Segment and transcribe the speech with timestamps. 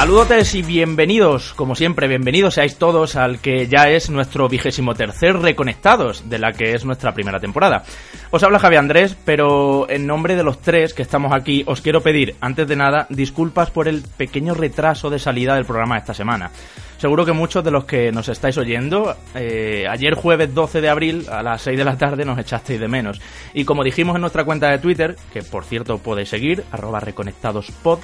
[0.00, 5.36] Saludos y bienvenidos, como siempre, bienvenidos seáis todos al que ya es nuestro vigésimo tercer
[5.36, 7.84] Reconectados, de la que es nuestra primera temporada.
[8.30, 12.00] Os habla Javi Andrés, pero en nombre de los tres que estamos aquí, os quiero
[12.00, 16.50] pedir, antes de nada, disculpas por el pequeño retraso de salida del programa esta semana.
[16.96, 21.26] Seguro que muchos de los que nos estáis oyendo, eh, ayer jueves 12 de abril
[21.30, 23.20] a las 6 de la tarde nos echasteis de menos.
[23.52, 28.00] Y como dijimos en nuestra cuenta de Twitter, que por cierto podéis seguir, arroba reconectadospod,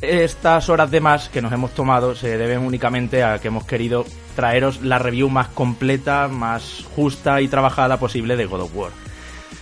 [0.00, 4.04] estas horas de más que nos hemos tomado se deben únicamente a que hemos querido
[4.36, 8.92] traeros la review más completa, más justa y trabajada posible de God of War.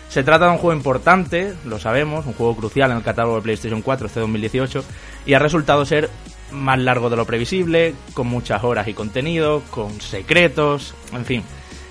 [0.09, 3.43] Se trata de un juego importante, lo sabemos, un juego crucial en el catálogo de
[3.43, 4.85] PlayStation 4 este 2018
[5.27, 6.11] y ha resultado ser
[6.53, 11.43] más largo de lo previsible, con muchas horas y contenido, con secretos, en fin,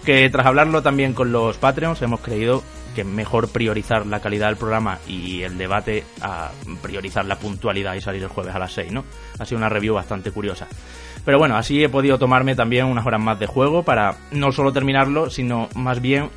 [0.05, 2.63] que tras hablarlo también con los Patreons hemos creído
[2.95, 6.49] que mejor priorizar la calidad del programa y el debate a
[6.81, 9.03] priorizar la puntualidad y salir el jueves a las 6, ¿no?
[9.37, 10.67] Ha sido una review bastante curiosa.
[11.23, 14.71] Pero bueno, así he podido tomarme también unas horas más de juego para no solo
[14.71, 16.29] terminarlo, sino más bien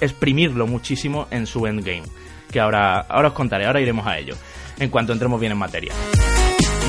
[0.00, 2.02] exprimirlo muchísimo en su endgame.
[2.50, 4.34] Que ahora, ahora os contaré, ahora iremos a ello,
[4.78, 5.92] en cuanto entremos bien en materia.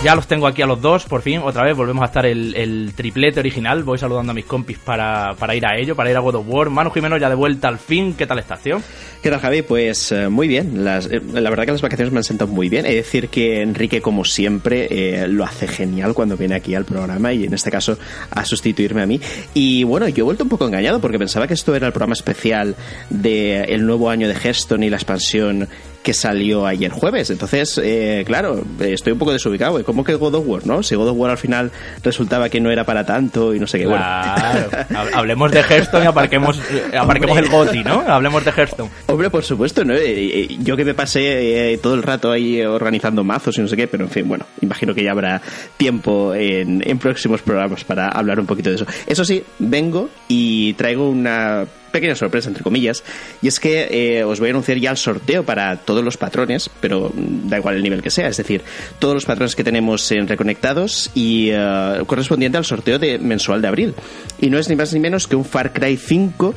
[0.03, 2.91] Ya los tengo aquí a los dos, por fin, otra vez volvemos a estar el,
[2.95, 3.83] triplete original.
[3.83, 6.71] Voy saludando a mis compis para, ir a ello, para ir a God of War.
[6.71, 8.81] Manu Jimeno ya de vuelta al fin, ¿qué tal estás, tío?
[9.21, 9.61] ¿Qué tal, Javi?
[9.61, 10.75] Pues eh, muy bien.
[10.87, 12.87] Eh, la verdad que las vacaciones me han sentado muy bien.
[12.87, 16.85] He de decir que Enrique, como siempre, eh, lo hace genial cuando viene aquí al
[16.85, 17.99] programa y en este caso
[18.31, 19.21] a sustituirme a mí.
[19.53, 22.13] Y bueno, yo he vuelto un poco engañado porque pensaba que esto era el programa
[22.13, 22.75] especial
[23.11, 25.69] del nuevo año de Geston y la expansión
[26.03, 27.29] que salió ayer jueves.
[27.29, 29.83] Entonces, eh, claro, estoy un poco desubicado.
[29.83, 30.83] ¿Cómo que God of War, no?
[30.83, 31.71] Si God of War al final
[32.03, 33.85] resultaba que no era para tanto y no sé qué.
[33.85, 34.69] Claro,
[35.13, 38.01] hablemos de Hearthstone y aparquemos, eh, aparquemos el GOTI, ¿no?
[38.01, 38.89] Hablemos de Hearthstone.
[39.07, 39.93] Hombre, por supuesto, ¿no?
[39.95, 43.87] Eh, yo que me pasé todo el rato ahí organizando mazos y no sé qué,
[43.87, 45.41] pero en fin, bueno, imagino que ya habrá
[45.77, 48.85] tiempo en, en próximos programas para hablar un poquito de eso.
[49.05, 53.03] Eso sí, vengo y traigo una pequeña sorpresa, entre comillas,
[53.41, 56.69] y es que eh, os voy a anunciar ya el sorteo para todos los patrones,
[56.79, 58.61] pero mm, da igual el nivel que sea, es decir,
[58.99, 63.67] todos los patrones que tenemos en Reconectados y eh, correspondiente al sorteo de mensual de
[63.67, 63.95] abril.
[64.39, 66.55] Y no es ni más ni menos que un Far Cry 5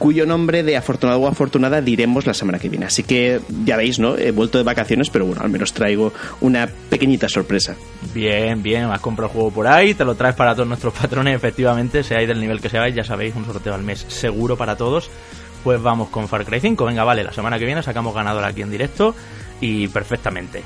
[0.00, 2.86] cuyo nombre de afortunado o afortunada diremos la semana que viene.
[2.86, 4.16] Así que ya veis, ¿no?
[4.16, 7.76] He vuelto de vacaciones, pero bueno, al menos traigo una pequeñita sorpresa.
[8.14, 11.36] Bien, bien, has comprado el juego por ahí, te lo traes para todos nuestros patrones,
[11.36, 15.10] efectivamente, seáis del nivel que seáis, ya sabéis, un sorteo al mes seguro para todos.
[15.62, 18.62] Pues vamos con Far Cry 5, venga, vale, la semana que viene sacamos ganador aquí
[18.62, 19.14] en directo
[19.60, 20.62] y perfectamente.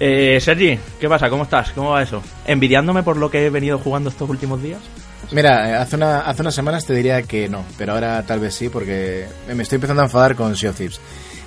[0.00, 1.30] Eh, Sergi, ¿qué pasa?
[1.30, 1.70] ¿Cómo estás?
[1.70, 2.20] ¿Cómo va eso?
[2.44, 4.80] ¿Envidiándome por lo que he venido jugando estos últimos días?
[5.34, 8.54] Mira, eh, hace, una, hace unas semanas te diría que no, pero ahora tal vez
[8.54, 11.00] sí, porque me estoy empezando a enfadar con Sea of Thieves.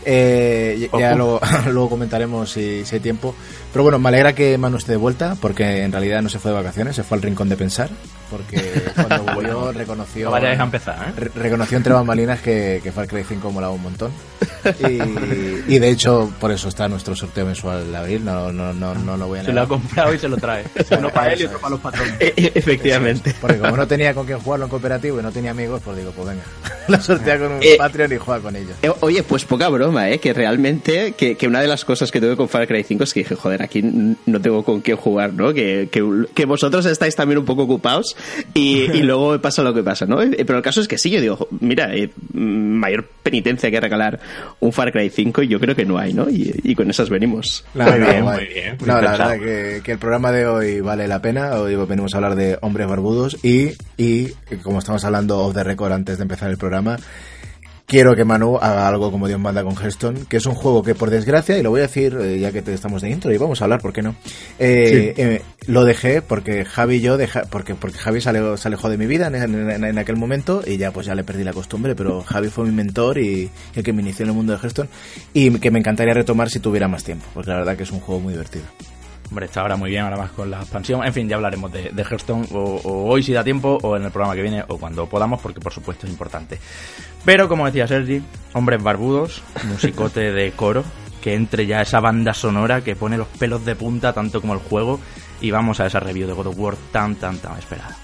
[0.04, 1.40] Eh, ya luego,
[1.72, 3.34] luego, comentaremos si, si, hay tiempo.
[3.72, 6.52] Pero bueno, me alegra que Manu esté de vuelta, porque en realidad no se fue
[6.52, 7.90] de vacaciones, se fue al rincón de pensar,
[8.30, 8.58] porque
[8.96, 10.26] cuando volvió reconoció...
[10.26, 11.30] No vayáis a empezar, ¿eh?
[11.36, 14.12] reconoció entre bambalinas que, que Far Cry 5 molaba un montón.
[14.80, 18.94] Y, y, de hecho, por eso está nuestro sorteo mensual de abril, no, no, no,
[18.94, 19.46] no lo voy a negar.
[19.46, 20.64] Se lo ha comprado y se lo trae.
[20.98, 22.16] Uno para él y otro para los patrones.
[22.20, 23.34] E, efectivamente.
[23.40, 26.12] Porque como no tenía con quién jugarlo en cooperativo y no tenía amigos, pues digo,
[26.12, 26.44] pues venga,
[26.88, 28.76] lo sortea con un eh, Patreon y juega con ellos.
[28.82, 30.20] Eh, oye, pues poca broma, ¿eh?
[30.20, 33.14] Que realmente, que, que, una de las cosas que tuve con Far Cry 5 es
[33.14, 35.54] que dije, joder, aquí no tengo con qué jugar, ¿no?
[35.54, 38.16] Que, que, vosotros estáis también un poco ocupados
[38.54, 40.22] y, y, luego pasa lo que pasa, ¿no?
[40.22, 41.92] Eh, pero el caso es que sí, yo digo, mira,
[42.34, 44.20] mayor penitencia que regalar
[44.60, 46.28] un Far Cry 5 y yo creo que no hay, ¿no?
[46.30, 47.66] Y, con esas venimos.
[47.74, 48.78] muy bien, muy bien.
[48.86, 51.56] No, la verdad que, que, el programa de hoy vale la pena.
[51.56, 54.28] Hoy venimos a hablar de hombres barbudos y, y
[54.64, 56.98] como estamos hablando off the record antes de empezar el programa,
[57.88, 60.94] quiero que Manu haga algo como Dios manda con Hearthstone, que es un juego que
[60.94, 63.38] por desgracia, y lo voy a decir eh, ya que te estamos de intro y
[63.38, 64.16] vamos a hablar, ¿por qué no?
[64.60, 68.98] Eh, eh, lo dejé porque Javi y yo, deja, porque, porque Javi se alejó, de
[68.98, 72.50] mi vida en, aquel momento y ya pues ya le perdí la costumbre, pero Javi
[72.50, 74.90] fue mi mentor y el que me inició en el mundo de Hearthstone
[75.34, 78.02] y que me encantaría retomar si tuviera más tiempo, porque la verdad que es un
[78.02, 78.66] juego muy divertido.
[79.30, 81.04] Hombre, está ahora muy bien, ahora más con la expansión.
[81.04, 82.80] En fin, ya hablaremos de, Hearthstone o,
[83.10, 85.74] hoy si da tiempo, o en el programa que viene, o cuando podamos, porque por
[85.74, 86.60] supuesto es importante.
[87.26, 88.22] Pero como decía Sergi,
[88.54, 90.84] hombres barbudos, musicote de coro,
[91.22, 94.60] que entre ya esa banda sonora que pone los pelos de punta tanto como el
[94.60, 95.00] juego,
[95.42, 97.98] y vamos a esa review de God of War tan, tan, tan esperada.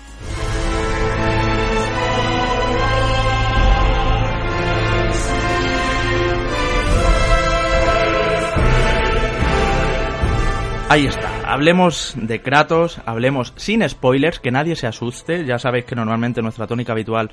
[10.94, 11.51] Ahí está.
[11.51, 15.44] Hablemos de Kratos, hablemos sin spoilers, que nadie se asuste.
[15.44, 17.31] Ya sabéis que normalmente nuestra tónica habitual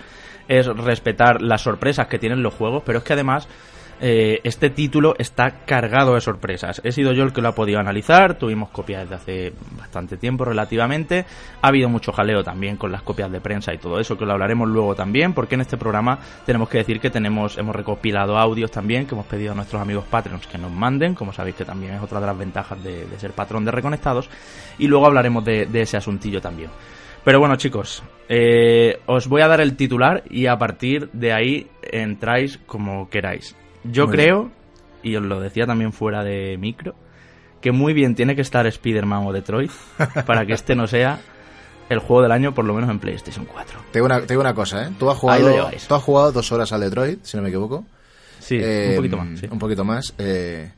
[0.48, 3.48] es respetar las sorpresas que tienen los juegos, pero es que además
[4.00, 6.80] eh, este título está cargado de sorpresas.
[6.84, 10.44] He sido yo el que lo ha podido analizar, tuvimos copias desde hace bastante tiempo
[10.44, 11.26] relativamente.
[11.60, 14.32] Ha habido mucho jaleo también con las copias de prensa y todo eso, que lo
[14.32, 18.70] hablaremos luego también, porque en este programa tenemos que decir que tenemos hemos recopilado audios
[18.70, 21.94] también que hemos pedido a nuestros amigos Patreons que nos manden, como sabéis que también
[21.94, 24.30] es otra de las ventajas de, ser patrón de Reconectados,
[24.78, 26.70] y luego hablaremos de, ese asuntillo también.
[27.22, 31.66] Pero bueno, chicos, eh, os voy a dar el titular y a partir de ahí
[31.82, 33.54] entráis como queráis.
[33.84, 34.50] Yo creo,
[35.02, 36.94] y os lo decía también fuera de micro,
[37.60, 39.70] que muy bien tiene que estar Spider-Man o Detroit
[40.26, 41.20] para que este no sea
[41.88, 43.80] el juego del año, por lo menos en PlayStation 4.
[43.90, 44.90] Te digo una, te una cosa, ¿eh?
[44.98, 47.84] Tú has, jugado, tú has jugado dos horas al Detroit, si no me equivoco.
[48.38, 49.42] Sí, un eh, poquito más.
[49.42, 50.14] Un poquito más.
[50.18, 50.70] Eh,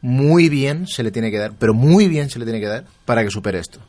[0.00, 2.84] muy bien se le tiene que dar, pero muy bien se le tiene que dar
[3.04, 3.80] para que supere esto.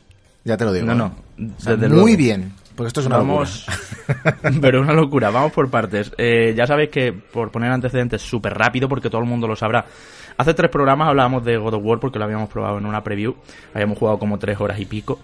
[0.44, 0.86] Ya te lo digo.
[0.86, 1.14] No, no.
[1.38, 1.88] ¿eh?
[1.88, 2.52] muy bien.
[2.76, 3.66] Porque esto es una Vamos...
[4.06, 4.36] locura.
[4.60, 5.30] pero una locura.
[5.30, 6.12] Vamos por partes.
[6.18, 9.86] ya sabéis que, por poner antecedentes súper rápido, porque todo el mundo lo sabrá,
[10.38, 13.34] Hace tres programas hablábamos de God of War porque lo habíamos probado en una preview.
[13.72, 15.18] Habíamos jugado como tres horas y pico.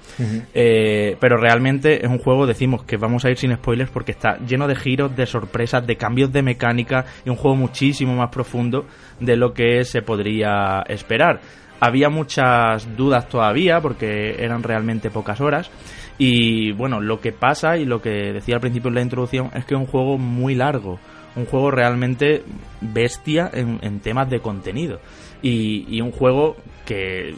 [0.54, 4.38] Eh, pero realmente es un juego, decimos que vamos a ir sin spoilers porque está
[4.38, 8.86] lleno de giros, de sorpresas, de cambios de mecánica y un juego muchísimo más profundo
[9.20, 11.40] de lo que se podría esperar.
[11.78, 15.70] Había muchas dudas todavía porque eran realmente pocas horas.
[16.18, 19.64] Y bueno, lo que pasa y lo que decía al principio en la introducción es
[19.64, 20.98] que es un juego muy largo
[21.36, 22.44] un juego realmente
[22.80, 25.00] bestia en, temas de contenido.
[25.42, 27.34] Y, un juego que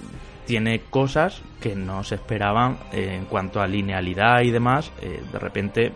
[0.47, 4.91] tiene cosas que no se esperaban en cuanto a linealidad y demás.
[5.01, 5.93] Eh, de repente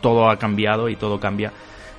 [0.00, 1.52] todo ha cambiado y todo cambia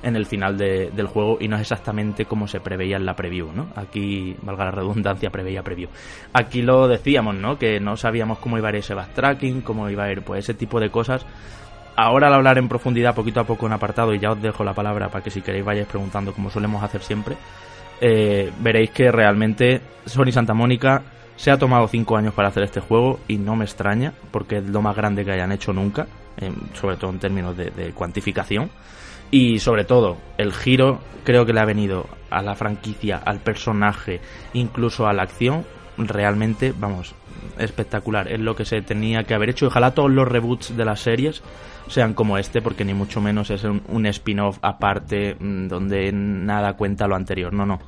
[0.04, 3.52] en el final del juego y no es exactamente como se preveía en la preview,
[3.52, 3.68] ¿no?
[3.74, 5.88] Aquí, valga la redundancia, preveía preview.
[6.32, 7.58] Aquí lo decíamos, ¿no?
[7.58, 10.54] Que no sabíamos cómo iba a ir ese backtracking, cómo iba a ir pues ese
[10.54, 11.26] tipo de cosas
[11.96, 14.74] Ahora al hablar en profundidad poquito a poco en apartado y ya os dejo la
[14.74, 17.36] palabra para que si queréis vayáis preguntando como solemos hacer siempre,
[18.00, 21.02] eh, veréis que realmente Sony Santa Mónica
[21.36, 24.68] se ha tomado 5 años para hacer este juego y no me extraña porque es
[24.68, 26.06] lo más grande que hayan hecho nunca,
[26.74, 28.70] sobre todo en términos de, de cuantificación.
[29.34, 34.20] Y sobre todo, el giro creo que le ha venido a la franquicia, al personaje,
[34.52, 35.64] incluso a la acción,
[35.98, 37.16] realmente, vamos,
[37.58, 38.30] espectacular.
[38.30, 39.66] Es lo que se tenía que haber hecho.
[39.66, 41.42] Ojalá todos los reboots de las series
[41.88, 47.08] sean como este, porque ni mucho menos es un, spin-off aparte mm, donde nada cuenta
[47.08, 47.52] lo anterior.
[47.52, 47.80] No, no.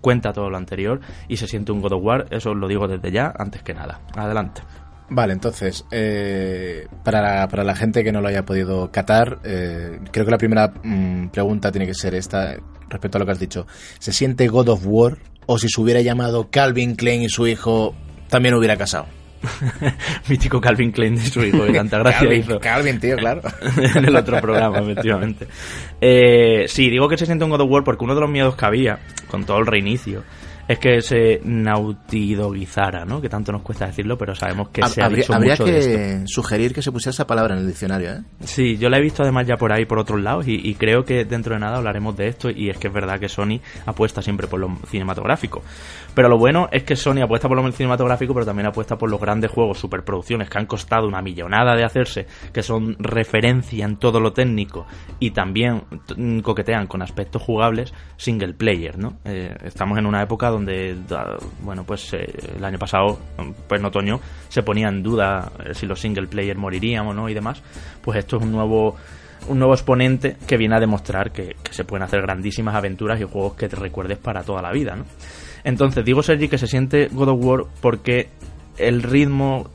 [0.00, 2.26] Cuenta todo lo anterior y se siente un God of War.
[2.30, 4.00] Eso lo digo desde ya, antes que nada.
[4.16, 4.62] Adelante.
[5.08, 10.00] Vale, entonces, eh, para, la, para la gente que no lo haya podido catar, eh,
[10.10, 12.56] creo que la primera mm, pregunta tiene que ser esta
[12.88, 13.66] respecto a lo que has dicho.
[13.98, 17.94] ¿Se siente God of War o si se hubiera llamado Calvin Klein y su hijo
[18.28, 19.06] también hubiera casado?
[20.28, 22.58] Mítico Calvin Klein y su hijo, de tanta gracia hizo.
[22.58, 23.42] Calvin, tío, claro.
[23.76, 25.46] en el otro programa, efectivamente.
[26.00, 28.56] Eh, sí, digo que se siente un God of War porque uno de los miedos
[28.56, 28.98] que había
[29.28, 30.24] con todo el reinicio
[30.68, 33.20] es que se nautidoguizara, ¿no?
[33.20, 36.74] Que tanto nos cuesta decirlo, pero sabemos que se ha habría, dicho habría que sugerir
[36.74, 38.22] que se pusiera esa palabra en el diccionario, ¿eh?
[38.40, 41.24] Sí, yo la he visto además ya por ahí, por otros lados, y, creo que
[41.24, 44.46] dentro de nada hablaremos de esto, y es que es verdad que Sony apuesta siempre
[44.46, 45.62] por lo cinematográfico.
[46.14, 49.20] Pero lo bueno es que Sony apuesta por lo cinematográfico, pero también apuesta por los
[49.20, 54.20] grandes juegos, superproducciones que han costado una millonada de hacerse, que son referencia en todo
[54.20, 54.86] lo técnico,
[55.18, 55.82] y también
[56.42, 59.18] coquetean con aspectos jugables single player, ¿no?
[59.24, 60.96] Eh, estamos en una época donde,
[61.62, 63.18] bueno, pues eh, el año pasado,
[63.68, 67.28] pues en otoño, se ponía en duda eh, si los single player morirían o no
[67.28, 67.62] y demás,
[68.02, 68.96] pues esto es un nuevo
[69.48, 73.54] un nuevo exponente que viene a demostrar que, se pueden hacer grandísimas aventuras y juegos
[73.54, 75.04] que te recuerdes para toda la vida, ¿no?
[75.62, 78.28] Entonces, digo Sergi que se siente God of War porque
[78.78, 79.70] el ritmo,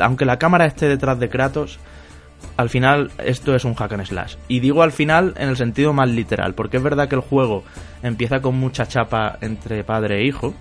[0.00, 1.78] aunque la cámara esté detrás de Kratos,
[2.56, 4.36] al final esto es un hack and slash.
[4.48, 7.64] Y digo al final en el sentido más literal, porque es verdad que el juego
[8.02, 10.54] empieza con mucha chapa entre padre e hijo,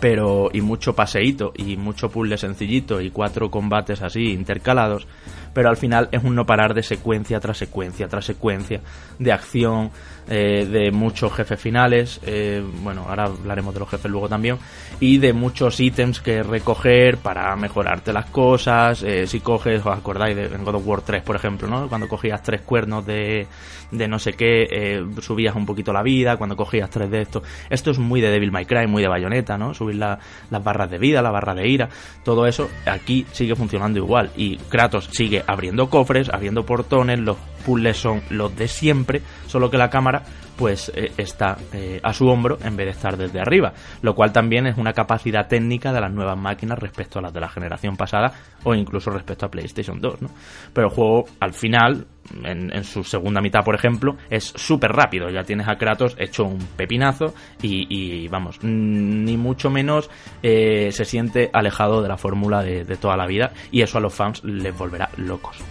[0.00, 5.06] pero y mucho paseíto y mucho puzzle sencillito y cuatro combates así intercalados,
[5.52, 8.80] pero al final es un no parar de secuencia tras secuencia tras secuencia
[9.18, 9.90] de acción,
[10.28, 14.56] eh, de muchos jefes finales, eh, bueno, ahora hablaremos de los jefes luego también,
[14.98, 20.34] y de muchos ítems que recoger para mejorarte las cosas, eh, si coges, os acordáis
[20.34, 21.88] de God of War 3, por ejemplo, ¿no?
[21.88, 23.46] Cuando cogías tres cuernos de,
[23.90, 27.90] de no sé qué, subías un poquito la vida, cuando cogías tres de estos, esto
[27.90, 29.74] es muy de Devil May Cry, muy de bayoneta, ¿no?
[29.74, 30.18] Subir las
[30.50, 31.90] barras de vida, la barra de ira,
[32.24, 37.96] todo eso aquí sigue funcionando igual, y Kratos sigue abriendo cofres, abriendo portones, los puzzles
[37.96, 40.22] son los de siempre, solo que la cámara
[40.56, 44.32] pues eh, está eh, a su hombro en vez de estar desde arriba, lo cual
[44.32, 47.96] también es una capacidad técnica de las nuevas máquinas respecto a las de la generación
[47.96, 50.30] pasada o incluso respecto a PlayStation 2, ¿no?
[50.72, 52.06] Pero el juego al final,
[52.42, 56.58] en, su segunda mitad por ejemplo, es súper rápido, ya tienes a Kratos hecho un
[56.76, 60.10] pepinazo y, vamos, ni mucho menos
[60.42, 64.00] eh, se siente alejado de la fórmula de, de toda la vida y eso a
[64.00, 65.62] los fans les volverá locos.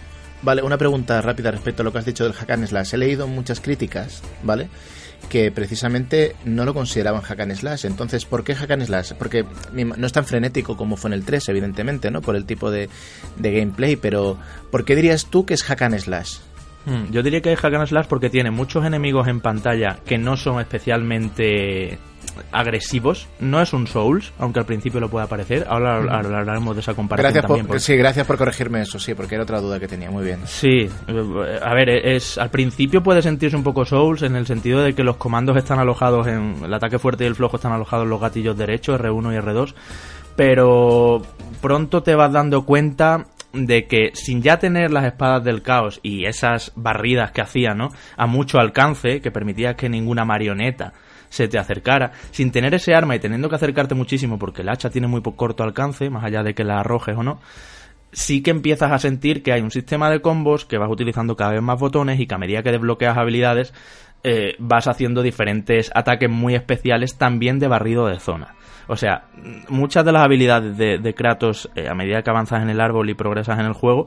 [0.44, 2.92] Vale, una pregunta rápida respecto a lo que has dicho del hack and slash.
[2.92, 4.68] He leído muchas críticas, ¿vale?
[5.30, 7.86] Que precisamente no lo consideraban hack and slash.
[7.86, 9.12] Entonces, ¿por qué hack and slash?
[9.14, 12.20] Porque no es tan frenético como fue en el 3, evidentemente, ¿no?
[12.20, 12.90] Por el tipo de,
[13.36, 14.36] de gameplay, pero
[14.70, 16.36] ¿por qué dirías tú que es hack and slash?
[16.84, 20.18] Hmm, yo diría que es hack and slash porque tiene muchos enemigos en pantalla que
[20.18, 21.98] no son especialmente
[22.52, 23.28] agresivos.
[23.40, 25.66] No es un Souls, aunque al principio lo pueda parecer.
[25.68, 27.66] Ahora hablaremos de esa comparación gracias también.
[27.66, 30.10] Por, Sí, gracias por corregirme eso, sí, porque era otra duda que tenía.
[30.10, 30.40] Muy bien.
[30.46, 30.88] Sí,
[31.62, 35.04] a ver, es al principio puede sentirse un poco Souls en el sentido de que
[35.04, 38.20] los comandos están alojados en el ataque fuerte y el flojo están alojados en los
[38.20, 39.74] gatillos derechos, R1 y R2,
[40.36, 41.22] pero
[41.60, 46.26] pronto te vas dando cuenta de que sin ya tener las espadas del caos y
[46.26, 47.90] esas barridas que hacía, ¿no?
[48.16, 50.92] A mucho alcance, que permitía que ninguna marioneta
[51.34, 54.88] se te acercara, sin tener ese arma y teniendo que acercarte muchísimo porque el hacha
[54.88, 57.40] tiene muy corto alcance, más allá de que la arrojes o no,
[58.12, 61.50] sí que empiezas a sentir que hay un sistema de combos que vas utilizando cada
[61.50, 63.74] vez más botones y que a medida que desbloqueas habilidades
[64.22, 68.54] eh, vas haciendo diferentes ataques muy especiales también de barrido de zona.
[68.86, 69.24] O sea,
[69.68, 73.14] muchas de las habilidades de, Kratos eh, a medida que avanzas en el árbol y
[73.14, 74.06] progresas en el juego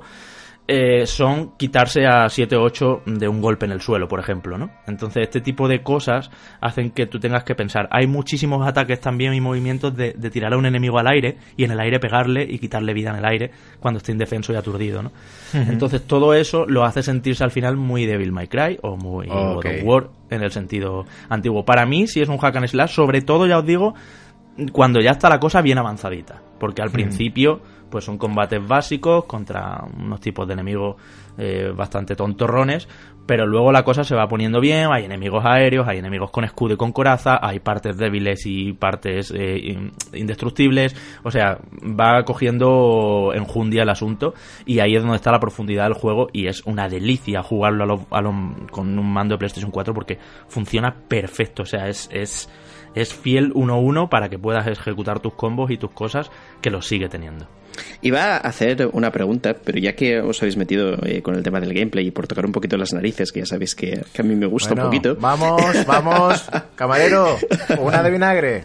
[0.70, 4.58] eh, son quitarse a 7 o 8 de un golpe en el suelo, por ejemplo,
[4.58, 4.70] ¿no?
[4.86, 7.88] Entonces este tipo de cosas hacen que tú tengas que pensar.
[7.90, 11.72] Hay muchísimos ataques también y movimientos de, tirar a un enemigo al aire y en
[11.72, 15.14] el aire pegarle y quitarle vida en el aire cuando esté indefenso y aturdido, ¿no?
[15.54, 19.66] Entonces todo eso lo hace sentirse al final muy Devil May Cry o muy God
[19.66, 21.64] of War en el sentido antiguo.
[21.64, 23.94] Para mí si es un hack and slash, sobre todo ya os digo,
[24.72, 29.84] cuando ya está la cosa bien avanzadita, porque al principio pues son combates básicos contra
[29.98, 30.96] unos tipos de enemigos
[31.38, 32.88] eh, bastante tontorrones,
[33.28, 36.74] pero luego la cosa se va poniendo bien, hay enemigos aéreos, hay enemigos con escudo
[36.74, 39.78] y con coraza, hay partes débiles y partes eh,
[40.14, 44.34] indestructibles, o sea, va cogiendo enjundia el asunto
[44.66, 48.08] y ahí es donde está la profundidad del juego y es una delicia jugarlo
[48.72, 50.18] con un mando de PlayStation 4 porque
[50.48, 52.50] funciona perfecto, o sea, es, es,
[52.96, 56.72] es fiel uno a uno para que puedas ejecutar tus combos y tus cosas que
[56.72, 57.48] lo sigue teniendo.
[58.02, 61.60] Iba a hacer una pregunta, pero ya que os habéis metido eh, con el tema
[61.60, 64.36] del gameplay y por tocar un poquito las narices, que ya sabéis que, a mí
[64.36, 65.16] me gusta un poquito.
[65.20, 67.38] Vamos, vamos, camarero,
[67.80, 68.64] una de vinagre.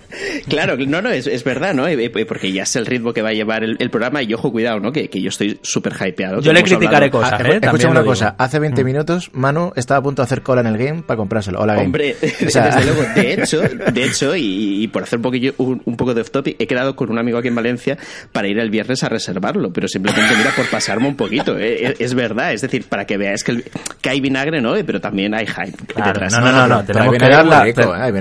[0.48, 1.86] Claro, no, no, es, verdad, ¿no?
[1.88, 4.50] Eh, eh, porque ya es el ritmo que va a llevar el, programa y ojo,
[4.50, 4.92] cuidado, ¿no?
[4.92, 6.40] Que, yo estoy súper hypeado.
[6.40, 7.60] Yo le criticaré cosas, ah, ¿eh?
[7.62, 8.86] Escucha una cosa, hace 20 mm.
[8.86, 11.60] minutos Manu estaba a punto de hacer cola en el game para comprárselo.
[11.60, 11.86] Hola, game.
[11.86, 16.22] Hombre, desde luego, de hecho, de hecho y, por hacer un, poquillo, un, poco de
[16.22, 17.98] off topic, he quedado con un amigo aquí en Valencia
[18.32, 21.58] para ir el viernes a reservarlo, pero simplemente mira por pasarme un poquito.
[21.58, 23.62] Eh, es, verdad, es decir, para que veáis que,
[24.08, 24.74] hay vinagre, ¿no?
[24.84, 25.78] Pero también hay hype.
[25.96, 27.74] no, no, no, tenemos, que dar, la, eh,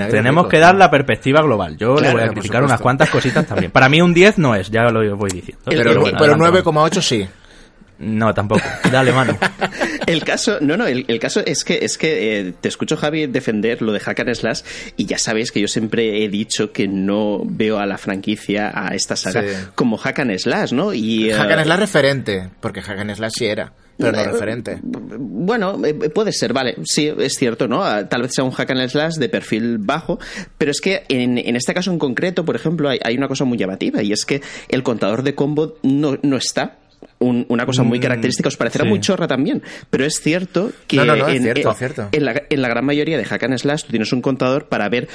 [0.09, 1.77] tenemos que dar la perspectiva global.
[1.77, 3.71] Yo le voy a criticar unas cuantas cositas también.
[3.71, 5.63] Para mí un 10 no es, ya lo voy diciendo.
[5.65, 7.27] Pero, pero 9,8 sí.
[8.01, 8.63] No, tampoco.
[8.91, 9.37] Dale, mano.
[10.07, 13.81] el caso, no, no, el, caso es que es que eh, te escucho Javi defender
[13.81, 14.61] lo de Hack and Slash
[14.97, 18.95] y ya sabéis que yo siempre he dicho que no veo a la franquicia, a
[18.95, 19.43] esta saga,
[19.75, 20.93] como Hack and Slash, ¿no?
[20.93, 23.71] Y, Hack and Slash referente, porque Hack and Slash sí era.
[23.97, 24.79] Pero no eh, referente.
[24.81, 27.83] Bueno, eh, puede ser, vale, sí, es cierto, ¿no?
[27.83, 30.17] Ah, tal vez sea un hack and slash de perfil bajo,
[30.57, 33.45] pero es que en, en este caso en concreto, por ejemplo, hay, hay, una cosa
[33.45, 36.79] muy llamativa y es que el contador de combo no, no está
[37.21, 41.07] una cosa muy mm, característica, os parecerá muy chorra también, pero es cierto que en,
[41.07, 45.07] la, en, la, gran mayoría de hack and slash tú tienes un contador para ver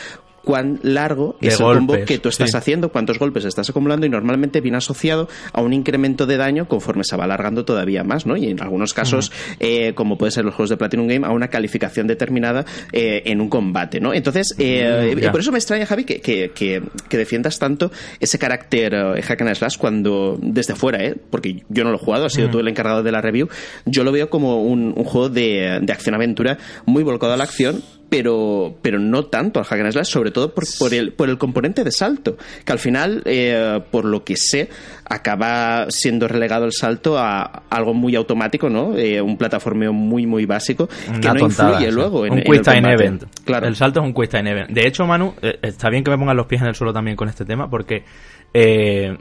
[0.47, 4.61] cuán largo es el combo que tú estás haciendo, cuántos golpes estás acumulando y normalmente
[4.61, 8.37] viene asociado a un incremento de daño conforme se va alargando todavía más, ¿no?
[8.37, 11.49] Y en algunos casos, eh, como puede ser los juegos de Platinum Game, a una
[11.49, 14.15] calificación determinada eh, en un combate, ¿no?
[14.15, 19.43] Entonces, eh, por eso me extraña, Javi, que, que, que, defiendas tanto ese carácter hack
[19.43, 21.17] and slash cuando desde fuera, ¿eh?
[21.29, 23.49] Porque yo no lo he jugado, ha sido tú el encargado de la review,
[23.85, 27.83] yo lo veo como un, un juego de, de acción-aventura muy volcado a la acción,
[28.09, 31.39] pero, pero no tanto al hack and slash, sobre todo por, por, el, por el
[31.39, 34.69] componente de salto, que al final, eh, por lo que sé,
[35.05, 38.97] acaba siendo relegado el salto a algo muy automático, ¿no?
[38.97, 40.89] Eh, un plataformeo muy, muy básico,
[41.21, 43.25] que no influye luego en, un quick time event.
[43.45, 43.67] Claro.
[43.67, 44.71] El salto es un quick time event.
[44.71, 47.17] De hecho, Manu, eh, está bien que me pongan los pies en el suelo también
[47.17, 48.05] con este tema, porque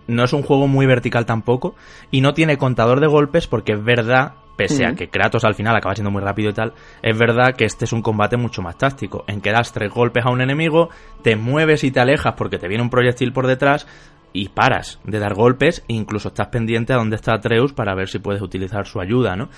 [0.08, 1.76] no es un juego muy vertical tampoco,
[2.10, 5.76] y no tiene contador de golpes, porque es verdad pese a que Kratos al final
[5.76, 8.78] acaba siendo muy rápido y tal, es verdad que este es un combate mucho más
[8.78, 10.90] táctico, en que das tres golpes a un enemigo,
[11.22, 13.88] te mueves y te alejas porque te viene un proyectil por detrás
[14.36, 18.10] y paras de dar golpes e incluso estás pendiente a dónde está Atreus para ver
[18.10, 19.50] si puedes utilizar su ayuda, ¿no?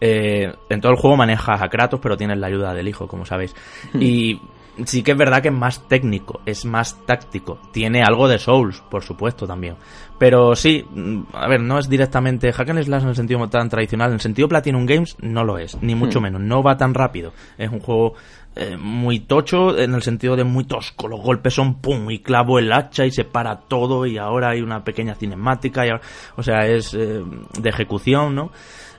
[0.00, 3.24] Eh, en todo el juego manejas a Kratos, pero tienes la ayuda del hijo, como
[3.24, 3.54] sabéis.
[3.98, 4.40] Y
[4.84, 7.58] sí que es verdad que es más técnico, es más táctico.
[7.72, 9.76] Tiene algo de Souls, por supuesto, también.
[10.18, 13.68] Pero sí, mm, a ver, no es directamente Hack and Slash en el sentido tan
[13.68, 14.08] tradicional.
[14.08, 16.22] En el sentido Platinum Games no lo es, ni mucho hmm.
[16.22, 16.40] menos.
[16.40, 17.32] No va tan rápido.
[17.58, 18.14] Es un juego
[18.56, 21.08] eh, muy tocho en el sentido de muy tosco.
[21.08, 24.60] Los golpes son pum y clavo el hacha y se para todo y ahora hay
[24.60, 25.86] una pequeña cinemática.
[25.86, 25.90] Y
[26.36, 27.22] o sea, es eh,
[27.58, 28.52] de ejecución, ¿no?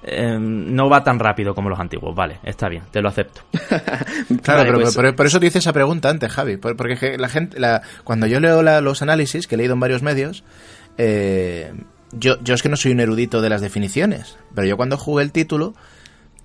[0.07, 2.15] Em, no va tan rápido como los antiguos.
[2.15, 3.41] Vale, está bien, te lo acepto.
[4.43, 6.57] claro, pero, pues- por, eso te hice esa pregunta antes, Javi.
[6.57, 10.43] Porque la gente, la, cuando yo leo los análisis, que he leído en varios medios,
[10.99, 11.73] eh,
[12.11, 15.23] yo, yo es que no soy un erudito de las definiciones, pero yo cuando jugué
[15.23, 15.73] el título,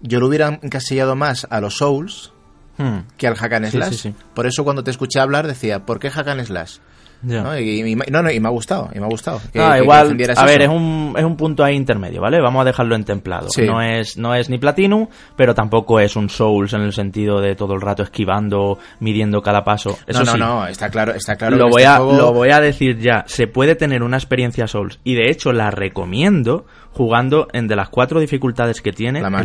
[0.00, 2.32] yo lo hubiera encasillado más a los Souls
[2.78, 2.98] hmm.
[3.18, 4.12] que al Hack and Slash.
[4.34, 6.78] Por eso cuando te escuché hablar decía, ¿por qué Hack and Slash?
[7.22, 7.58] ¿No?
[7.58, 9.40] Y, no, no, y me ha gustado, y me ha gustado.
[9.56, 12.40] ah, igual, a ver, es un, es un punto ahí intermedio, ¿vale?
[12.40, 13.48] Vamos a dejarlo en templado.
[13.66, 17.54] No, es, no es ni Platinum, pero tampoco es un Souls en el sentido de
[17.54, 19.98] todo el rato esquivando, midiendo cada paso.
[20.06, 21.56] Eso no, no, no, está claro, está claro.
[21.56, 25.00] Lo, voy este a, lo voy a decir ya, se puede tener una experiencia Souls,
[25.04, 29.40] y de hecho la recomiendo jugando en de las cuatro dificultades que tiene, en, la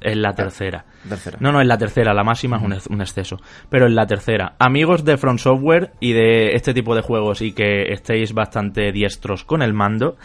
[0.00, 0.84] en la, tercera.
[1.40, 3.38] No, no, en la tercera, la máxima es un, exceso.
[3.68, 7.52] Pero en la tercera, amigos de Front Software y de este tipo de juegos y
[7.52, 10.16] que estéis bastante diestros con el mando,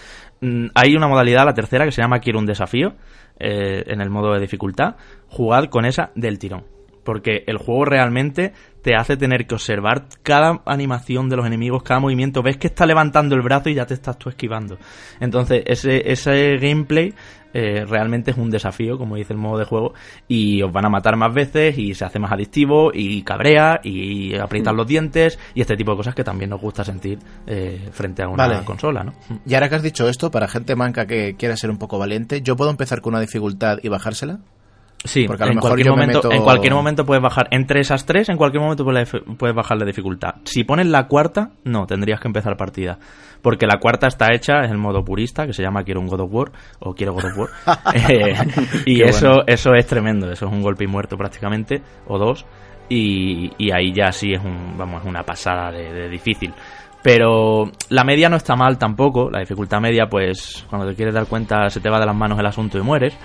[0.42, 2.96] mm, hay una modalidad, la tercera, que se llama Quiero un desafío,
[3.40, 4.96] eh, en el modo de dificultad.
[5.28, 6.64] Jugad con esa del tirón
[7.04, 12.00] porque el juego realmente te hace tener que observar cada animación de los enemigos, cada
[12.00, 12.42] movimiento.
[12.42, 14.78] Ves que está levantando el brazo y ya te estás tú esquivando.
[15.20, 17.14] Entonces, ese, ese gameplay
[17.54, 19.94] eh, realmente es un desafío, como dice el modo de juego,
[20.28, 24.36] y os van a matar más veces y se hace más adictivo y cabrea y
[24.36, 28.24] aprietan los dientes y este tipo de cosas que también nos gusta sentir eh, frente
[28.24, 29.14] a una consola, ¿no?
[29.46, 32.42] Y ahora que has dicho esto, para gente manca que quiera ser un poco valiente,
[32.42, 34.40] ¿yo puedo empezar con una dificultad y bajársela?
[35.04, 37.48] Sí, porque a lo en, mejor cualquier momento, en cualquier momento puedes bajar.
[37.52, 40.36] Entre esas tres, en cualquier momento puedes bajar la dificultad.
[40.44, 43.00] Si pones la cuarta, no, tendrías que empezar partida.
[43.42, 46.22] Porque la cuarta está hecha, es el modo purista, que se llama Quiero un God
[46.22, 47.50] of War, o Quiero God of War.
[48.12, 48.36] Eh,
[48.86, 52.46] y eso, eso es tremendo, eso es un golpe y muerto prácticamente, o dos.
[52.90, 56.54] Y, y ahí ya sí es un, vamos, una pasada de, de difícil.
[57.02, 59.30] Pero la media no está mal tampoco.
[59.32, 62.38] La dificultad media, pues, cuando te quieres dar cuenta, se te va de las manos
[62.38, 63.18] el asunto y mueres.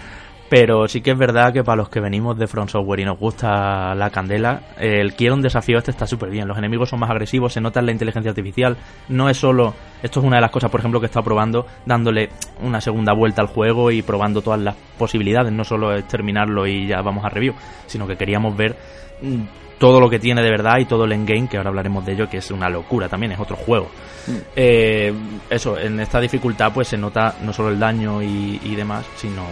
[0.49, 3.19] Pero sí que es verdad que para los que venimos de Front Software y nos
[3.19, 6.47] gusta la candela, el quiero desafío este está súper bien.
[6.47, 8.77] Los enemigos son más agresivos, se nota en la inteligencia artificial.
[9.09, 9.75] No es solo.
[10.03, 12.31] Esto es una de las cosas, por ejemplo, que he estado probando, dándole
[12.63, 15.53] una segunda vuelta al juego y probando todas las posibilidades.
[15.53, 17.55] No solo es terminarlo y ya vamos a review,
[17.87, 18.77] sino que queríamos ver
[19.23, 22.12] mm, todo lo que tiene de verdad y todo el endgame, que ahora hablaremos de
[22.12, 23.91] ello, que es una locura también, es otro juego.
[24.27, 24.37] Mm.
[24.57, 25.15] Eh,
[25.51, 29.45] eso, en esta dificultad pues se nota no solo el daño y, demás, sino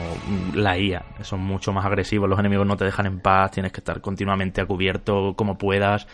[0.55, 1.05] la IA.
[1.23, 4.61] Son mucho más agresivos, los enemigos no te dejan en paz, tienes que estar continuamente
[4.61, 6.07] a cubierto como puedas.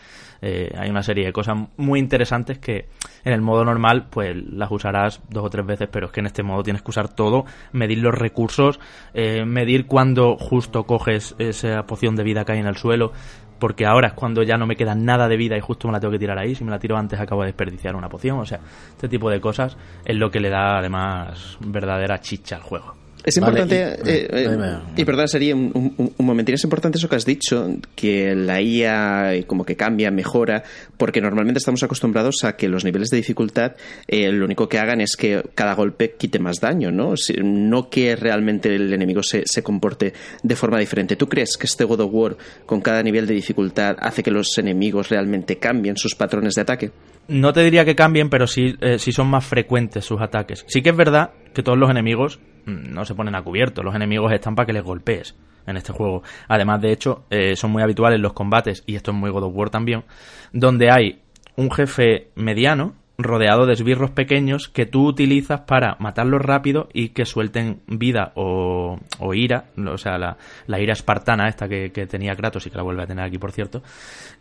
[0.42, 2.88] Eh, hay una serie de cosas muy interesantes que
[3.24, 6.26] en el modo normal pues las usarás dos o tres veces, pero es que en
[6.26, 8.80] este modo tienes que usar todo, medir los recursos,
[9.14, 13.12] eh, medir cuando justo coges esa poción de vida que hay en el suelo,
[13.58, 16.00] porque ahora es cuando ya no me queda nada de vida y justo me la
[16.00, 16.54] tengo que tirar ahí.
[16.54, 18.38] Si me la tiro antes acabo de desperdiciar una poción.
[18.38, 22.62] O sea, este tipo de cosas es lo que le da además verdadera chicha al
[22.62, 22.99] juego.
[23.24, 27.26] Es importante, y, eh, eh, perdón, sería un, un, momentín, es importante eso que has
[27.26, 30.62] dicho, que la IA como que cambia, mejora,
[30.96, 33.72] porque normalmente estamos acostumbrados a que los niveles de dificultad
[34.08, 37.14] eh, lo único que hagan es que cada golpe quite más daño, ¿no?
[37.42, 41.16] No que realmente el enemigo se, se comporte de forma diferente.
[41.16, 44.56] ¿Tú crees que este God of War, con cada nivel de dificultad, hace que los
[44.56, 46.90] enemigos realmente cambien sus patrones de ataque?
[47.28, 50.64] No te diría que cambien, pero sí, sí son más frecuentes sus ataques.
[50.66, 53.82] Sí que es verdad que todos los enemigos no se ponen a cubierto.
[53.82, 55.34] Los enemigos están para que les golpees
[55.66, 56.22] en este juego.
[56.48, 59.54] Además, de hecho, eh, son muy habituales los combates, y esto es muy God of
[59.54, 60.04] War también,
[60.52, 61.22] donde hay
[61.56, 67.24] un jefe mediano rodeado de esbirros pequeños que tú utilizas para matarlos rápido y que
[67.24, 68.98] suelten vida o,
[69.34, 73.06] ira, o sea, la, ira espartana, esta que, tenía Kratos y que la vuelve a
[73.06, 73.82] tener aquí, por cierto,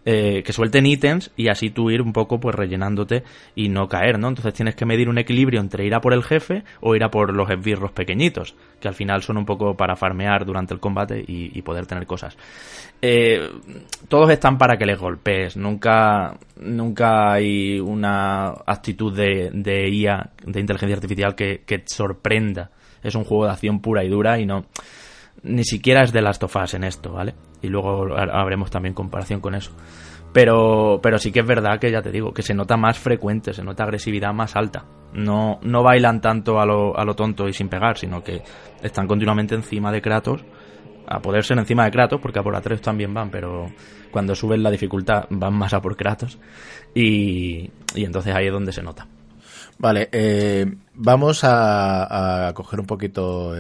[0.06, 3.24] eh, que suelten ítems y así tú ir un poco pues rellenándote
[3.56, 4.30] y no caer, ¿no?
[4.30, 7.12] Entonces tienes que medir un equilibrio entre ir a por el jefe o ir a
[7.12, 11.24] por los esbirros pequeñitos, que al final son un poco para farmear durante el combate
[11.28, 12.38] y poder tener cosas.
[13.02, 13.50] Eh,
[14.10, 15.56] todos están para que les golpees.
[15.56, 22.72] Nunca, nunca hay una actitud de, IA, de inteligencia artificial, que, sorprenda.
[23.04, 24.66] Es un juego de acción pura y dura y no
[25.42, 27.34] ni siquiera es de Last of Us en esto, ¿vale?
[27.62, 29.72] Y luego haremos también comparación con eso.
[30.34, 33.54] Pero, pero sí que es verdad que ya te digo, que se nota más frecuente,
[33.54, 34.86] se nota agresividad más alta.
[35.14, 38.44] No, no bailan tanto a lo, a lo tonto y sin pegar, sino que
[38.84, 40.44] están continuamente encima de Kratos,
[41.10, 43.72] a poder ser encima de Kratos, porque a por Atreus también van, pero
[44.12, 46.38] cuando suben la dificultad van más a por Kratos.
[46.94, 49.08] Y, y entonces ahí es donde se nota.
[49.80, 53.56] Vale, eh, vamos a, coger un poquito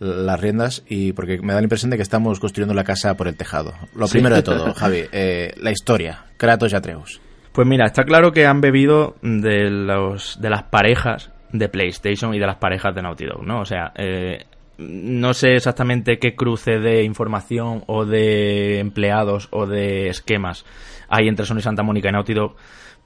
[0.00, 3.28] las riendas y porque me da la impresión de que estamos construyendo la casa por
[3.28, 3.74] el tejado.
[3.94, 7.20] Lo primero de todo, Javi, eh, la historia, Kratos y Atreus.
[7.52, 12.38] Pues mira, está claro que han bebido de los de las parejas de PlayStation y
[12.38, 13.60] de las parejas de Naughty Dog, ¿no?
[13.60, 14.46] O sea, eh,
[14.78, 20.64] no sé exactamente qué cruce de información o de empleados o de esquemas
[21.08, 22.56] hay entre Sony Santa Mónica y Naughty Dog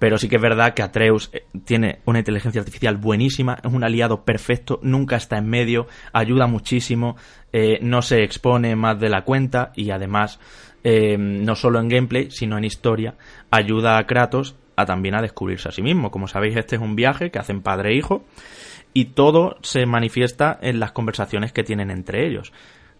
[0.02, 3.85] pero sí que es verdad que Atreus eh, tiene una inteligencia artificial buenísima, es un
[3.85, 7.16] aliado perfecto, nunca está en medio, ayuda muchísimo,
[7.52, 10.40] eh, no se expone más de la cuenta y además,
[10.82, 13.14] eh, no solo en gameplay, sino en historia,
[13.52, 16.11] ayuda a Kratos a también a descubrirse a sí mismo.
[16.11, 18.24] Como sabéis, este es un viaje que hacen padre e hijo
[18.94, 22.52] y todo se manifiesta en las conversaciones que tienen entre ellos.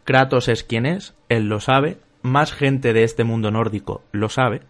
[0.05, 4.63] Kratos es quien es, él lo sabe, más gente de este mundo nórdico lo sabe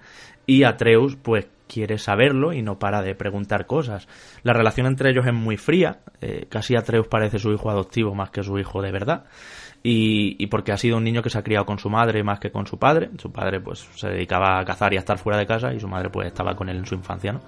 [0.47, 4.09] y Atreus pues quiere saberlo y no para de preguntar cosas.
[4.43, 8.31] La relación entre ellos es muy fría, eh, casi Atreus parece su hijo adoptivo más
[8.31, 9.25] que su hijo de verdad.
[9.85, 12.53] Y, porque ha sido un niño que se ha criado con su madre más que
[12.53, 13.11] con su padre.
[13.19, 15.89] Su padre pues se dedicaba a cazar y a estar fuera de casa y su
[15.89, 17.41] madre pues estaba con él en su infancia, ¿no?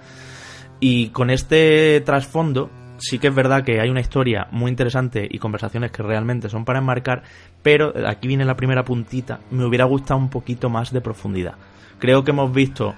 [0.81, 5.39] Y con este trasfondo sí que es verdad que hay una historia muy interesante y
[5.39, 7.23] conversaciones que realmente son para enmarcar,
[7.61, 11.55] pero aquí viene la primera puntita, me hubiera gustado un poquito más de profundidad.
[11.99, 12.93] Creo que hemos visto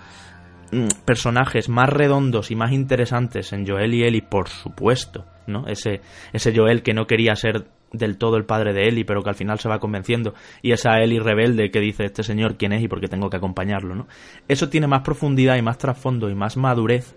[0.72, 5.66] Mm, personajes más redondos y más interesantes en Joel y Ellie, por supuesto, ¿no?
[5.68, 6.02] Ese,
[6.34, 9.36] ese Joel que no quería ser del todo el padre de Ellie, pero que al
[9.36, 12.90] final se va convenciendo, y esa Ellie rebelde que dice este señor quién es y
[12.90, 14.08] por qué tengo que acompañarlo, ¿no?
[14.50, 17.16] Eso tiene más profundidad y más trasfondo y más madurez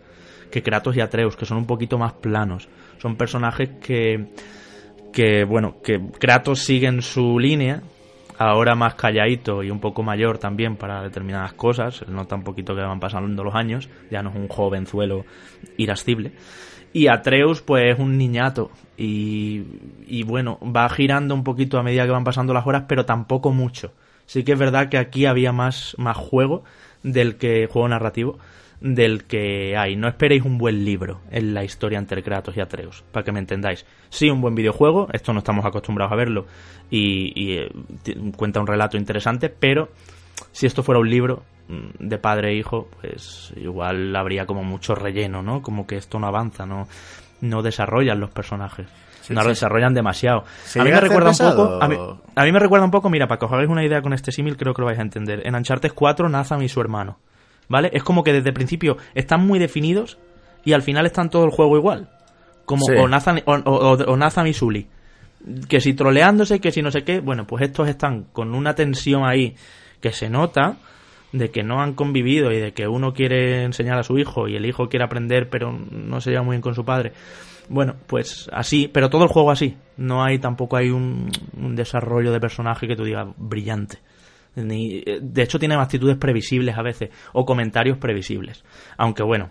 [0.50, 2.68] que Kratos y Atreus, que son un poquito más planos.
[2.98, 4.26] Son personajes que,
[5.12, 7.82] que bueno, que Kratos sigue en su línea,
[8.38, 12.80] ahora más calladito y un poco mayor también para determinadas cosas, nota un poquito que
[12.80, 15.24] van pasando los años, ya no es un jovenzuelo
[15.76, 16.32] irascible.
[16.92, 18.70] Y Atreus, pues es un niñato.
[18.96, 19.64] Y,
[20.06, 23.52] y bueno, va girando un poquito a medida que van pasando las horas, pero tampoco
[23.52, 23.92] mucho.
[24.26, 26.64] Sí que es verdad que aquí había más, más juego
[27.02, 28.38] del que juego narrativo
[28.80, 29.96] del que hay.
[29.96, 33.38] No esperéis un buen libro en la historia entre Kratos y Atreus, para que me
[33.38, 33.84] entendáis.
[34.08, 36.46] Sí, un buen videojuego, esto no estamos acostumbrados a verlo,
[36.90, 37.70] y, eh,
[38.36, 39.90] cuenta un relato interesante, pero
[40.52, 44.94] si esto fuera un libro mm, de padre e hijo, pues igual habría como mucho
[44.94, 45.62] relleno, ¿no?
[45.62, 46.88] Como que esto no avanza, no,
[47.42, 48.86] no desarrollan los personajes.
[49.28, 50.44] no lo desarrollan demasiado.
[50.78, 51.78] A mí me recuerda un poco.
[51.82, 54.32] A mí, me recuerda un poco, mira, para que os hagáis una idea con este
[54.32, 55.46] símil, creo que lo vais a entender.
[55.46, 57.18] En Uncharted 4, Nathan y su hermano.
[57.70, 57.88] ¿Vale?
[57.94, 60.18] Es como que desde el principio están muy definidos
[60.64, 62.10] y al final están todo el juego igual.
[62.66, 64.86] Como o, Nathan, o, y Sully.
[65.68, 67.20] Que si troleándose, que si no sé qué.
[67.20, 69.54] Bueno, pues estos están con una tensión ahí
[70.00, 70.76] que se nota
[71.32, 74.56] de que no han convivido y de que uno quiere enseñar a su hijo y
[74.56, 77.12] el hijo quiere aprender pero no se lleva muy bien con su padre.
[77.68, 79.76] Bueno, pues así, pero todo el juego así.
[79.96, 83.98] No hay tampoco hay un, un desarrollo de personaje que tú digas brillante.
[84.56, 88.64] Eh, de hecho, tiene actitudes previsibles a veces, o comentarios previsibles.
[88.96, 89.50] Aunque bueno,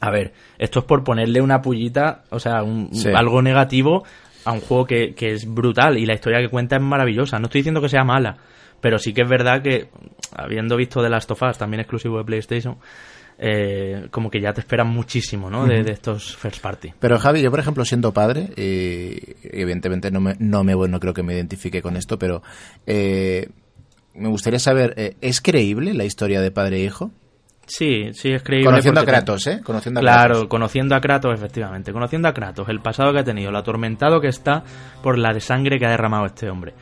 [0.00, 2.64] a ver, esto es por ponerle una pullita, o sea,
[3.14, 4.04] algo negativo
[4.44, 7.38] a un juego que, es brutal y la historia que cuenta es maravillosa.
[7.38, 8.36] No estoy diciendo que sea mala,
[8.80, 9.88] pero sí que es verdad que,
[10.34, 12.78] habiendo visto The Last of Us, también exclusivo de PlayStation,
[13.38, 15.66] eh, como que ya te esperan muchísimo, ¿no?
[15.66, 16.92] de, estos first party.
[16.98, 21.14] Pero Javi, yo por ejemplo siendo padre, y evidentemente no me, no me no creo
[21.14, 22.42] que me identifique con esto, pero
[22.86, 23.48] eh,
[24.14, 27.10] me gustaría saber, eh, ¿es creíble la historia de padre e hijo?
[27.66, 28.66] Sí, sí, es creíble.
[28.66, 29.60] Conociendo a Kratos, ¿eh?
[29.62, 31.92] Conociendo a claro, conociendo a Kratos, efectivamente.
[31.92, 34.64] Conociendo a Kratos, el pasado que ha tenido, lo atormentado que está
[35.02, 36.74] por la de sangre que ha derramado este hombre.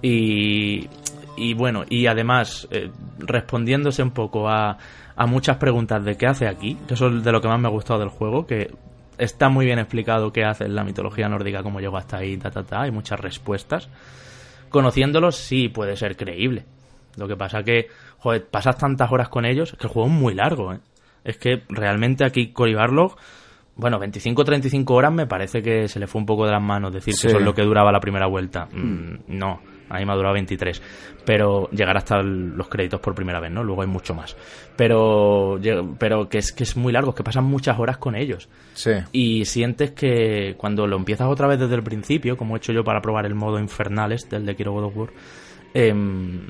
[0.00, 0.88] Y,
[1.36, 4.78] y bueno, y además, eh, respondiéndose un poco a,
[5.16, 7.68] a muchas preguntas de qué hace aquí, que eso es de lo que más me
[7.68, 8.70] ha gustado del juego, que
[9.18, 12.50] está muy bien explicado qué hace en la mitología nórdica, cómo llegó hasta ahí, ta,
[12.50, 13.88] ta, ta, hay muchas respuestas.
[14.70, 16.64] Conociéndolos sí puede ser creíble.
[17.16, 20.34] Lo que pasa que, joder, pasas tantas horas con ellos, que el juego es muy
[20.34, 20.80] largo, ¿eh?
[21.22, 23.16] Es que realmente aquí Cory Barlog
[23.80, 26.92] bueno, 25 35 horas me parece que se le fue un poco de las manos
[26.92, 28.66] decir que eso es lo que duraba la primera vuelta.
[28.66, 30.80] Mm, no, a mí me ha durado 23.
[31.24, 33.62] Pero llegar hasta los créditos por primera vez, ¿no?
[33.62, 34.36] Luego hay mucho más.
[34.76, 35.60] Pero,
[35.98, 38.48] pero que, es, que es muy largo, que pasan muchas horas con ellos.
[38.72, 38.92] Sí.
[39.12, 42.84] Y sientes que cuando lo empiezas otra vez desde el principio, como he hecho yo
[42.84, 45.10] para probar el modo Infernales del de Kiro God of War,
[45.74, 46.40] em,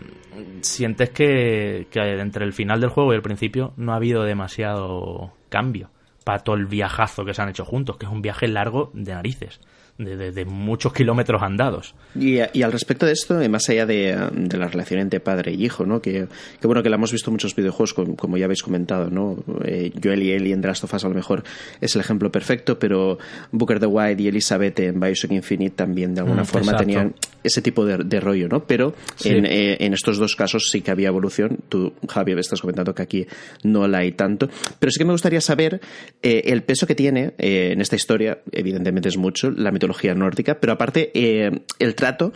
[0.61, 5.33] sientes que, que entre el final del juego y el principio no ha habido demasiado
[5.49, 5.91] cambio
[6.25, 9.15] para todo el viajazo que se han hecho juntos, que es un viaje largo de
[9.15, 9.61] narices
[10.05, 11.95] de, muchos kilómetros andados.
[12.19, 14.17] Y, al respecto de esto, eh, más allá de,
[14.57, 16.01] la relación entre padre y hijo, ¿no?
[16.01, 16.27] Que,
[16.63, 19.43] bueno, que la hemos visto en muchos videojuegos, como, ya habéis comentado, ¿no?
[19.65, 21.45] Eh, Joel y Ellie en The Last of Us a lo mejor
[21.81, 23.19] es el ejemplo perfecto, pero
[23.53, 27.63] Booker the White y Elizabeth en Bioshock Infinite también de alguna mm, forma tenían ese
[27.63, 28.65] tipo de, rollo, ¿no?
[28.65, 31.59] Pero eh, en, estos dos casos sí que había evolución.
[31.69, 33.27] Tú, Javier, estás comentando que aquí
[33.63, 34.49] no la hay tanto.
[34.79, 35.81] Pero sí que me gustaría saber
[36.21, 41.11] el peso que tiene en esta historia, evidentemente es mucho, la mitología nórdica, pero aparte
[41.15, 42.33] eh, el trato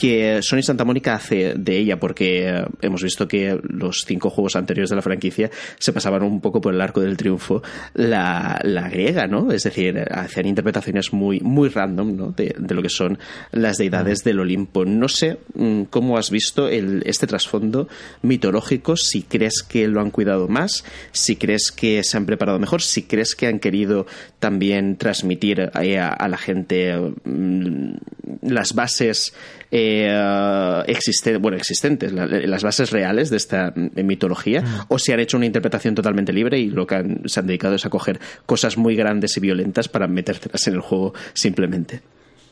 [0.00, 4.56] que Sony Santa Mónica hace de ella, porque eh, hemos visto que los cinco juegos
[4.56, 8.58] anteriores de la franquicia se pasaban un poco por el arco del triunfo la,
[8.90, 9.52] griega, ¿no?
[9.52, 12.32] Es decir, hacían interpretaciones muy, muy random, ¿no?
[12.32, 13.18] De, lo que son
[13.52, 14.86] las deidades del Olimpo.
[14.86, 17.86] No sé mm, cómo has visto el, este trasfondo
[18.22, 20.82] mitológico, si crees que lo han cuidado más,
[21.12, 24.06] si crees que se han preparado mejor, si crees que han querido
[24.38, 27.96] también transmitir a, a la gente mm,
[28.40, 29.34] las bases
[29.70, 34.80] eh, bueno, existentes, las bases reales de esta mm, mitología, mm.
[34.88, 37.86] o si han hecho una interpretación totalmente libre y lo que se han dedicado es
[37.86, 42.00] a coger cosas muy grandes y violentas para metértelas en el juego simplemente.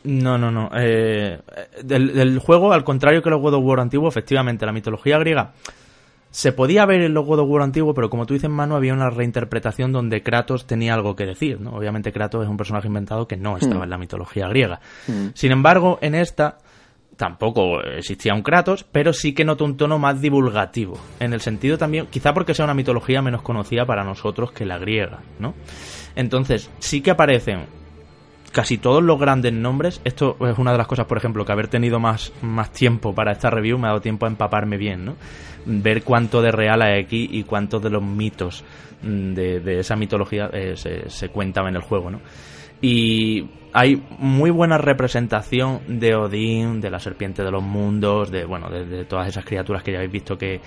[0.04, 0.70] No, no, no.
[0.76, 1.40] Eh,
[1.82, 5.52] del, juego, al contrario que los God of War antiguo, efectivamente, la mitología griega
[6.30, 8.92] se podía ver en los God of War antiguo, pero como tú dices, Manu, había
[8.92, 11.72] una reinterpretación donde Kratos tenía algo que decir, ¿no?
[11.72, 13.84] Obviamente Kratos es un personaje inventado que no estaba mm.
[13.84, 14.80] en la mitología griega.
[15.34, 16.58] Sin embargo, en esta
[17.18, 20.98] tampoco existía un Kratos, pero sí que noto un tono más divulgativo.
[21.20, 24.78] En el sentido también, quizá porque sea una mitología menos conocida para nosotros que la
[24.78, 25.52] griega, ¿no?
[26.14, 27.66] Entonces, sí que aparecen
[28.52, 30.00] casi todos los grandes nombres.
[30.04, 33.32] Esto es una de las cosas, por ejemplo, que haber tenido más, más tiempo para
[33.32, 35.16] esta review me ha dado tiempo a empaparme bien, ¿no?
[35.66, 38.64] Ver cuánto de real hay aquí y cuántos de los mitos
[39.02, 42.20] mm, de, esa mitología eh, se, se cuentan en el juego, ¿no?
[42.80, 48.70] Y hay muy buena representación de Odín, de la serpiente de los mundos, de bueno,
[48.70, 50.60] de, todas esas criaturas que ya habéis visto que,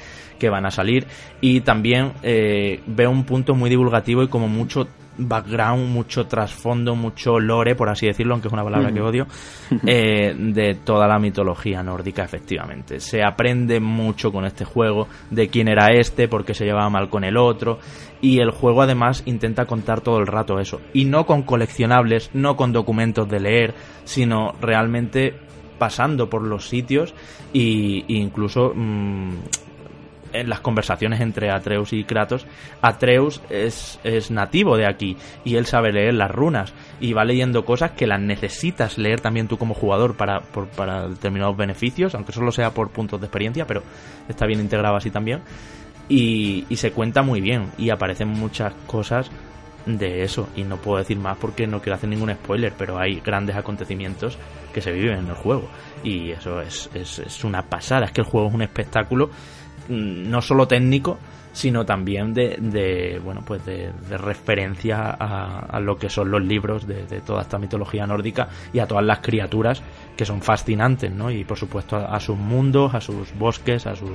[0.50, 1.06] van a salir.
[1.40, 4.88] Y también eh, veo un punto muy divulgativo y como mucho
[5.28, 9.28] background, mucho trasfondo, mucho lore, por así decirlo, aunque es una palabra que odio,
[9.86, 13.00] eh, de toda la mitología nórdica, efectivamente.
[13.00, 17.10] Se aprende mucho con este juego de quién era este, por qué se llevaba mal
[17.10, 17.80] con el otro,
[18.22, 20.80] y el juego además intenta contar todo el rato eso.
[20.94, 25.34] Y no con coleccionables, no con documentos de leer, sino realmente
[25.82, 27.16] pasando por los sitios
[27.56, 29.32] e incluso mm,
[30.34, 32.46] en las conversaciones entre Atreus y Kratos,
[32.82, 37.66] Atreus es, es, nativo de aquí y él sabe leer las runas y va leyendo
[37.66, 40.42] cosas que las necesitas leer también tú como jugador para,
[40.76, 43.84] para determinados beneficios, aunque solo sea por puntos de experiencia, pero
[44.28, 45.42] está bien integrado así también.
[46.10, 49.32] Y, y se cuenta muy bien y aparecen muchas cosas
[49.86, 50.50] de eso.
[50.56, 54.38] Y no puedo decir más porque no quiero hacer ningún spoiler pero hay grandes acontecimientos
[54.74, 55.70] que se viven en el juego.
[56.04, 58.06] Y eso es, es, es una pasada.
[58.06, 59.30] Es que el juego es un espectáculo
[59.90, 61.18] no solo técnico,
[61.54, 67.42] sino también de, bueno pues de, referencia a, lo que son los libros de, toda
[67.42, 69.82] esta mitología nórdica y a todas las criaturas
[70.16, 71.32] que son fascinantes, ¿no?
[71.32, 74.12] Y por supuesto a sus mundos, a sus bosques, a sus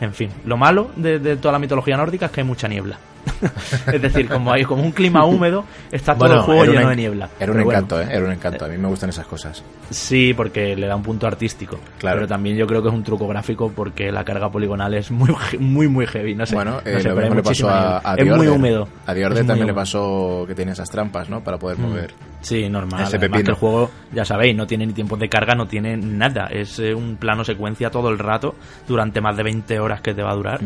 [0.00, 2.98] en fin, lo malo de, toda la mitología nórdica es que hay mucha niebla.
[3.92, 7.28] es decir, como hay como un clima húmedo, está todo el juego lleno de niebla.
[7.38, 8.08] Era un encanto, ¿eh?
[8.10, 8.64] Era un encanto.
[8.64, 9.62] A mí me gustan esas cosas.
[9.90, 11.78] Sí, porque le da un punto artístico.
[11.98, 12.18] Claro.
[12.18, 15.34] Pero también yo creo que es un truco gráfico porque la carga poligonal es muy,
[15.58, 16.34] muy, muy heavy.
[16.34, 16.54] No sé.
[16.54, 18.88] Bueno, eh, lo le pasó a, Es muy húmedo.
[19.06, 21.42] A también le pasó que tenía esas trampas, ¿no?
[21.42, 21.82] Para poder mm.
[21.82, 22.14] mover.
[22.40, 23.02] Sí, normal.
[23.02, 25.96] Ese Además que el juego, ya sabéis, no tiene ni tiempos de carga, no tiene
[25.96, 26.46] nada.
[26.46, 28.54] Es eh, un plano secuencia todo el rato
[28.86, 30.60] durante más de 20 horas que te va a durar.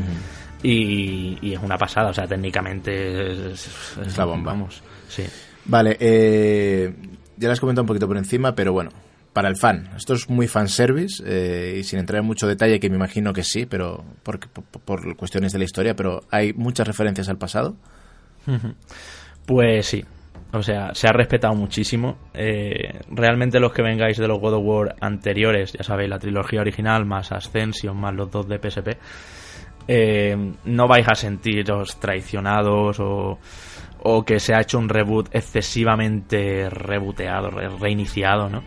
[0.65, 4.53] Y, es una pasada, o sea, técnicamente es, la bomba.
[4.53, 5.25] Vamos, sí.
[5.67, 6.95] Vale, eh,
[7.37, 8.91] ya las comentado un poquito por encima, pero bueno,
[9.33, 9.91] para el fan.
[9.97, 13.43] Esto es muy fanservice eh, y sin entrar en mucho detalle, que me imagino que
[13.43, 17.77] sí, pero por, por, cuestiones de la historia, pero hay muchas referencias al pasado.
[19.47, 20.05] Pues sí,
[20.53, 22.17] o sea, se ha respetado muchísimo.
[22.33, 26.61] Eh, realmente los que vengáis de los God of War anteriores, ya sabéis, la trilogía
[26.61, 28.97] original más Ascension más los dos de PSP,
[29.89, 33.39] eh, no vais a sentiros traicionados o,
[34.03, 38.63] o que se ha hecho un reboot excesivamente rebooteado, reiniciado, ¿no?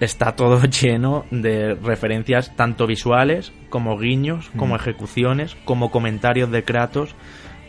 [0.00, 4.78] Está todo lleno de referencias tanto visuales como guiños, como mm.
[4.78, 7.14] ejecuciones, como comentarios de Kratos,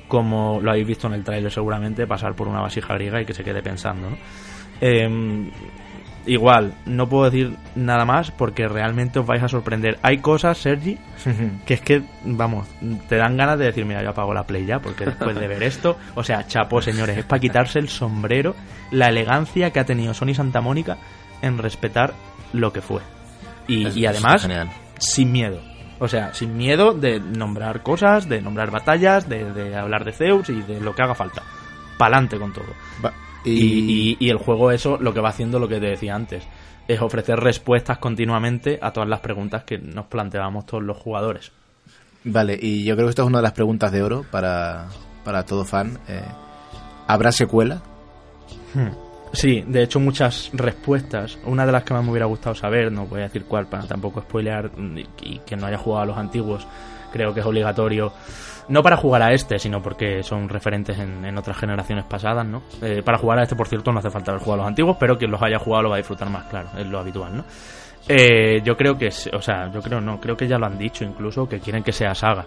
[0.07, 3.33] como lo habéis visto en el trailer seguramente, pasar por una vasija griega y que
[3.33, 4.17] se quede pensando, ¿no?
[4.79, 5.49] Em,
[6.27, 9.97] igual, no puedo decir nada más porque realmente os vais a sorprender.
[10.01, 10.97] Hay cosas, Sergi,
[11.65, 12.67] que es que, vamos,
[13.09, 15.63] te dan ganas de decir, mira, yo apago la play ya, porque después de ver
[15.63, 18.55] esto, o sea, chapo, señores, es para quitarse el sombrero,
[18.91, 20.97] la elegancia que ha tenido Sony Santa Mónica
[21.41, 22.13] en respetar
[22.53, 23.01] lo que fue.
[23.67, 24.47] Y, además,
[24.97, 25.59] sin miedo.
[25.99, 30.61] O sea, sin miedo de nombrar cosas, de nombrar batallas, de, hablar de Zeus y
[30.61, 31.43] de lo que haga falta.
[31.97, 32.67] Pa'lante con todo.
[33.47, 34.29] Y...
[34.29, 36.43] el juego eso lo que va haciendo lo que te decía antes
[36.87, 41.51] es ofrecer respuestas continuamente a todas las preguntas que nos planteábamos todos los jugadores.
[42.23, 44.87] Vale, y yo creo que esto es una de las preguntas de oro para,
[45.23, 45.99] para todo fan.
[46.07, 46.21] Eh,
[47.07, 47.81] ¿Habrá secuela?
[48.73, 49.07] Hmm.
[49.33, 51.37] Sí, de hecho muchas respuestas.
[51.45, 53.85] Una de las que más me hubiera gustado saber, no voy a decir cuál para
[53.85, 54.71] tampoco spoilear
[55.21, 56.65] y que no haya jugado a los antiguos,
[57.11, 58.13] creo que es obligatorio
[58.69, 62.63] no para jugar a este, sino porque son referentes en, otras generaciones pasadas, ¿no?
[62.81, 64.97] Eh, para jugar a este, por cierto, no hace falta haber jugado a los antiguos,
[64.99, 67.45] pero quien los haya jugado lo va a disfrutar más, claro, es lo habitual, ¿no?
[68.09, 71.03] Eh, yo creo que, o sea, yo creo no, creo que ya lo han dicho
[71.03, 72.45] incluso, que quieren que sea saga.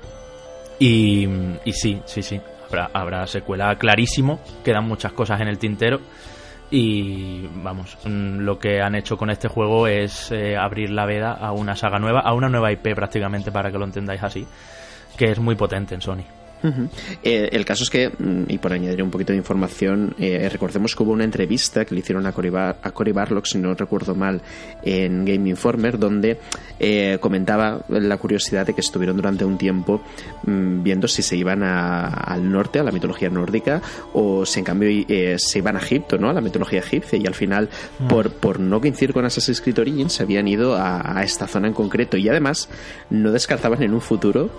[0.78, 1.28] Y,
[1.72, 6.00] sí, sí, sí, habrá, habrá secuela clarísimo, quedan muchas cosas en el tintero.
[6.72, 11.33] Y vamos, mm, lo que han hecho con este juego es eh, abrir la veda
[11.33, 14.46] a una saga nueva, a una nueva IP prácticamente, para que lo entendáis así
[15.20, 16.39] que es muy potente en Sony.
[17.23, 20.94] Eh, el caso es que, mm, y por añadir un poquito de información, eh, recordemos
[20.94, 23.75] que hubo una entrevista que le hicieron a Cory, Bar a Cory Barlock, si no
[23.75, 24.40] recuerdo mal,
[24.83, 26.38] en Game Informer, donde
[26.79, 30.03] eh, comentaba la curiosidad de que estuvieron durante un tiempo
[30.44, 33.81] mm, viendo si se iban al norte, a la mitología nórdica,
[34.12, 34.88] o si en cambio
[35.37, 36.31] se iban a Egipto, ¿no?
[36.31, 37.68] a la mitología egipcia, y al final,
[37.99, 38.09] mm.
[38.09, 41.75] por, por no coincidir con Assassin's Creed Origins, se habían ido a, esta zona en
[41.75, 42.68] concreto, y además
[43.11, 44.51] no descartaban en un futuro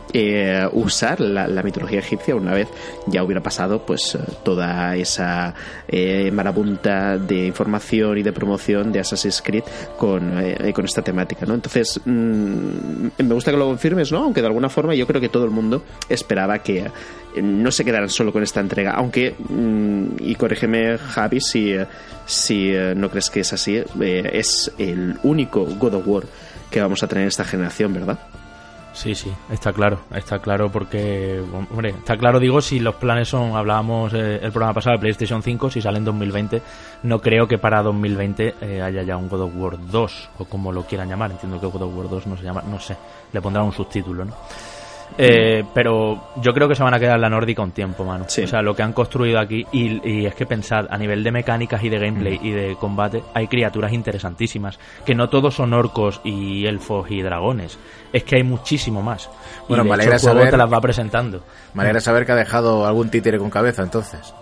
[0.73, 2.67] usar la mitología egipcia una vez
[3.07, 5.53] ya hubiera pasado pues eh, toda esa
[5.87, 9.63] eh, marabunta de información y de promoción de Assassin's Creed
[9.97, 11.53] con, eh, con esta temática ¿no?
[11.53, 14.23] entonces mm, me gusta que lo confirmes ¿no?
[14.23, 16.89] aunque de alguna forma yo creo que todo el mundo esperaba que
[17.41, 21.75] no se quedaran solo con esta entrega aunque mm, y corrígeme Javi si,
[22.25, 26.23] si no crees que es así es el único God of War
[26.69, 28.19] que vamos a tener esta generación ¿verdad?
[28.93, 33.55] Sí, sí, está claro, está claro porque, hombre, está claro, digo, si los planes son,
[33.55, 36.61] hablábamos eh, el programa pasado de PlayStation 5, si sale en 2020,
[37.03, 40.73] no creo que para 2020 eh, haya ya un God of War 2, o como
[40.73, 42.97] lo quieran llamar, entiendo que God of War 2 no se llama, no sé,
[43.31, 44.33] le pondrán un subtítulo, ¿no?
[45.23, 48.25] Eh, pero yo creo que se van a quedar la nórdica un tiempo, mano.
[48.25, 51.83] O sea, lo que han construido aquí, y, es que pensad, a nivel de mecánicas
[51.83, 54.79] y de gameplay y de combate, hay criaturas interesantísimas.
[55.05, 57.77] Que no todos son orcos y elfos y dragones.
[58.11, 59.29] Es que hay muchísimo más.
[59.69, 60.49] Bueno, me alegra saber.
[60.49, 61.43] te las va presentando.
[61.75, 64.33] Me alegra saber que ha dejado algún títere con cabeza, entonces.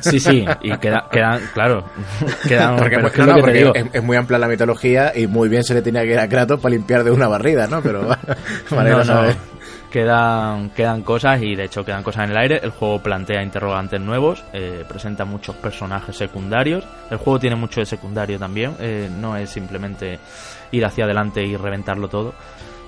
[0.00, 1.84] Sí, sí, y queda, quedan, claro,
[2.48, 6.18] quedan, porque, es, muy amplia la mitología y muy bien se le tenía que ir
[6.18, 7.82] a Kratos para limpiar de una barrida, ¿no?
[7.82, 8.02] Pero
[8.70, 9.51] no, no
[9.92, 12.60] quedan, quedan cosas y de hecho quedan cosas en el aire.
[12.62, 16.84] El juego plantea interrogantes nuevos, eh, presenta muchos personajes secundarios.
[17.10, 20.18] El juego tiene mucho de secundario también, eh, no es simplemente
[20.72, 22.34] ir hacia adelante y reventarlo todo,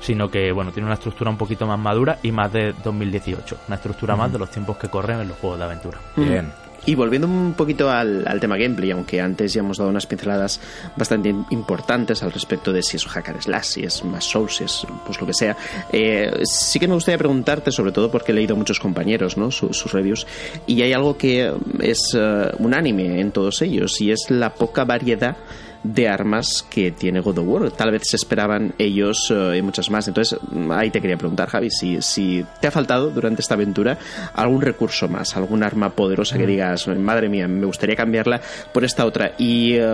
[0.00, 3.76] sino que bueno, tiene una estructura un poquito más madura y más de 2018, una
[3.76, 5.98] estructura más de los tiempos que corren en los juegos de aventura.
[6.16, 6.63] Bien.
[6.86, 10.60] Y volviendo un poquito al, tema gameplay, aunque antes ya hemos dado unas pinceladas
[10.96, 14.86] bastante importantes al respecto de si es hack slash, si es más Souls, si es
[15.06, 15.56] pues lo que sea,
[15.92, 19.50] eh, sí que me gustaría preguntarte, sobre todo porque he leído a muchos compañeros ¿no?
[19.50, 20.26] sus, reviews,
[20.66, 25.36] y hay algo que es uh, unánime en todos ellos, y es la poca variedad
[25.84, 27.70] de armas que tiene God of War.
[27.70, 30.08] Tal vez se esperaban ellos eh, y muchas más.
[30.08, 30.38] Entonces,
[30.70, 33.98] ahí te quería preguntar, Javi, si, si te ha faltado durante esta aventura
[34.32, 36.48] algún recurso más, algún arma poderosa que mm.
[36.48, 38.40] digas, madre mía, me gustaría cambiarla
[38.72, 39.32] por esta otra.
[39.38, 39.86] Y eh,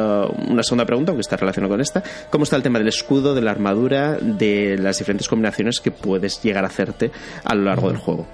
[0.49, 3.43] una segunda pregunta, aunque está relacionada con esta, ¿cómo está el tema del escudo, de
[3.43, 7.11] la armadura, de las diferentes combinaciones que puedes llegar a hacerte
[7.45, 8.27] a lo largo del juego?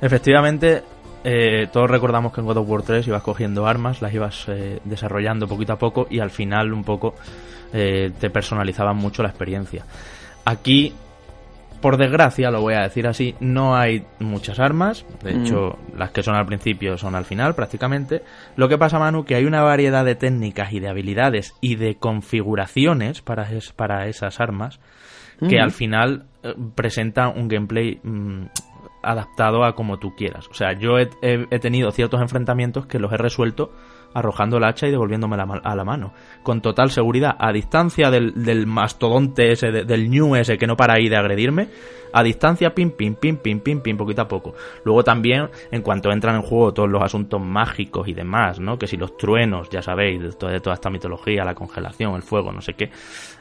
[0.00, 0.82] Efectivamente,
[1.22, 4.80] eh, todos recordamos que en God of War 3 ibas cogiendo armas, las ibas eh,
[4.84, 7.14] desarrollando poquito a poco y al final un poco
[7.72, 9.84] eh, te personalizaban mucho la experiencia.
[10.46, 10.94] Aquí,
[11.82, 15.40] por desgracia, lo voy a decir así, no hay muchas armas, de mm.
[15.40, 18.22] hecho las que son al principio son al final prácticamente.
[18.56, 21.96] Lo que pasa, Manu, que hay una variedad de técnicas y de habilidades y de
[21.96, 23.46] configuraciones para,
[23.76, 24.80] para esas armas
[25.48, 26.26] que al final
[26.74, 27.98] presenta un gameplay...
[28.02, 28.44] Mm,
[29.02, 30.48] adaptado a como tú quieras.
[30.48, 31.06] O sea, yo he,
[31.58, 33.72] tenido ciertos enfrentamientos que los he resuelto
[34.12, 36.12] arrojando el hacha y devolviéndome a la mano.
[36.42, 41.08] Con total seguridad, a distancia del, mastodonte ese, del new ese que no para ahí
[41.08, 41.68] de agredirme,
[42.12, 44.54] a distancia, pim, pim, pim, pim, pim, pim, poquito a poco.
[44.84, 48.78] Luego también, en cuanto entran en juego todos los asuntos mágicos y demás, ¿no?
[48.78, 52.60] Que si los truenos, ya sabéis, de toda, esta mitología, la congelación, el fuego, no
[52.60, 52.90] sé qué,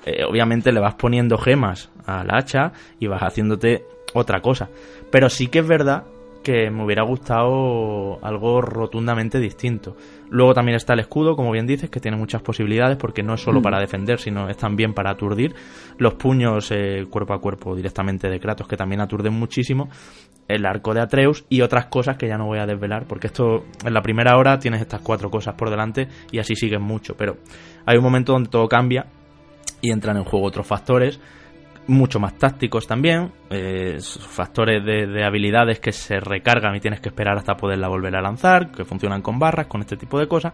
[0.05, 4.70] eh, obviamente le vas poniendo gemas al hacha y vas haciéndote otra cosa.
[5.12, 6.05] Pero sí que es verdad
[6.43, 9.95] que me hubiera gustado algo rotundamente distinto.
[10.30, 13.41] Luego también está el escudo, como bien dices, que tiene muchas posibilidades porque no es
[13.41, 13.64] solo mm.
[13.64, 15.53] para defender, sino es también para aturdir.
[15.97, 19.89] Los puños eh, cuerpo a cuerpo directamente de Kratos, que también aturden muchísimo.
[20.47, 23.66] El arco de Atreus y otras cosas que ya no voy a desvelar, porque esto
[23.86, 27.16] en la primera hora tienes estas cuatro cosas por delante y así sigues mucho.
[27.16, 27.38] Pero
[27.86, 29.05] hay un momento donde todo cambia
[29.82, 31.20] y entran en juego otros factores
[31.90, 37.38] mucho más tácticos también, eh, factores de, habilidades que se recargan y tienes que esperar
[37.38, 40.54] hasta poderla volver a lanzar, que funcionan con barras, con este tipo de cosas,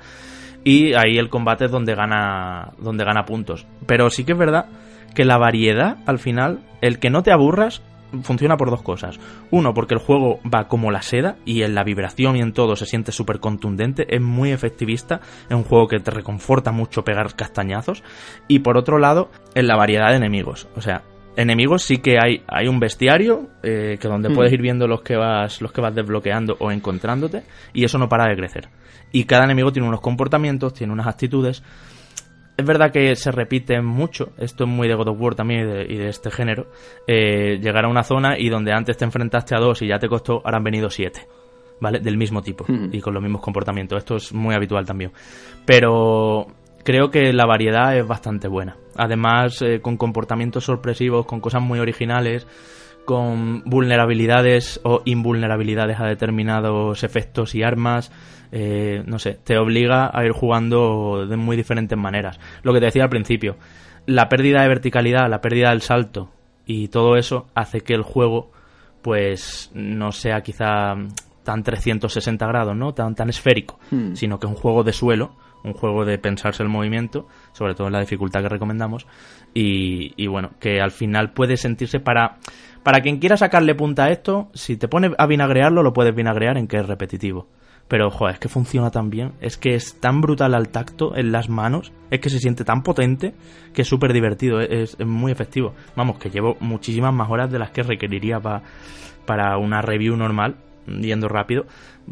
[0.63, 3.67] y ahí el combate es donde gana, donde gana puntos.
[3.85, 4.67] Pero sí que es verdad
[5.13, 7.81] que la variedad, al final, el que no te aburras,
[8.23, 9.19] funciona por dos cosas.
[9.51, 12.75] Uno, porque el juego va como la seda y en la vibración y en todo
[12.75, 17.35] se siente súper contundente, es muy efectivista, es un juego que te reconforta mucho pegar
[17.35, 18.03] castañazos.
[18.47, 20.67] Y por otro lado, en la variedad de enemigos.
[20.75, 21.03] O sea,
[21.35, 24.55] enemigos sí que hay, hay un bestiario eh, que donde puedes hmm.
[24.55, 28.29] ir viendo los que vas los que vas desbloqueando o encontrándote y eso no para
[28.29, 28.69] de crecer
[29.11, 31.63] y cada enemigo tiene unos comportamientos tiene unas actitudes
[32.57, 35.97] es verdad que se repite mucho esto es muy de God of War también y
[35.97, 36.67] de, este género
[37.07, 40.07] eh, llegar a una zona y donde antes te enfrentaste a dos y ya te
[40.07, 41.27] costó ahora han venido siete
[41.79, 41.99] ¿vale?
[41.99, 42.89] Del mismo tipo hmm.
[42.93, 43.97] y con los mismos comportamientos.
[43.97, 45.11] Esto es muy habitual también.
[45.65, 46.47] Pero
[46.85, 48.77] creo que la variedad es bastante buena.
[48.95, 52.47] Además, eh, con comportamientos sorpresivos, con cosas muy originales,
[53.03, 58.11] con vulnerabilidades o invulnerabilidades a determinados efectos y armas.
[58.51, 62.39] Eh, no sé, te obliga a ir jugando de muy diferentes maneras.
[62.61, 63.57] Lo que te decía al principio,
[64.05, 66.29] la pérdida de verticalidad, la pérdida del salto
[66.65, 68.51] y todo eso hace que el juego
[69.01, 70.95] pues no sea quizá
[71.43, 72.93] tan 360 grados, ¿no?
[72.93, 74.13] Tan, tan esférico, hmm.
[74.13, 75.35] sino que es un juego de suelo
[75.65, 79.07] un juego de pensarse el movimiento, sobre todo en la dificultad que recomendamos,
[79.53, 82.37] y, bueno, que al final puede sentirse para,
[82.83, 86.57] para quien quiera sacarle punta a esto, si te pone a vinagrearlo, lo puedes vinagrear
[86.57, 87.47] en que es repetitivo.
[87.87, 91.31] Pero, joder, es que funciona tan bien, es que es tan brutal al tacto, en
[91.31, 93.35] las manos, es que se siente tan potente,
[93.73, 95.73] que es súper divertido, es, muy efectivo.
[95.95, 100.55] Vamos, que llevo muchísimas más horas de las que requeriría para una review normal,
[100.87, 101.65] yendo rápido,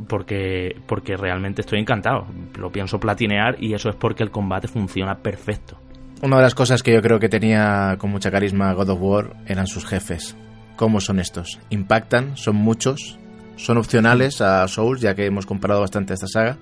[0.07, 2.25] porque, porque realmente estoy encantado.
[2.57, 5.77] Lo pienso platinear y eso es porque el combate funciona perfecto.
[6.21, 9.33] Una de las cosas que yo creo que tenía con mucha carisma God of War
[9.45, 10.37] eran sus jefes.
[10.75, 11.59] ¿Cómo son estos?
[11.69, 12.37] ¿Impactan?
[12.37, 13.19] ¿Son muchos?
[13.57, 16.57] ¿Son opcionales a Souls, ya que hemos comparado bastante esta saga?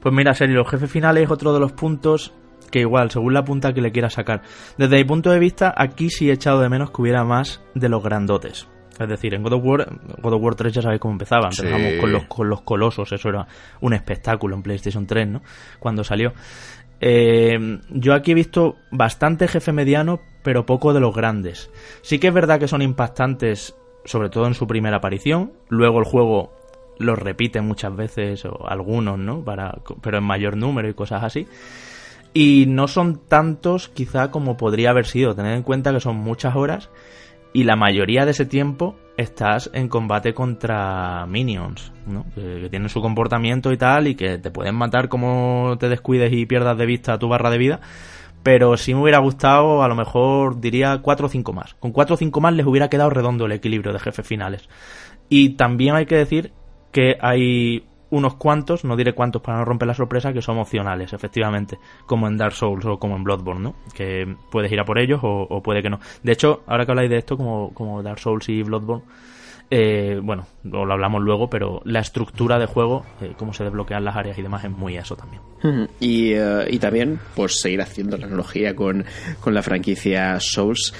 [0.00, 2.34] Pues mira, serio, los jefes finales es otro de los puntos
[2.70, 4.42] que igual, según la punta que le quiera sacar.
[4.76, 7.88] Desde mi punto de vista, aquí sí he echado de menos que hubiera más de
[7.88, 8.68] los grandotes.
[8.98, 9.88] Es decir, en God of War,
[10.20, 11.48] God of War 3 ya sabéis cómo empezaba.
[11.50, 13.46] Empezamos con, los, con los colosos, eso era
[13.80, 15.42] un espectáculo en PlayStation 3, ¿no?
[15.78, 16.32] Cuando salió.
[17.00, 21.70] Eh, yo aquí he visto bastante jefe mediano, pero poco de los grandes.
[22.02, 25.52] Sí que es verdad que son impactantes, sobre todo en su primera aparición.
[25.68, 26.52] Luego el juego
[26.98, 29.44] los repite muchas veces, o algunos, ¿no?
[29.44, 31.46] Para, pero en mayor número y cosas así.
[32.34, 35.34] Y no son tantos quizá como podría haber sido.
[35.34, 36.90] Tened en cuenta que son muchas horas
[37.58, 42.24] y la mayoría de ese tiempo estás en combate contra minions, ¿no?
[42.36, 46.46] que, tienen su comportamiento y tal y que te pueden matar como te descuides y
[46.46, 47.80] pierdas de vista tu barra de vida.
[48.44, 51.74] Pero si me hubiera gustado, a lo mejor diría 4 o 5 más.
[51.74, 54.68] Con 4 o 5 más les hubiera quedado redondo el equilibrio de jefes finales.
[55.28, 56.52] Y también hay que decir
[56.92, 61.12] que hay unos cuantos, no diré cuántos para no romper la sorpresa, que son opcionales,
[61.12, 63.74] efectivamente, como en Dark Souls o como en Bloodborne, ¿no?
[63.94, 66.00] Que puedes ir a por ellos o, o puede que no.
[66.22, 69.04] De hecho, ahora que habláis de esto, como, como Dark Souls y Bloodborne,
[69.70, 74.16] eh, bueno, lo hablamos luego, pero la estructura de juego, eh, cómo se desbloquean las
[74.16, 75.42] áreas y demás, es muy eso también.
[76.00, 79.04] Y, eh, y también, pues seguir haciendo la analogía con,
[79.40, 80.94] con la franquicia Souls,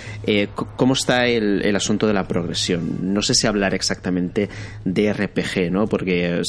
[0.77, 3.15] ¿cómo está el, asunto de la progresión?
[3.15, 4.49] No sé si hablar exactamente
[4.85, 5.87] de RPG, ¿no?
[5.87, 6.43] Porque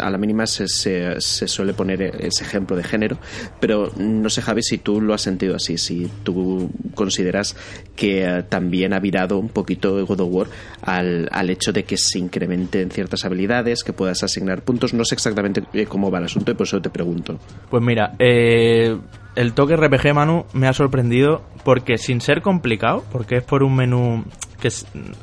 [0.00, 3.18] a la mínima se, se, se, suele poner ese ejemplo de género,
[3.60, 7.56] pero no sé, Javi, si tú lo has sentido así, si tú consideras
[7.94, 10.46] que también ha virado un poquito God of War
[10.82, 14.94] al, al hecho de que se incrementen ciertas habilidades, que puedas asignar puntos.
[14.94, 17.38] No sé exactamente eh, cómo va el asunto y por eso te pregunto.
[17.70, 18.96] Pues mira, eh,
[19.34, 23.76] el toque RPG, Manu, me ha sorprendido porque sin ser complicado, porque es por un
[23.76, 24.24] menú
[24.60, 24.68] que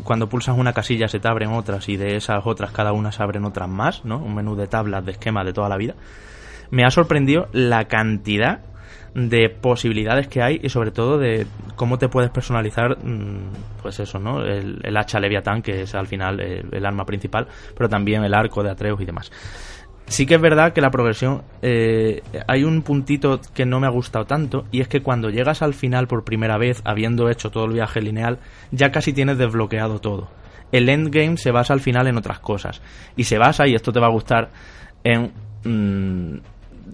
[0.03, 3.23] cuando pulsas una casilla se te abren otras y de esas otras cada una se
[3.23, 4.17] abren otras más, ¿no?
[4.17, 5.95] Un menú de tablas, de esquemas de toda la vida.
[6.69, 8.61] Me ha sorprendido la cantidad
[9.15, 11.45] de posibilidades que hay y sobre todo de
[11.75, 14.43] cómo te puedes personalizar, mm, pues eso, ¿no?
[14.43, 18.63] El, hacha Leviatán, que es al final el, el, arma principal, pero también el arco
[18.63, 19.31] de Atreus y demás.
[20.07, 23.89] Sí que es verdad que la progresión, eh, hay un puntito que no me ha
[23.89, 27.65] gustado tanto, y es que cuando llegas al final por primera vez, habiendo hecho todo
[27.65, 28.39] el viaje lineal,
[28.71, 30.29] ya casi tienes desbloqueado todo.
[30.71, 32.81] El endgame se basa al final en otras cosas,
[33.15, 34.51] y se basa, y esto te va a gustar,
[35.03, 35.31] en
[35.63, 36.52] mm,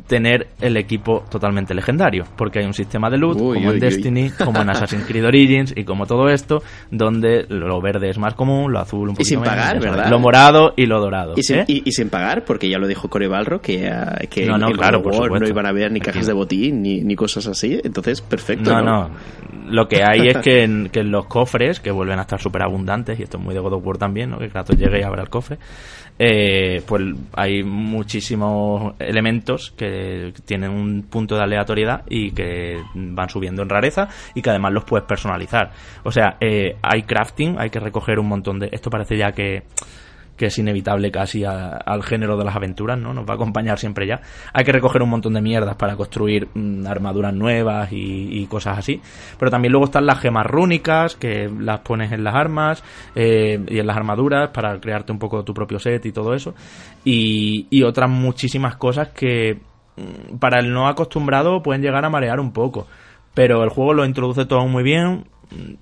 [0.09, 4.59] tener el equipo totalmente legendario, porque hay un sistema de loot, como en Destiny, como
[4.59, 8.79] en Assassin's Creed Origins y como todo esto, donde lo verde es más común, lo
[8.79, 10.09] azul un poquito Y sin pagar, ¿verdad?
[10.09, 11.35] Lo morado y lo dorado.
[11.37, 11.65] Y sin, ¿eh?
[11.67, 15.03] y, sin pagar, porque ya lo dijo Core Balro, que, uh, que no, no, claro,
[15.03, 18.71] por no iban a haber ni cajas de botín ni, ni, cosas así, entonces perfecto.
[18.71, 19.09] No, no,
[19.69, 22.63] lo que hay es que en, que en los cofres, que vuelven a estar súper
[22.63, 24.39] abundantes, y esto es muy de God of War también, ¿no?
[24.39, 25.59] que Kratos llegue y abra el cofre,
[26.21, 27.01] eh, pues
[27.33, 34.09] hay muchísimos elementos que tienen un punto de aleatoriedad y que van subiendo en rareza
[34.35, 35.71] y que además los puedes personalizar.
[36.03, 38.67] O sea, eh, hay crafting, hay que recoger un montón de...
[38.71, 39.63] Esto parece ya que
[40.39, 43.13] que es inevitable casi al género de las aventuras, ¿no?
[43.13, 44.21] Nos va a acompañar siempre ya.
[44.53, 49.01] Hay que recoger un montón de mierdas para construir mm, armaduras nuevas y, cosas así.
[49.37, 52.81] Pero también luego están las gemas rúnicas, que las pones en las armas
[53.15, 56.55] eh, y en las armaduras para crearte un poco tu propio set y todo eso.
[57.03, 59.59] Y, y otras muchísimas cosas que
[59.97, 62.87] mm, para el no acostumbrado pueden llegar a marear un poco.
[63.33, 65.25] Pero el juego lo introduce todo muy bien,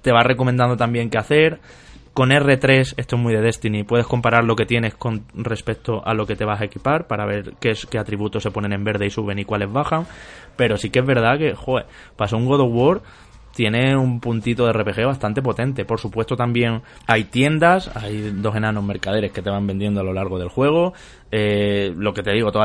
[0.02, 1.60] te va recomendando también qué hacer
[2.18, 6.16] con R3, esto es muy de Destiny, puedes comparar lo que tienes con respecto a
[6.16, 8.84] lo que te vas a equipar para ver qué, es, qué atributos se ponen en
[8.84, 10.08] verde y suben y cuáles bajan.
[10.56, 13.02] Pero sí que es verdad que, joder, pasó un God of War
[13.58, 15.84] tiene un puntito de RPG bastante potente.
[15.84, 20.14] Por supuesto también hay tiendas, hay dos enanos mercaderes que te van vendiendo a lo
[20.14, 20.94] largo del juego.
[21.32, 22.64] Eh, lo que te digo, todo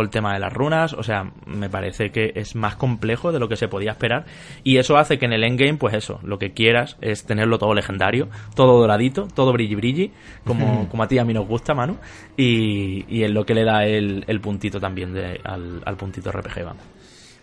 [0.00, 3.48] el tema de las runas, o sea, me parece que es más complejo de lo
[3.48, 4.24] que se podía esperar.
[4.64, 7.72] Y eso hace que en el endgame, pues eso, lo que quieras es tenerlo todo
[7.72, 10.10] legendario, todo doradito, todo brilli brilli,
[10.44, 11.98] como, como a ti a mí nos gusta, Manu.
[12.36, 16.32] Y, y es lo que le da el, el puntito también de, al, al puntito
[16.32, 16.97] RPG, vamos.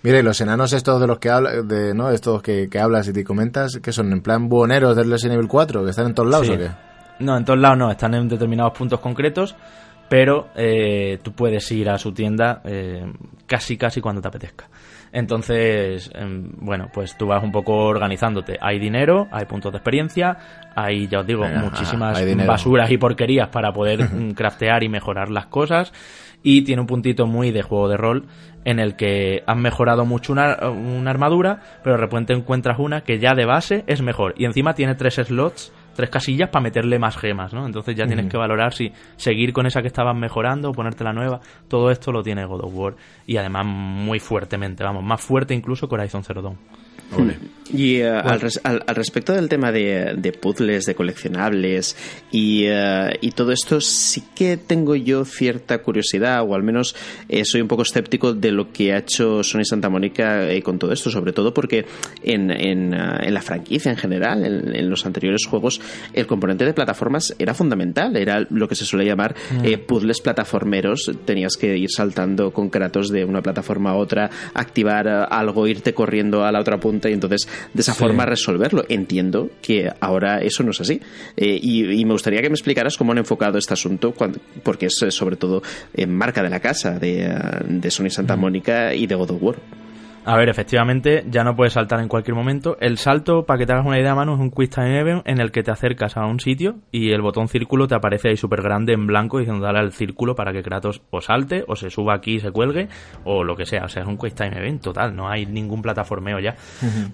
[0.05, 2.11] Mire, los enanos estos de los que habla, de, ¿no?
[2.11, 5.83] Estos que, hablas y te comentas, que son en plan buoneros del Resident Evil 4,
[5.83, 6.69] que están en todos lados o qué?
[7.17, 9.55] No, en todos lados no, están en determinados puntos concretos,
[10.07, 13.03] pero eh, tú puedes ir a su tienda eh,
[13.47, 14.69] casi casi cuando te apetezca.
[15.11, 18.59] Entonces, em, bueno, pues tú vas un poco organizándote.
[18.61, 20.37] Hay dinero, hay puntos de experiencia,
[20.75, 25.91] hay, ya os digo, muchísimas basuras y porquerías para poder craftear y mejorar las cosas
[26.45, 28.27] y tiene un puntito muy de juego de rol
[28.65, 30.53] en el que han mejorado mucho una,
[31.09, 34.93] armadura, pero de repente encuentras una que ya de base es mejor y encima tiene
[34.93, 37.65] tres slots tres casillas para meterle más gemas, ¿no?
[37.65, 41.13] Entonces ya tienes que valorar si seguir con esa que estabas mejorando o ponerte la
[41.13, 41.39] nueva.
[41.69, 45.87] Todo esto lo tiene God of War y además muy fuertemente, vamos, más fuerte incluso
[45.87, 46.57] que Horizon Zero Dawn.
[47.73, 51.97] Y uh, al, al, al, respecto del tema de, de puzzles, de coleccionables
[52.31, 56.95] y, uh, y, todo esto, sí que tengo yo cierta curiosidad, o al menos
[57.27, 60.77] eh, soy un poco escéptico de lo que ha hecho Sony Santa Mónica eh, con
[60.77, 61.85] todo esto, sobre todo porque
[62.21, 65.81] en, en, uh, en la franquicia en general, en, en, los anteriores juegos,
[66.13, 69.65] el componente de plataformas era fundamental, era lo que se suele llamar mm.
[69.65, 75.07] eh, puzzles plataformeros, tenías que ir saltando con Kratos de una plataforma a otra, activar
[75.07, 78.85] algo, irte corriendo a la otra punta y entonces de esa forma resolverlo.
[78.89, 81.01] Entiendo que ahora eso no es así.
[81.37, 84.13] Eh, y, me gustaría que me explicaras cómo han enfocado este asunto,
[84.63, 85.61] porque es eh, sobre todo
[85.93, 87.35] en marca de la casa de, eh,
[87.67, 89.84] de Sony Santa Mónica y de God of War.
[90.27, 92.77] A ver, efectivamente, ya no puedes saltar en cualquier momento.
[92.79, 95.39] El salto, para que te hagas una idea, mano, es un Quick Time Event en
[95.39, 98.63] el que te acercas a un sitio y el botón círculo te aparece ahí súper
[98.63, 102.15] grande en blanco diciendo dale al círculo para que Kratos o salte o se suba
[102.15, 102.87] aquí y se cuelgue
[103.23, 103.83] o lo que sea.
[103.85, 106.55] O sea, es un Quick Time Event total, no hay ningún plataformeo ya.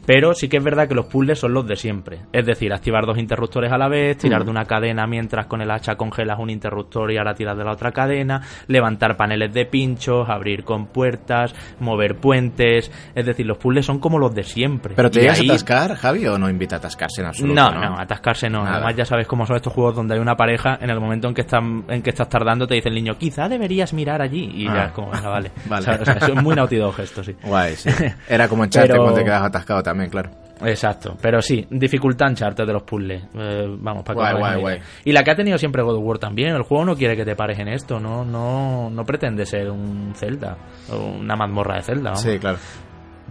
[0.05, 2.20] Pero sí que es verdad que los puzzles son los de siempre.
[2.32, 5.70] Es decir, activar dos interruptores a la vez, tirar de una cadena mientras con el
[5.70, 10.30] hacha congelas un interruptor y ahora tiras de la otra cadena, levantar paneles de pinchos,
[10.30, 14.95] abrir con puertas, mover puentes es decir, los puzzles son como los de siempre.
[14.95, 17.56] ¿Pero te ibas a atascar, Javi, o no invita a atascarse en absoluto?
[17.56, 18.66] No, no, atascarse no.
[18.66, 21.34] Además, ya sabes cómo son estos juegos donde hay una pareja, en el momento en
[21.34, 24.49] que están en que estás tardando, te dice el niño, quizá deberías mirar allí.
[24.54, 24.86] Y ya ah.
[24.86, 25.52] es como, venga, vale.
[25.66, 25.86] vale.
[25.91, 27.36] eso es muy Naughty Dog esto, sí.
[27.43, 27.89] Guay, sí.
[28.28, 30.32] Era como en chat cuando te quedas atascado también, claro.
[30.66, 33.24] Exacto, pero sí, dificultad Uncharted de los puzzles.
[33.34, 36.56] Eh, vamos, para que Y la que ha tenido siempre God of War también.
[36.56, 40.14] El juego no quiere que te pares en esto, no, no, no pretende ser un
[40.16, 40.58] Zelda
[40.91, 42.16] o una mazmorra de Zelda.
[42.16, 42.58] Sí, claro.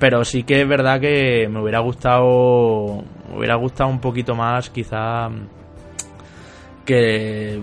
[0.01, 4.71] Pero sí que es verdad que me hubiera gustado, me hubiera gustado un poquito más,
[4.71, 5.31] quizá
[6.85, 7.61] que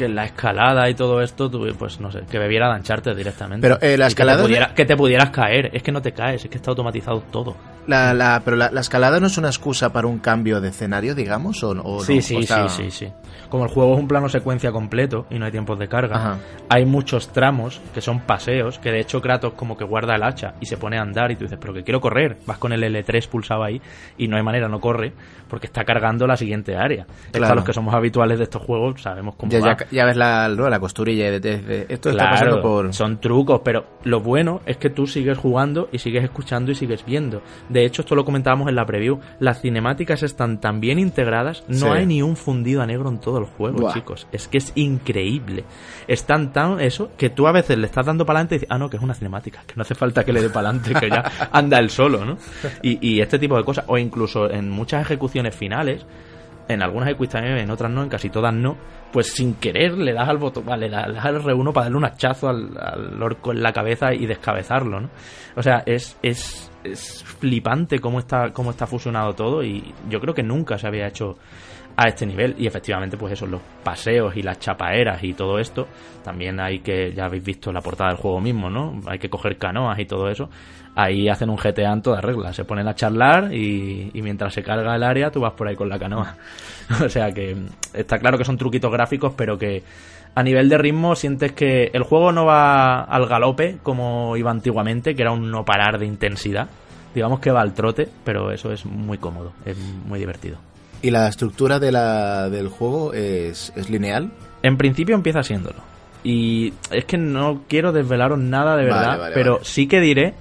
[0.00, 3.60] que la escalada y todo esto, pues no sé, que bebiera de ancharte directamente.
[3.60, 4.42] Pero eh, la escalada.
[4.74, 5.70] Que te, pudieras caer.
[5.74, 7.54] Es que no te caes, es que está automatizado todo.
[7.86, 11.62] La, la, pero la, escalada no es una excusa para un cambio de escenario, digamos,
[11.62, 13.12] o, o sí, sí, sí, sí, sí.
[13.48, 16.38] Como el juego es un plano secuencia completo y no hay tiempos de carga,
[16.68, 20.54] hay muchos tramos que son paseos, que de hecho Kratos como que guarda el hacha
[20.60, 22.36] y se pone a andar y tú dices, pero que quiero correr.
[22.46, 23.80] Vas con el L3 pulsado ahí
[24.16, 25.12] y no hay manera, no corre,
[25.48, 27.06] porque está cargando la siguiente área.
[27.32, 27.56] Claro.
[27.56, 31.40] los que somos habituales de estos juegos sabemos cómo ya, Ya, ves la, la costurilla
[31.40, 32.92] de, esto está pasando por...
[32.94, 37.04] Son trucos, pero lo bueno es que tú sigues jugando y sigues escuchando y sigues
[37.04, 37.42] viendo.
[37.68, 39.20] De hecho, esto lo comentábamos en la preview.
[39.38, 43.38] Las cinemáticas están tan bien integradas, no hay ni un fundido a negro en todo
[43.38, 44.26] el juego, chicos.
[44.32, 45.64] Es que es increíble.
[46.06, 48.78] Están tan eso que tú a veces le estás dando para adelante y dices, ah,
[48.78, 51.10] no, que es una cinemática, que no hace falta que le dé para adelante, que
[51.10, 52.36] ya anda él solo, ¿no?
[52.82, 56.06] Y, y este tipo de cosas, o incluso en muchas ejecuciones finales,
[56.70, 58.76] en algunas Equis también, en otras no, en casi todas no,
[59.12, 62.04] pues sin querer le das al botón, vale, le das al R1 para darle un
[62.04, 65.10] hachazo al, al, orco en la cabeza y descabezarlo, ¿no?
[65.56, 70.34] O sea, es, es, es flipante cómo está, cómo está fusionado todo y yo creo
[70.34, 71.36] que nunca se había hecho
[71.96, 75.86] a este nivel y efectivamente pues eso, los paseos y las chapaeras y todo esto,
[76.24, 79.00] también hay que, ya habéis visto la portada del juego mismo, ¿no?
[79.06, 80.48] Hay que coger canoas y todo eso,
[81.04, 84.94] ahí hacen un GTA en toda regla, se ponen a charlar y, mientras se carga
[84.94, 86.36] el área tú vas por ahí con la canoa.
[87.04, 87.56] o sea que
[87.94, 89.82] está claro que son truquitos gráficos, pero que
[90.34, 95.14] a nivel de ritmo sientes que el juego no va al galope como iba antiguamente,
[95.14, 96.68] que era un no parar de intensidad.
[97.14, 100.58] Digamos que va al trote, pero eso es muy cómodo, es muy divertido.
[101.02, 104.30] ¿Y la estructura de la, del juego es, lineal?
[104.62, 105.78] En principio empieza siéndolo.
[106.22, 110.34] Y es que no quiero desvelaros nada de verdad, pero sí que diré,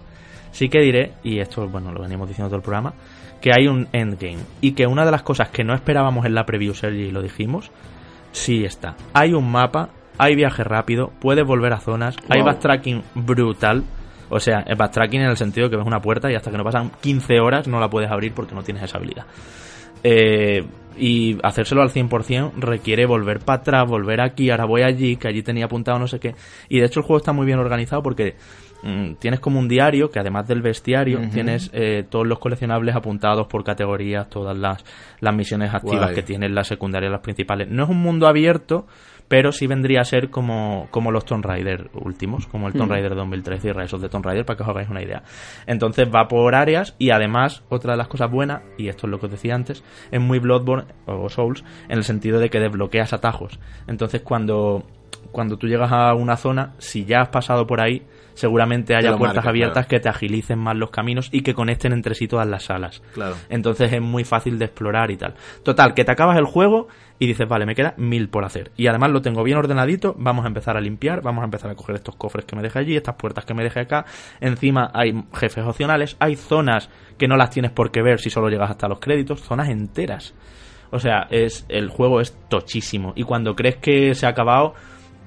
[0.52, 2.94] sí que diré, y esto bueno lo venimos diciendo todo el programa,
[3.42, 4.40] que hay un endgame.
[4.62, 7.22] Y que una de las cosas que no esperábamos en la preview, Sergi, y lo
[7.22, 7.72] dijimos,
[8.32, 8.96] sí está.
[9.14, 13.84] Hay un mapa, hay viaje rápido, puedes volver a zonas, hay backtracking brutal.
[14.30, 16.64] O sea, el backtracking en el sentido que ves una puerta y hasta que no
[16.64, 19.26] pasan 15 horas no la puedes abrir porque no tienes esa habilidad.
[20.04, 20.64] Eh,
[20.98, 25.42] y hacérselo al 100% requiere volver para atrás, volver aquí, ahora voy allí, que allí
[25.42, 26.36] tenía apuntado no sé qué.
[26.68, 28.36] Y de hecho el juego está muy bien organizado porque
[28.84, 33.48] mm, tienes como un diario que además del bestiario tienes eh, todos los coleccionables apuntados
[33.48, 34.84] por categorías, todas las,
[35.20, 37.70] las misiones activas que tienen las secundarias, las principales.
[37.70, 38.86] No es un mundo abierto,
[39.30, 43.16] pero sí vendría a ser como, como los Tomb Raider últimos, como el Tomb Raider
[43.16, 45.22] 2013 y Rise of the Tomb Raider, para que os hagáis una idea.
[45.68, 49.20] Entonces va por áreas y además, otra de las cosas buenas, y esto es lo
[49.20, 53.14] que os decía antes, es muy Bloodborne o Souls en el sentido de que desbloqueas
[53.14, 53.60] atajos.
[53.88, 54.84] Entonces cuando,
[55.32, 58.02] cuando tú llegas a una zona, si ya has pasado por ahí,
[58.40, 62.28] seguramente haya puertas abiertas que te agilicen más los caminos y que conecten entre sí
[62.28, 63.02] todas las salas.
[63.14, 63.36] Claro.
[63.50, 65.36] Entonces es muy fácil de explorar y tal.
[65.64, 66.88] Total, que te acabas el juego
[67.20, 68.72] y dices, vale, me queda mil por hacer.
[68.78, 71.76] Y además lo tengo bien ordenadito, vamos a empezar a limpiar, vamos a empezar a
[71.76, 74.06] coger estos cofres que me dejé allí, estas puertas que me dejé acá.
[74.40, 78.50] Encima hay jefes opcionales, hay zonas que no las tienes por qué ver si solo
[78.50, 80.34] llegas hasta los créditos, zonas enteras.
[80.92, 83.14] O sea, es el juego es tochísimo.
[83.16, 84.74] Y cuando crees que se ha acabado,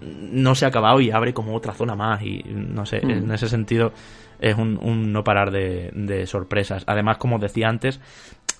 [0.03, 2.23] no se ha acabado y abre como otra zona más.
[2.23, 3.33] Y no sé, en mm.
[3.33, 3.93] ese sentido
[4.41, 6.85] es un, un no parar de, de sorpresas.
[6.87, 8.01] Además, como decía antes,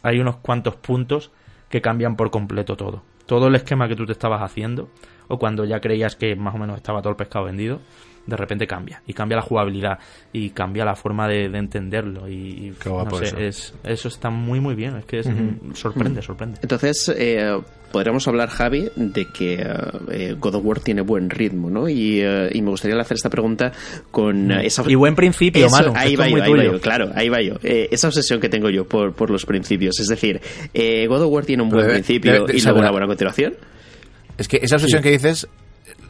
[0.03, 1.33] hay unos cuantos puntos
[1.69, 4.89] que cambian por completo todo todo el esquema que tú te estabas haciendo,
[5.29, 7.81] o cuando ya creías que más o menos estaba todo el pescado vendido,
[8.27, 9.03] de repente cambia.
[9.07, 9.99] Y cambia la jugabilidad,
[10.33, 12.29] y cambia la forma de, entenderlo.
[12.29, 12.73] Y,
[13.23, 13.37] eso.
[13.37, 14.97] Es, eso está muy, muy bien.
[14.97, 15.23] Es que
[15.75, 16.59] sorprende, sorprende.
[16.63, 17.61] Entonces, eh,
[17.91, 19.67] podríamos hablar, Javi, de que
[20.11, 21.89] eh, God of War tiene buen ritmo, ¿no?
[21.89, 23.73] Y, eh, me gustaría hacer esta pregunta
[24.11, 24.61] con mm.
[24.61, 24.85] esa...
[24.87, 25.67] Y buen principio.
[25.67, 27.57] Ahí va, yo, ahí va yo, claro, ahí va yo.
[27.63, 29.99] esa obsesión que tengo yo por, por los principios.
[29.99, 30.41] Es decir,
[31.09, 33.55] God of War tiene un buen principio y luego una buena continuación.
[34.39, 35.49] Es que esa obsesión que dices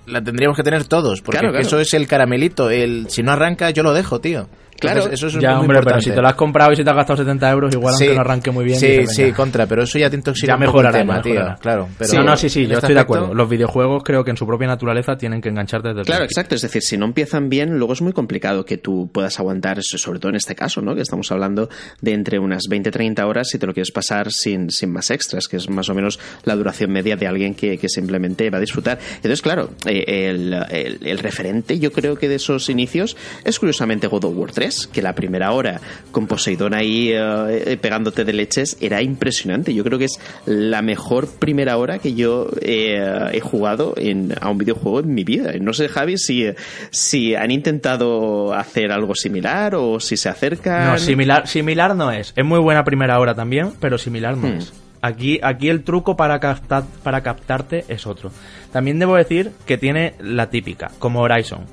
[0.06, 2.70] la tendríamos que tener todos, porque eso es el caramelito.
[2.70, 4.48] El si no arranca, yo lo dejo, tío.
[4.82, 6.96] Claro, eso es ya, hombre, pero si te lo has comprado y si te has
[6.96, 8.78] gastado 70 euros, igual aunque no arranque muy bien.
[8.78, 11.54] Sí, sí, contra, pero eso ya te intoxica ya mejorará, tío.
[11.60, 13.34] Claro, pero no, no, sí, sí, yo estoy de acuerdo.
[13.34, 16.54] Los videojuegos creo que en su propia naturaleza tienen que engancharte desde el Claro, exacto.
[16.54, 20.18] Es decir, si no empiezan bien, luego es muy complicado que tú puedas aguantar, sobre
[20.18, 20.94] todo en este caso, ¿no?
[20.94, 21.68] Que estamos hablando
[22.00, 25.56] de entre unas 20-30 horas si te lo quieres pasar sin, sin más extras, que
[25.56, 28.98] es más o menos la duración media de alguien que, que simplemente va a disfrutar.
[29.16, 34.06] Entonces, claro, eh, el, el, el referente, yo creo que de esos inicios es curiosamente
[34.06, 38.32] God of War 3 3, que la primera hora con Poseidón ahí eh, pegándote de
[38.32, 39.74] leches era impresionante.
[39.74, 44.58] Yo creo que es la mejor primera hora que yo he jugado en, a un
[44.58, 45.52] videojuego en mi vida.
[45.60, 46.46] No sé, Javi, si,
[46.90, 50.92] si han intentado hacer algo similar o si se acercan.
[50.92, 52.32] No, similar, similar no es.
[52.36, 54.58] Es muy buena primera hora también, pero similar no hmm.
[54.58, 54.72] es.
[55.00, 58.30] Aquí, aquí el truco para, captar, para captarte es otro.
[58.72, 61.64] También debo decir que tiene la típica, como Horizon.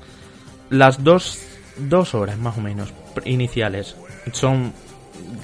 [0.68, 1.38] Las dos,
[1.88, 2.92] dos horas más o menos
[3.24, 3.96] iniciales
[4.32, 4.72] son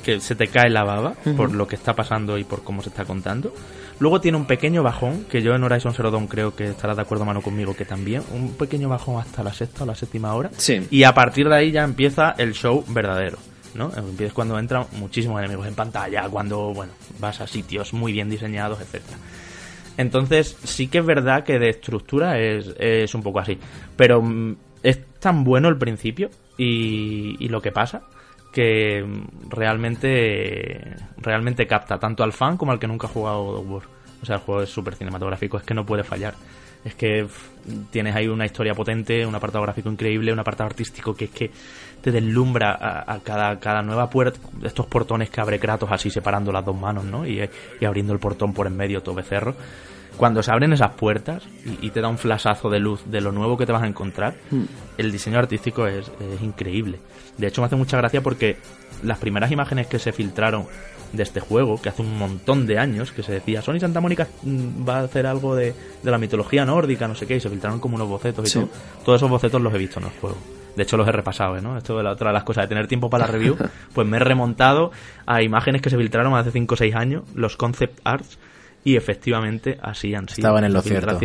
[0.04, 2.88] que se te cae la baba por lo que está pasando y por cómo se
[2.88, 3.52] está contando.
[3.98, 7.02] Luego tiene un pequeño bajón, que yo en Horizon Zero Dawn creo que estarás de
[7.02, 10.50] acuerdo mano conmigo que también, un pequeño bajón hasta la sexta o la séptima hora.
[10.56, 10.86] Sí.
[10.90, 13.38] Y a partir de ahí ya empieza el show verdadero.
[13.74, 13.92] ¿no?
[13.94, 18.80] Empiezas cuando entran muchísimos enemigos en pantalla, cuando, bueno, vas a sitios muy bien diseñados,
[18.80, 19.18] etcétera.
[19.98, 23.58] Entonces, sí que es verdad que de estructura es, es un poco así.
[23.96, 28.02] Pero mm, es tan bueno el principio y, y lo que pasa
[28.52, 29.04] que
[29.48, 33.82] realmente realmente capta tanto al fan como al que nunca ha jugado God of War.
[34.22, 36.34] O sea, el juego es súper cinematográfico, es que no puede fallar.
[36.84, 37.26] Es que
[37.90, 41.50] tienes ahí una historia potente, un apartado gráfico increíble, un apartado artístico que es que
[42.00, 46.64] te deslumbra a, cada, cada nueva puerta, estos portones que abre Kratos así separando las
[46.64, 47.26] dos manos, ¿no?
[47.26, 47.40] Y,
[47.84, 49.56] abriendo el portón por en medio todo becerro.
[50.16, 51.42] Cuando se abren esas puertas
[51.82, 54.34] y, te da un flashazo de luz de lo nuevo que te vas a encontrar,
[54.50, 54.64] hmm.
[54.98, 56.98] el diseño artístico es, es increíble.
[57.36, 58.56] De hecho, me hace mucha gracia porque
[59.02, 60.66] las primeras imágenes que se filtraron
[61.12, 64.26] de este juego, que hace un montón de años que se decía, Sony Santa Mónica
[64.42, 67.80] mm, va a hacer algo de, la mitología nórdica, no sé qué, y se filtraron
[67.80, 68.68] como unos bocetos y todo.
[69.04, 70.36] Todos esos bocetos los he visto en el juego.
[70.76, 71.62] De hecho, los he repasado, ¿eh?
[71.62, 71.78] ¿no?
[71.78, 73.56] Esto es la otra de las cosas de tener tiempo para la review.
[73.94, 74.92] Pues me he remontado
[75.24, 78.38] a imágenes que se filtraron hace 5 o 6 años, los concept arts,
[78.86, 80.46] y efectivamente así han sido.
[80.46, 81.18] Estaban en lo cierto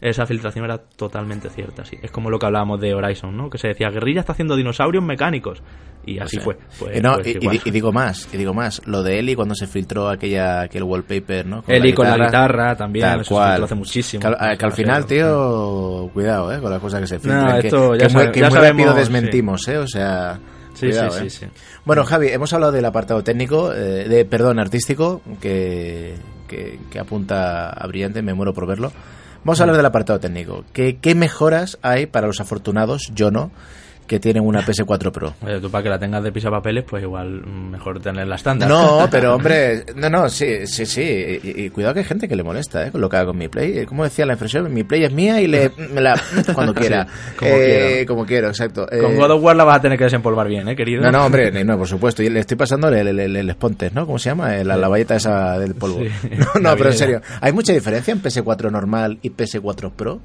[0.00, 1.96] esa filtración era totalmente cierta, sí.
[2.00, 3.50] Es como lo que hablábamos de Horizon, ¿no?
[3.50, 5.62] Que se decía, Guerrilla está haciendo dinosaurios mecánicos.
[6.06, 6.56] Y así fue.
[6.78, 10.08] Pues, y, pues y, digo más, y digo más, lo de Eli cuando se filtró
[10.08, 11.62] aquella aquel wallpaper, ¿no?
[11.62, 13.62] Con Eli con la guitarra también, tal eso cual.
[13.62, 14.22] hace muchísimo.
[14.22, 16.60] Que, al, final, tío, cuidado, ¿eh?
[16.60, 17.60] Con las cosas que se filtran.
[17.60, 19.76] que, muy, rápido desmentimos, ¿eh?
[19.76, 20.38] O sea...
[20.72, 21.30] Sí, sí, sí, ¿eh?
[21.30, 21.46] sí,
[21.84, 26.14] Bueno, Javi, hemos hablado del apartado técnico, eh, de perdón, artístico, que,
[26.50, 28.92] que, apunta a brillante, me muero por verlo.
[29.44, 30.64] Vamos a hablar del apartado técnico.
[30.72, 33.50] ¿Qué, ¿Qué, mejoras hay para los afortunados, yo no,
[34.10, 35.34] que tienen una PS4 Pro.
[35.46, 38.68] Oye, tú para que la tengas de papeles, pues igual mejor tenerla estándar.
[38.68, 41.38] No, pero hombre, no, no, sí, sí, sí.
[41.40, 42.90] Y, cuidado que hay gente que le molesta, ¿eh?
[42.90, 43.86] Con lo que haga con mi Play.
[43.86, 46.20] Como decía la impresión, mi Play es mía y le, me la,
[46.52, 47.06] cuando quiera.
[47.36, 48.06] como, eh, quiero.
[48.08, 48.48] como quiero.
[48.48, 48.84] exacto.
[49.00, 51.02] Con God of War la vas a tener que desempolvar bien, ¿eh, querido?
[51.02, 52.24] No, no, hombre, no, por supuesto.
[52.24, 54.06] Y le estoy pasando el, el, el, el Spontes, ¿no?
[54.06, 54.56] ¿Cómo se llama?
[54.64, 56.00] La, la valleta esa del polvo.
[56.00, 57.22] no, no pero en serio.
[57.40, 60.20] ¿Hay mucha diferencia en PS4 normal y PS4 Pro?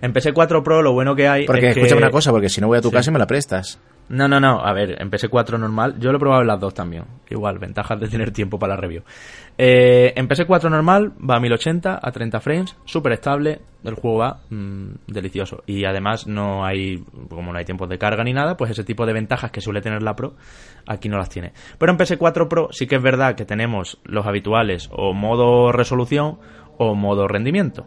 [0.00, 1.46] En PS4 Pro lo bueno que hay.
[1.46, 3.78] Porque escúchame una cosa, porque si no voy a tu casa y me la prestas.
[4.08, 4.60] No, no, no.
[4.64, 7.04] A ver, en PS4 normal, yo lo he probado en las dos también.
[7.28, 9.02] Igual, ventajas de tener tiempo para la review.
[9.58, 13.60] Eh, en PS4 normal va a 1080 a 30 frames, súper estable.
[13.82, 15.64] El juego va mm, delicioso.
[15.66, 19.06] Y además no hay, como no hay tiempos de carga ni nada, pues ese tipo
[19.06, 20.34] de ventajas que suele tener la Pro,
[20.86, 21.52] aquí no las tiene.
[21.76, 26.38] Pero en PS4 Pro sí que es verdad que tenemos los habituales o modo resolución
[26.78, 27.86] o modo rendimiento.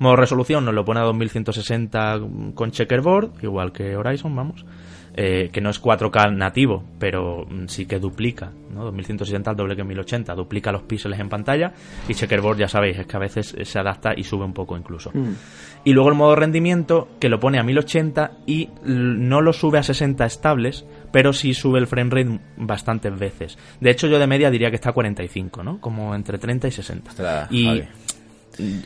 [0.00, 2.20] Modo resolución nos lo pone a 2160
[2.54, 4.64] con checkerboard, igual que Horizon, vamos.
[5.12, 8.84] Eh, que no es 4K nativo, pero mm, sí que duplica, ¿no?
[8.84, 11.72] 2160 al doble que 1080, duplica los píxeles en pantalla
[12.08, 15.10] y checkerboard ya sabéis, es que a veces se adapta y sube un poco incluso.
[15.12, 15.34] Mm.
[15.84, 19.82] Y luego el modo rendimiento que lo pone a 1080 y no lo sube a
[19.82, 23.58] 60 estables, pero sí sube el frame rate bastantes veces.
[23.80, 25.80] De hecho yo de media diría que está a 45, ¿no?
[25.80, 27.48] Como entre 30 y 60.
[27.50, 27.82] y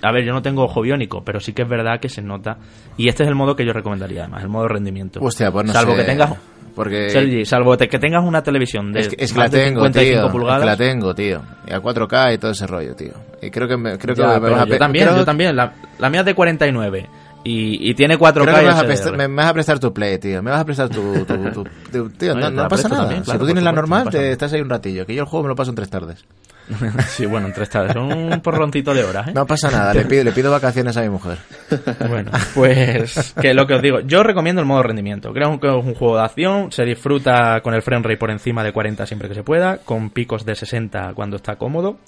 [0.03, 2.59] a ver, yo no tengo ojo biónico, pero sí que es verdad que se nota.
[2.97, 5.21] Y este es el modo que yo recomendaría, además, el modo rendimiento.
[5.23, 6.35] Hostia, pues no salvo que tengas.
[6.75, 7.45] Porque...
[7.45, 10.59] salvo que tengas una televisión de, es que, la tengo, tío, pulgadas.
[10.59, 11.41] Es que la tengo, tío.
[11.69, 13.13] Y a 4K y todo ese rollo, tío.
[13.41, 15.55] Y creo que me, creo que yo también, yo también.
[15.55, 17.09] La, la mía es de 49
[17.45, 18.47] y, y tiene 4K.
[18.47, 20.43] me, vas a prestar, me, vas a prestar tu play, tío.
[20.43, 21.25] Me vas a prestar tu.
[21.25, 23.23] tu, tío, no, pasa nada.
[23.23, 25.05] si tú tienes la normal, te estás ahí un ratillo.
[25.05, 26.25] Que yo el juego me lo paso en tres tardes.
[27.09, 27.93] sí, bueno, en tres tardes.
[27.93, 29.33] Son un porroncito de horas, ¿eh?
[29.35, 29.95] No pasa nada.
[29.95, 31.39] Le pido, le pido vacaciones a mi mujer.
[32.09, 33.35] bueno, pues.
[33.41, 34.01] Que lo que os digo.
[34.01, 35.33] Yo recomiendo el modo rendimiento.
[35.33, 36.73] Creo que es un juego de acción.
[36.73, 39.79] Se disfruta con el frame rate por encima de 40 siempre que se pueda.
[39.79, 41.99] Con picos de 60 cuando está cómodo.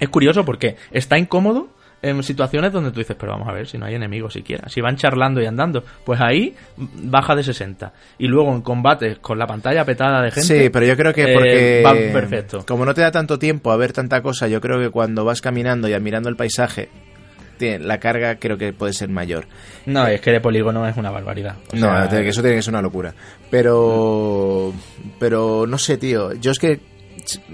[0.00, 1.68] Es curioso porque está incómodo
[2.04, 4.68] en situaciones donde tú dices, pero vamos a ver, si no hay enemigos siquiera.
[4.68, 7.92] Si van charlando y andando, pues ahí baja de 60.
[8.18, 10.64] Y luego en combates con la pantalla petada de gente.
[10.64, 11.82] Sí, pero yo creo que eh, porque.
[11.84, 12.64] va perfecto.
[12.66, 15.40] Como no te da tanto tiempo a ver tanta cosa, yo creo que cuando vas
[15.40, 16.90] caminando y admirando el paisaje,
[17.80, 19.46] la carga creo que puede ser mayor.
[19.86, 21.56] No, es que de polígono es una barbaridad.
[21.72, 23.14] no, eso tiene que ser una locura.
[23.50, 24.72] Pero,
[25.18, 26.34] pero no sé, tío.
[26.34, 26.80] Yo es que,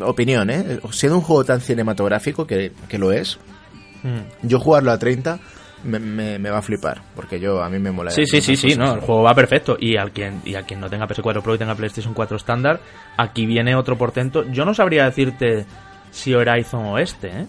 [0.00, 0.80] opinión, ¿eh?
[0.90, 3.38] Siendo un juego tan cinematográfico que, que lo es,
[4.02, 4.46] mm.
[4.46, 5.38] yo jugarlo a 30
[5.84, 8.10] me, me, va a flipar, porque yo a mí me mola.
[8.10, 9.76] Sí, sí, sí, sí, no, el juego va perfecto.
[9.78, 12.80] Y al quien, y a quien no tenga PS4 Pro y tenga PlayStation 4 estándar,
[13.16, 14.44] aquí viene otro portento.
[14.50, 15.64] Yo no sabría decirte
[16.10, 17.46] si Horizon o este, ¿eh?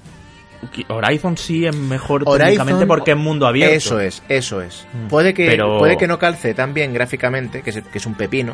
[0.88, 3.76] Horizon sí es mejor técnicamente porque es mundo abierto.
[3.76, 4.88] Eso es, eso es.
[4.93, 5.08] Mm.
[5.08, 8.54] Puede, que, puede que no calce tan bien gráficamente, que es, que es un pepino.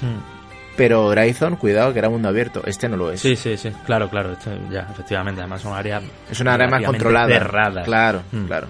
[0.00, 0.35] Mm.
[0.76, 2.62] Pero Horizon, cuidado, que era mundo abierto.
[2.66, 3.20] Este no lo es.
[3.20, 3.70] Sí, sí, sí.
[3.84, 4.32] Claro, claro.
[4.32, 5.40] Este, ya, efectivamente.
[5.40, 6.02] Además, es un área.
[6.30, 7.28] Es una área más controlada.
[7.28, 7.82] Cerrada.
[7.82, 8.44] Claro, mm.
[8.44, 8.68] claro.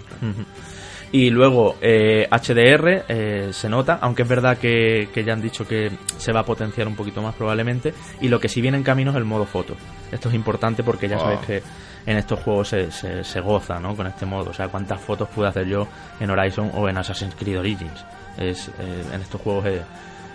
[1.13, 5.91] Y luego eh, HDR eh, se nota, aunque es verdad que, ya han dicho que
[6.19, 7.95] se va a potenciar un poquito más probablemente.
[8.21, 9.77] Y lo que sí viene en camino es el modo foto.
[10.11, 11.63] Esto es importante porque ya sabéis que
[12.07, 13.97] en estos juegos se, se, goza ¿no?
[13.97, 14.51] con este modo.
[14.51, 15.87] O sea, cuántas fotos pude hacer yo
[16.21, 18.05] en Horizon o en Assassin's Creed Origins.
[18.37, 19.65] Es, eh, en estos juegos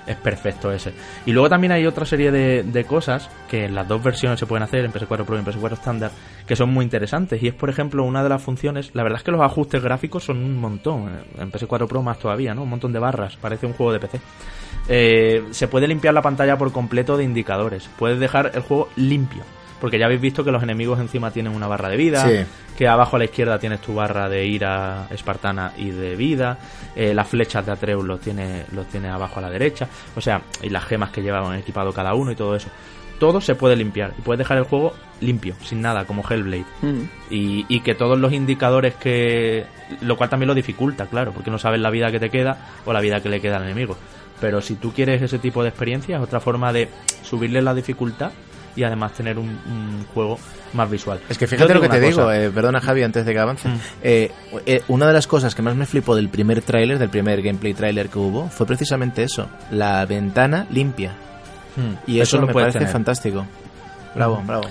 [0.07, 0.93] es, perfecto ese.
[1.25, 4.45] Y luego también hay otra serie de, de, cosas que en las dos versiones se
[4.45, 6.11] pueden hacer, en PS4 Pro y en PS4 estándar,
[6.47, 7.41] que son muy interesantes.
[7.41, 10.23] Y es, por ejemplo, una de las funciones, la verdad es que los ajustes gráficos
[10.23, 11.09] son un montón.
[11.37, 12.63] En PS4 Pro más todavía, ¿no?
[12.63, 14.19] Un montón de barras, parece un juego de PC.
[14.89, 17.89] Eh, se puede limpiar la pantalla por completo de indicadores.
[17.97, 19.43] Puedes dejar el juego limpio
[19.81, 22.45] porque ya habéis visto que los enemigos encima tienen una barra de vida,
[22.77, 26.59] que abajo a la izquierda tienes tu barra de ira espartana y de vida,
[26.95, 30.43] eh, las flechas de Atreus los tiene, los tiene abajo a la derecha, o sea,
[30.61, 32.69] y las gemas que llevaban equipado cada uno y todo eso.
[33.19, 36.65] Todo se puede limpiar y puedes dejar el juego limpio, sin nada, como Hellblade.
[36.81, 37.01] Mm.
[37.29, 39.65] Y, y que todos los indicadores que.
[40.01, 42.93] Lo cual también lo dificulta, claro, porque no sabes la vida que te queda o
[42.93, 43.95] la vida que le queda al enemigo.
[44.39, 46.89] Pero si tú quieres ese tipo de experiencia, es otra forma de
[47.21, 48.31] subirle la dificultad
[48.75, 50.37] y además tener un, juego
[50.73, 51.19] más visual.
[51.29, 53.67] Es que fíjate lo que te digo, eh, perdona Javi, antes de que avance.
[53.67, 53.79] Mm.
[54.03, 54.31] Eh,
[54.65, 57.73] eh, una de las cosas que más me flipó del primer tráiler, del primer gameplay
[57.73, 61.11] tráiler que hubo, fue precisamente eso, la ventana limpia.
[61.75, 62.11] Mm.
[62.11, 63.45] Y eso, me parece fantástico.
[64.15, 64.47] Bravo, mm.
[64.47, 64.67] bravo.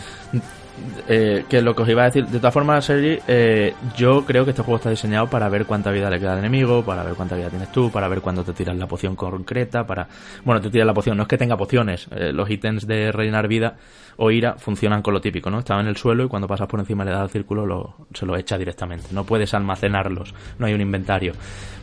[1.08, 4.44] Eh, que lo que os iba a decir, de todas formas, Sergi, eh, yo creo
[4.44, 7.14] que este juego está diseñado para ver cuánta vida le queda al enemigo, para ver
[7.14, 10.06] cuánta vida tienes tú, para ver cuándo te tiras la poción concreta, para...
[10.44, 13.48] Bueno, te tiras la poción, no es que tenga pociones, eh, los ítems de rellenar
[13.48, 13.76] vida
[14.16, 15.60] o ira funcionan con lo típico, ¿no?
[15.60, 18.26] Están en el suelo y cuando pasas por encima le das al círculo lo, se
[18.26, 21.32] lo echa directamente, no puedes almacenarlos, no hay un inventario.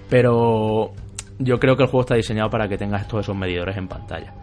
[0.09, 0.93] Pero
[1.39, 4.33] yo creo que el juego está diseñado para que tengas todos esos medidores en pantalla.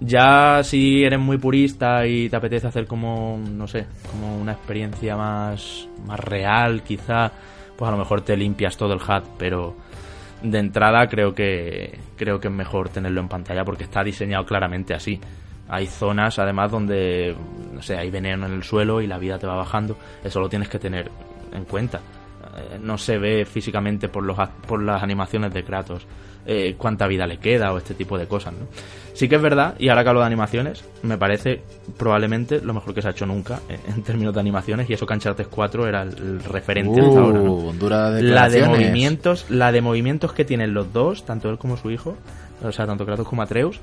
[0.00, 5.14] Ya si eres muy purista y te apetece hacer como, no sé, como una experiencia
[5.14, 7.30] más, más real, quizá,
[7.76, 9.76] pues a lo mejor te limpias todo el HUD, pero
[10.42, 14.94] de entrada creo que creo que es mejor tenerlo en pantalla porque está diseñado claramente
[14.94, 15.20] así.
[15.68, 17.36] Hay zonas además donde
[17.72, 20.48] no sé, hay veneno en el suelo y la vida te va bajando, eso lo
[20.48, 21.10] tienes que tener
[21.52, 22.00] en cuenta.
[22.56, 26.06] Eh, no se ve físicamente por los por las animaciones de Kratos
[26.46, 28.66] eh, cuánta vida le queda o este tipo de cosas, ¿no?
[29.12, 31.60] Sí que es verdad, y ahora que hablo de animaciones, me parece
[31.98, 35.04] probablemente lo mejor que se ha hecho nunca eh, en términos de animaciones, y eso
[35.04, 37.72] que Uncharted 4 era el, referente hasta ahora, ¿no?
[38.22, 42.16] la de movimientos, la de movimientos que tienen los dos, tanto él como su hijo,
[42.62, 43.80] o sea, tanto Kratos como Atreus,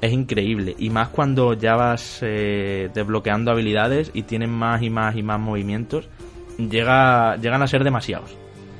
[0.00, 0.74] es increíble.
[0.78, 5.40] Y más cuando ya vas eh, desbloqueando habilidades y tienen más y más y más
[5.40, 6.08] movimientos,
[6.56, 8.36] llega, llegan a ser demasiados.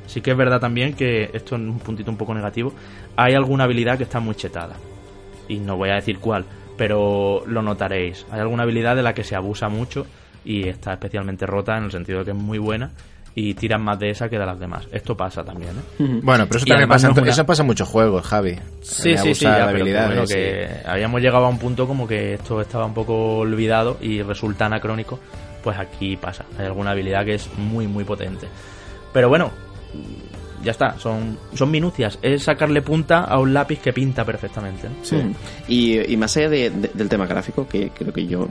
[0.09, 2.73] Sí que es verdad también que esto es un puntito un poco negativo.
[3.15, 4.75] Hay alguna habilidad que está muy chetada
[5.47, 6.45] y no voy a decir cuál,
[6.77, 8.27] pero lo notaréis.
[8.31, 10.07] Hay alguna habilidad de la que se abusa mucho
[10.45, 12.91] y está especialmente rota en el sentido de que es muy buena
[13.35, 14.89] y tiran más de esa que de las demás.
[14.91, 16.21] Esto pasa también, ¿eh?
[16.23, 18.59] Bueno, pero eso también pasa, en, eso pasa en muchos juegos, Javi.
[18.81, 19.47] Sí, sí, sí,
[20.27, 24.67] que habíamos llegado a un punto como que esto estaba un poco olvidado y resulta
[24.67, 25.21] anacrónico,
[25.63, 26.47] pues aquí pasa.
[26.59, 28.49] Hay alguna habilidad que es muy, muy potente.
[29.13, 29.53] Pero bueno,
[30.63, 32.19] ya está, son, son minucias.
[32.23, 34.89] Es sacarle punta a un lápiz que pinta perfectamente.
[35.03, 35.17] Sí.
[35.69, 38.49] Y, más allá del tema gráfico, que creo que yo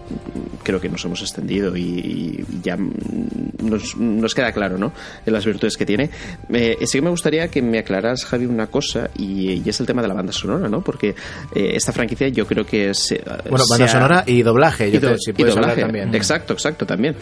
[0.64, 4.94] creo que nos hemos extendido y, ya nos, queda claro, ¿no?
[5.26, 6.10] En las virtudes que tiene.
[6.50, 10.02] Eh, sí que me gustaría que me aclaras, Javi, una cosa y, es el tema
[10.02, 10.82] de la banda sonora, ¿no?
[10.82, 11.10] Porque
[11.54, 13.16] eh, esta franquicia yo creo que es.
[13.50, 15.82] Bueno, banda sonora y doblaje, yo y, si doblaje.
[15.82, 16.16] también.
[16.16, 17.16] Exacto, exacto, también.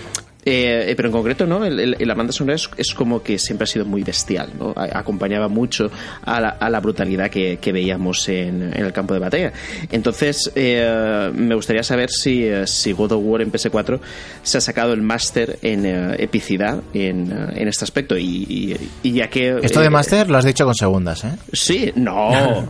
[0.47, 1.65] Eh, pero en concreto, ¿no?
[1.65, 4.73] El, la banda sonora es, como que siempre ha sido muy bestial, ¿no?
[4.75, 5.89] acompañaba mucho
[6.23, 9.51] a la, a la brutalidad que, que veíamos en, en, el campo de batalla.
[9.91, 13.99] Entonces, eh, me gustaría saber si, eh, si God of War en PS4
[14.43, 15.85] se ha sacado el máster en
[16.19, 18.15] epicidad en, en, este aspecto.
[18.15, 19.57] Y, y, ya que.
[19.63, 21.31] Esto de máster lo has dicho con segundas, ¿eh?
[21.53, 22.29] Sí, no.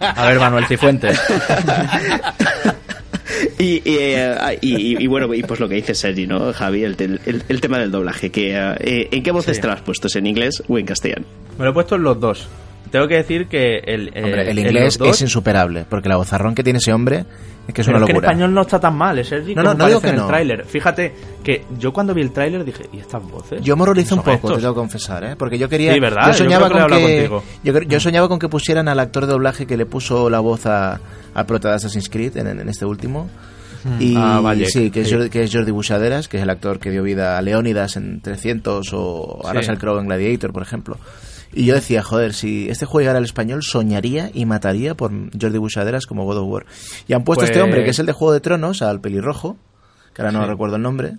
[0.00, 1.20] a ver, Manuel Cifuentes.
[3.58, 6.84] Eh, y, y, bueno, y pues lo que dice Sergi, ¿no, Javi?
[6.84, 8.30] El, el, tema del doblaje.
[8.30, 10.08] que eh, ¿En qué voces te lo has puesto?
[10.16, 11.24] ¿En inglés o en castellano?
[11.58, 12.48] Me lo he puesto en los dos.
[12.90, 16.78] Tengo que decir que el, eh, el inglés es insuperable, porque la vozarrón que tiene
[16.78, 17.24] ese hombre
[17.68, 18.16] es que es una locura.
[18.16, 19.54] Es que en español no está tan mal, ¿eh, Sergi?
[19.54, 20.64] No, no, no digo que en el tráiler.
[20.64, 21.12] Fíjate
[21.44, 23.60] que yo cuando vi el tráiler dije, ¿y estas voces?
[23.62, 25.36] Yo moralizo un poco, te tengo que confesar, ¿eh?
[25.36, 25.92] Porque yo quería...
[25.92, 26.28] Sí, ¿verdad?
[26.28, 27.30] Yo soñaba, con que,
[27.62, 30.98] yo, soñaba con que pusieran al actor de doblaje que le puso la voz a,
[31.34, 33.28] al prota de Assassin's Creed en, este último.
[33.84, 34.00] Hmm.
[34.00, 36.90] Y ah, sí, que es, Jordi, que es Jordi Busaderas, que es el actor que
[36.90, 40.96] dio vida a Leónidas en 300 o a Russell Crowe en Gladiator, por ejemplo.
[41.52, 45.58] Y yo decía, joder, si este juego llegara al español, soñaría y mataría por Jordi
[45.58, 46.66] Busaderas como God of War.
[47.06, 49.56] Y han puesto este hombre, que es el de Juego de Tronos, al pelirrojo,
[50.14, 51.16] que ahora no recuerdo el nombre,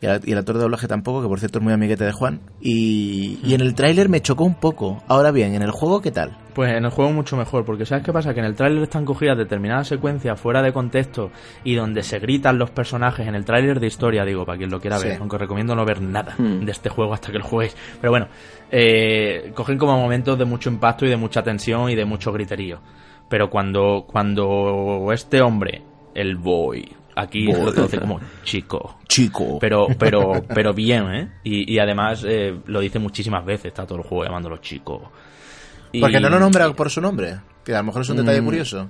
[0.00, 2.40] y, el actor de doblaje tampoco, que por cierto es muy amiguete de Juan.
[2.60, 5.02] Y, y en el tráiler me chocó un poco.
[5.08, 6.36] Ahora bien, ¿en el juego qué tal?
[6.54, 8.32] Pues en el juego mucho mejor, porque ¿sabes qué pasa?
[8.32, 11.30] Que en el tráiler están cogidas determinadas secuencias fuera de contexto
[11.64, 14.80] y donde se gritan los personajes en el tráiler de historia, digo, para quien lo
[14.80, 16.64] quiera ver, aunque recomiendo no ver nada hmm.
[16.64, 17.76] de este juego hasta que lo jueguéis.
[18.00, 18.28] Pero bueno,
[18.70, 22.80] eh, cogen como momentos de mucho impacto y de mucha tensión y de mucho griterío.
[23.28, 25.82] Pero cuando, cuando este hombre,
[26.14, 26.88] el boy,
[27.20, 28.98] Aquí lo traduce como chico.
[29.08, 29.58] Chico.
[29.58, 31.28] Pero, pero, pero bien, ¿eh?
[31.42, 35.10] Y, y además eh, lo dice muchísimas veces, está todo el juego llamándolo chico.
[36.00, 38.44] Porque no lo nombra por su nombre, que a lo mejor es un detalle mm.
[38.44, 38.88] curioso.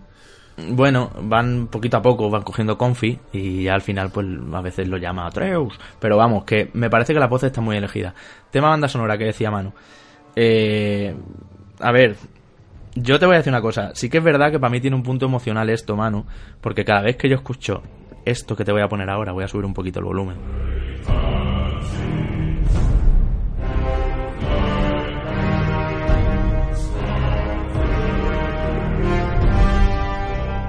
[0.59, 4.99] Bueno, van poquito a poco, van cogiendo confi y al final pues a veces lo
[4.99, 5.79] llama Atreus.
[5.99, 8.14] Pero vamos, que me parece que la voz está muy elegida.
[8.51, 9.72] Tema banda sonora que decía Manu.
[10.37, 11.14] Eh,
[11.81, 12.16] a ver,
[12.95, 13.93] yo te voy a decir una cosa.
[13.95, 16.26] Sí que es verdad que para mí tiene un punto emocional esto, Manu,
[16.61, 17.83] porque cada vez que yo escucho
[18.25, 20.37] esto que te voy a poner ahora, voy a subir un poquito el volumen.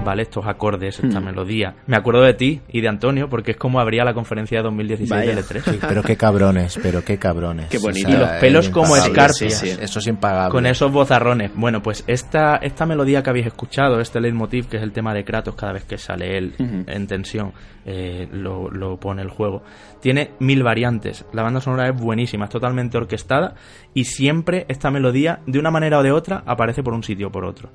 [0.04, 0.22] ¿Vale?
[0.22, 1.24] Estos acordes, esta hmm.
[1.24, 1.74] melodía.
[1.86, 5.26] Me acuerdo de ti y de Antonio porque es como abría la conferencia de 2016
[5.26, 5.78] de L3.
[5.88, 7.68] pero qué cabrones, pero qué cabrones.
[7.68, 8.08] Qué bonito.
[8.08, 9.62] y los pelos como escarpias.
[9.62, 10.52] Eso es impagable.
[10.52, 11.50] Con esos bozarrones.
[11.54, 15.24] Bueno, pues esta, esta melodía que habéis escuchado, este leitmotiv, que es el tema de
[15.24, 17.52] Kratos cada vez que sale él en tensión,
[17.84, 19.62] eh, lo, lo pone el juego.
[20.00, 21.24] Tiene mil variantes.
[21.32, 23.54] La banda sonora es buenísima, es totalmente orquestada
[23.94, 27.30] y siempre esta melodía, de una manera o de otra, aparece por un sitio o
[27.30, 27.70] por otro.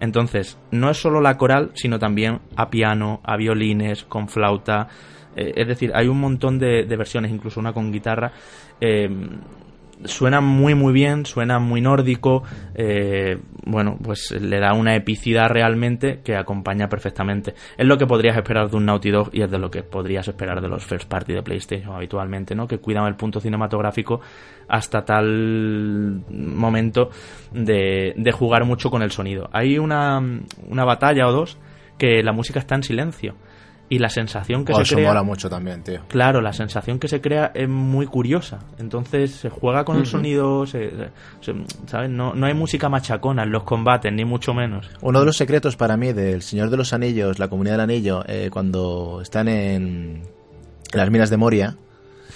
[0.00, 4.88] Entonces, no es solo la coral, sino también a piano, a violines, con flauta.
[5.34, 8.32] Eh, es decir, hay un montón de, versiones, incluso una con guitarra.
[8.80, 9.08] Eh,
[10.04, 12.42] suena muy muy bien, suena muy nórdico,
[12.74, 17.54] eh, bueno, pues le da una epicidad realmente que acompaña perfectamente.
[17.76, 20.26] Es lo que podrías esperar de un Naughty Dog y es de lo que podrías
[20.28, 22.66] esperar de los first party de PlayStation habitualmente, ¿no?
[22.66, 24.20] Que cuidan el punto cinematográfico
[24.68, 27.10] hasta tal momento
[27.52, 29.48] de, de jugar mucho con el sonido.
[29.52, 30.20] Hay una,
[30.68, 31.58] una batalla o dos
[31.98, 33.34] que la música está en silencio
[33.90, 36.00] y la sensación que oh, se crea mola mucho también tío.
[36.08, 38.58] Claro la sensación que se crea es muy curiosa.
[38.78, 42.10] Entonces se juega con el sonido ¿sabes?
[42.10, 44.90] No, no hay música machacona en los combates ni mucho menos.
[45.00, 48.24] Uno de los secretos para mí del Señor de los Anillos la comunidad del anillo
[48.26, 50.22] eh, cuando están en,
[50.92, 51.76] las minas de Moria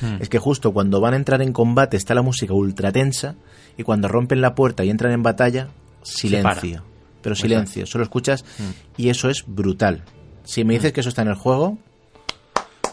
[0.01, 0.17] hmm.
[0.21, 3.35] es que justo cuando van a entrar en combate está la música ultra tensa
[3.77, 5.69] y cuando rompen la puerta y entran en batalla
[6.03, 6.83] silencio.
[7.21, 8.71] Pero silencio solo escuchas hmm.
[8.97, 10.03] y eso es brutal
[10.45, 11.79] si me dices que eso está en el juego.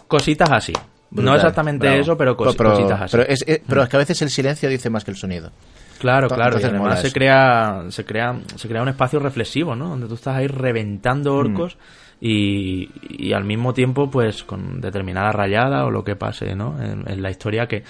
[0.08, 0.74] Cositas así.
[1.12, 3.18] no exactamente eso, pero, cositas así.
[3.18, 5.52] Pero es, pero es que a veces el silencio dice más que el sonido.
[6.00, 9.90] Claro, claro, y además se crea, se crea, se crea un espacio reflexivo, ¿no?
[9.90, 11.38] Donde tú estás ahí reventando mm.
[11.38, 11.78] orcos
[12.22, 16.82] y, y, al mismo tiempo, pues, con determinada rayada o lo que pase, ¿no?
[16.82, 17.84] En, la historia que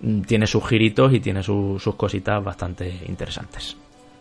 [0.00, 3.76] mm, tiene sus giritos y tiene sus cositas bastante interesantes.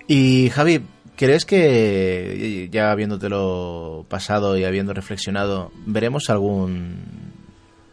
[0.08, 0.82] Y Javi,
[1.16, 7.34] ¿Crees que, ya habiéndotelo pasado y habiendo reflexionado, veremos algún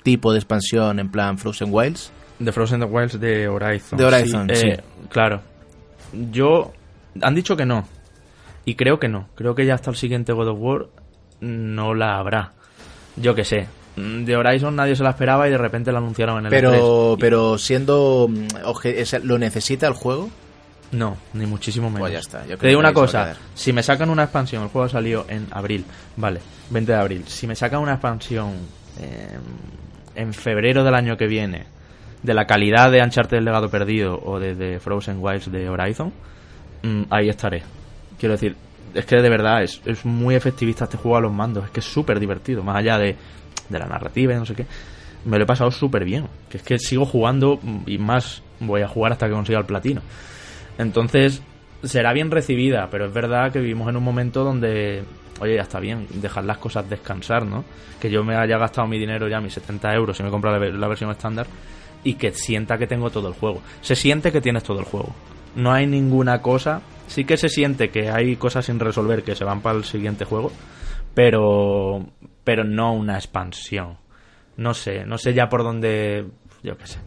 [0.02, 2.10] tipo de expansión en plan Frozen Wilds?
[2.38, 3.98] De Frozen Wilds de Horizon.
[3.98, 4.68] De Horizon, sí.
[4.68, 5.40] Eh, claro.
[6.30, 6.72] Yo.
[7.20, 7.86] Han dicho que no.
[8.64, 9.28] Y creo que no.
[9.34, 10.86] Creo que ya hasta el siguiente God of War
[11.40, 12.52] no la habrá.
[13.16, 13.68] Yo qué sé.
[13.96, 17.16] De Horizon nadie se la esperaba y de repente la anunciaron en el Pero, e
[17.18, 18.28] pero siendo.
[18.28, 20.30] Mm, ¿Lo necesita el juego?
[20.93, 22.01] No, ni muchísimo menos.
[22.01, 22.43] Pues ya está.
[22.57, 25.84] Te digo una cosa, si me sacan una expansión, el juego salió en abril,
[26.16, 26.40] vale,
[26.70, 27.24] 20 de abril.
[27.26, 28.53] Si me sacan una expansión
[30.14, 31.64] en febrero del año que viene,
[32.22, 36.12] de la calidad de Uncharted del legado perdido o de, Frozen Wilds de Horizon,
[36.82, 37.62] mm, ahí estaré.
[38.18, 38.55] Quiero decir,
[38.95, 41.80] es que de verdad es, es muy efectivista este juego a los mandos, es que
[41.80, 43.16] es súper divertido, más allá de,
[43.68, 44.66] de la narrativa y no sé qué.
[45.24, 48.88] Me lo he pasado súper bien, que es que sigo jugando y más voy a
[48.88, 50.03] jugar hasta que consiga el platino.
[50.78, 51.42] Entonces,
[51.82, 55.04] será bien recibida, pero es verdad que vivimos en un momento donde
[55.42, 57.64] oye, ya está bien, dejar las cosas descansar, ¿no?
[58.00, 60.58] Que yo me haya gastado mi dinero ya, mis 70 euros, y me he comprado
[60.58, 61.46] la, versión estándar,
[62.04, 63.60] y que sienta que tengo todo el juego.
[63.80, 65.14] Se siente que tienes todo el juego.
[65.56, 66.80] No hay ninguna cosa.
[67.08, 70.24] Sí que se siente que hay cosas sin resolver que se van para el siguiente
[70.24, 70.52] juego,
[71.14, 72.06] pero,
[72.44, 73.98] pero no una expansión.
[74.56, 76.26] No sé, no sé ya por dónde,
[76.62, 77.00] yo qué sé,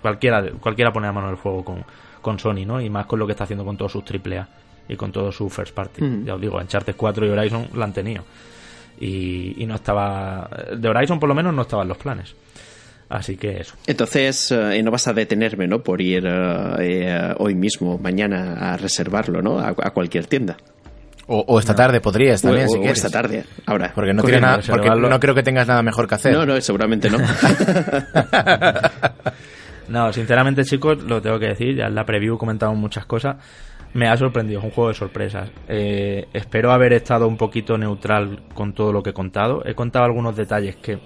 [0.00, 1.84] cualquiera, cualquiera pone a mano el juego con,
[2.26, 2.80] con Sony, ¿no?
[2.80, 4.48] Y más con lo que está haciendo con todos sus AAA
[4.88, 6.02] y con todo su first party.
[6.24, 8.24] Ya os digo, Uncharted 4 y Horizon la han tenido.
[8.98, 10.50] Y, no estaba.
[10.76, 12.34] De Horizon, por lo menos, no estaban los planes.
[13.08, 13.76] Así que eso.
[13.86, 15.84] Entonces, eh, no vas a detenerme, ¿no?
[15.84, 19.60] Por ir eh, eh, hoy mismo, mañana, a reservarlo, ¿no?
[19.60, 20.56] A, cualquier tienda.
[21.28, 23.92] O, esta tarde podrías también, o, esta tarde, ahora.
[23.94, 26.32] Porque no, tiene nada, porque no creo que tengas nada mejor que hacer.
[26.32, 27.18] No, no, seguramente no.
[29.88, 31.76] no, sinceramente, chicos, lo tengo que decir.
[31.76, 33.36] Ya en la preview comentamos muchas cosas
[33.96, 35.50] me ha sorprendido, es un juego de sorpresas.
[35.68, 39.62] Eh, espero haber estado un poquito neutral con todo lo que he contado.
[39.64, 40.98] He contado algunos detalles que,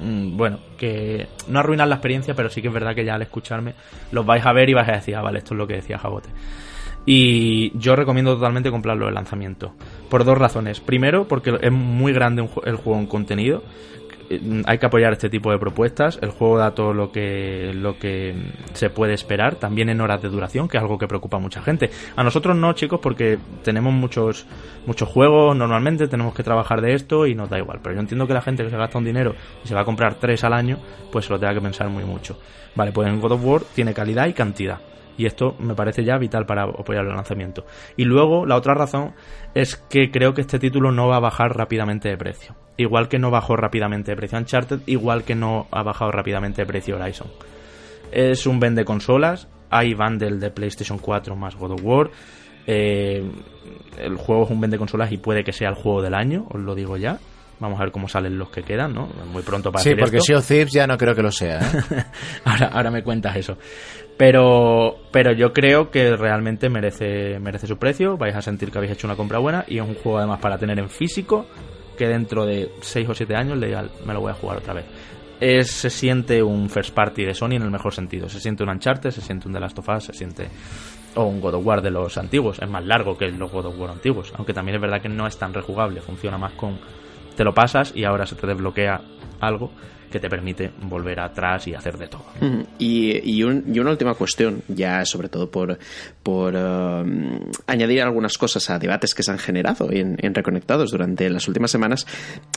[0.00, 3.22] mm, bueno, que no arruinan la experiencia, pero sí que es verdad que ya al
[3.22, 3.74] escucharme
[4.12, 5.98] los vais a ver y vais a decir, ah, vale, esto es lo que decía
[5.98, 6.30] Jabote.
[7.04, 9.74] Y yo recomiendo totalmente comprarlo de lanzamiento.
[10.08, 10.80] Por dos razones.
[10.80, 13.62] Primero, porque es muy grande el juego en contenido.
[14.32, 16.18] Eh, hay que apoyar este tipo de propuestas.
[16.22, 18.34] El juego da todo lo que, lo que
[18.72, 21.60] se puede esperar, también en horas de duración, que es algo que preocupa a mucha
[21.60, 21.90] gente.
[22.16, 24.46] A nosotros no, chicos, porque tenemos muchos,
[24.86, 27.80] muchos juegos normalmente, tenemos que trabajar de esto y nos da igual.
[27.82, 29.84] Pero yo entiendo que la gente que se gasta un dinero y se va a
[29.84, 30.78] comprar tres al año,
[31.10, 32.38] pues se lo tenga que pensar muy mucho.
[32.74, 34.78] Vale, pues en God of War tiene calidad y cantidad.
[35.16, 37.64] Y esto me parece ya vital para apoyar el lanzamiento.
[37.96, 39.14] Y luego, la otra razón
[39.54, 42.54] es que creo que este título no va a bajar rápidamente de precio.
[42.76, 46.66] Igual que no bajó rápidamente de precio Uncharted, igual que no ha bajado rápidamente de
[46.66, 47.28] precio Horizon.
[48.10, 52.10] Es un vende consolas, hay bundle de PlayStation 4 más God of War.
[52.66, 53.22] Eh,
[53.98, 56.60] el juego es un vende consolas y puede que sea el juego del año, os
[56.60, 57.18] lo digo ya.
[57.58, 59.06] Vamos a ver cómo salen los que quedan, ¿no?
[59.32, 61.60] Muy pronto para Sí, porque Sea of Thieves ya no creo que lo sea.
[61.60, 62.04] ¿eh?
[62.44, 63.56] ahora, ahora me cuentas eso.
[64.16, 68.16] Pero, pero yo creo que realmente merece, merece su precio.
[68.16, 70.58] Vais a sentir que habéis hecho una compra buena y es un juego además para
[70.58, 71.46] tener en físico
[71.96, 74.84] que dentro de 6 o 7 años le me lo voy a jugar otra vez.
[75.40, 78.28] Es, se siente un first party de Sony en el mejor sentido.
[78.28, 80.48] Se siente un Uncharted, se siente un The Last of Us, se siente
[81.14, 82.60] o un God of War de los antiguos.
[82.62, 85.26] Es más largo que los God of War antiguos, aunque también es verdad que no
[85.26, 86.00] es tan rejugable.
[86.00, 86.78] Funciona más con
[87.36, 89.00] te lo pasas y ahora se te desbloquea
[89.42, 89.70] algo
[90.10, 92.24] que te permite volver atrás y hacer de todo.
[92.78, 95.78] Y, una última cuestión, ya sobre todo por,
[96.22, 101.48] por um, añadir algunas cosas a debates que se han generado en, Reconectados durante las
[101.48, 102.06] últimas semanas,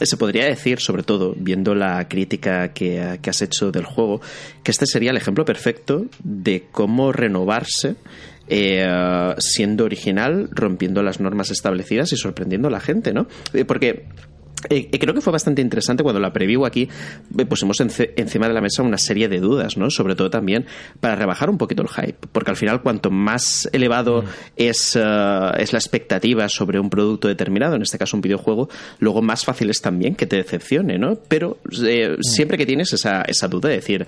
[0.01, 4.21] se podría decir, sobre todo viendo la crítica que, que has hecho del juego,
[4.61, 7.95] que este sería el ejemplo perfecto de cómo renovarse
[8.47, 13.27] eh, siendo original, rompiendo las normas establecidas y sorprendiendo a la gente, ¿no?
[13.53, 14.05] Eh, porque
[14.69, 16.87] eh, creo que fue bastante interesante cuando la preview aquí
[17.37, 19.89] eh, pusimos encima de la mesa una serie de dudas, ¿no?
[19.89, 20.65] Sobre todo también
[20.99, 24.25] para rebajar un poquito el hype, porque al final cuanto más elevado mm.
[24.55, 29.21] es, eh, es la expectativa sobre un producto determinado, en este caso un videojuego, luego
[29.21, 31.15] más fácil es también que te decepcione, ¿no?
[31.27, 32.21] Pero mm.
[32.21, 34.05] siempre que tienes esa, esa duda de decir,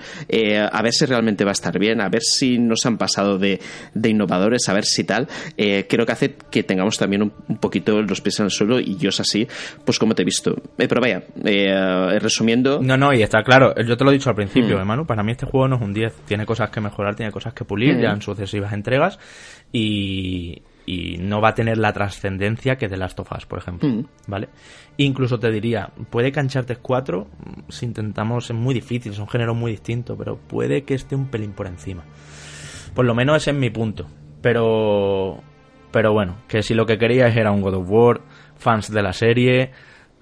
[0.72, 3.60] a ver si realmente va a estar bien, a ver si nos han pasado de,
[3.94, 8.02] de innovadores, a ver si tal, creo que hace que tengamos también un, un poquito
[8.02, 9.48] los pies en el suelo y yo es así,
[9.86, 10.47] pues como te he visto
[10.78, 12.80] eh, pero vaya, eh, resumiendo.
[12.82, 15.32] No, no, y está claro, yo te lo he dicho al principio, hermano, para mí
[15.32, 16.14] este juego no es un 10.
[16.26, 19.20] Tiene cosas que mejorar, tiene cosas que pulir ya en sucesivas entregas
[19.72, 20.62] y,
[21.20, 24.06] no va a tener la trascendencia que de Last of Us, por ejemplo.
[24.26, 24.48] ¿Vale?
[24.96, 27.28] Incluso te diría, puede que Uncharted 4,
[27.68, 31.28] si intentamos, es muy difícil, es un género muy distinto, pero puede que esté un
[31.28, 32.04] pelín por encima.
[32.98, 34.08] Por lo menos ese es mi punto.
[34.42, 35.44] Pero.
[35.92, 38.22] Pero bueno, que si lo que queríais era un God of War,
[38.56, 39.72] fans de la serie,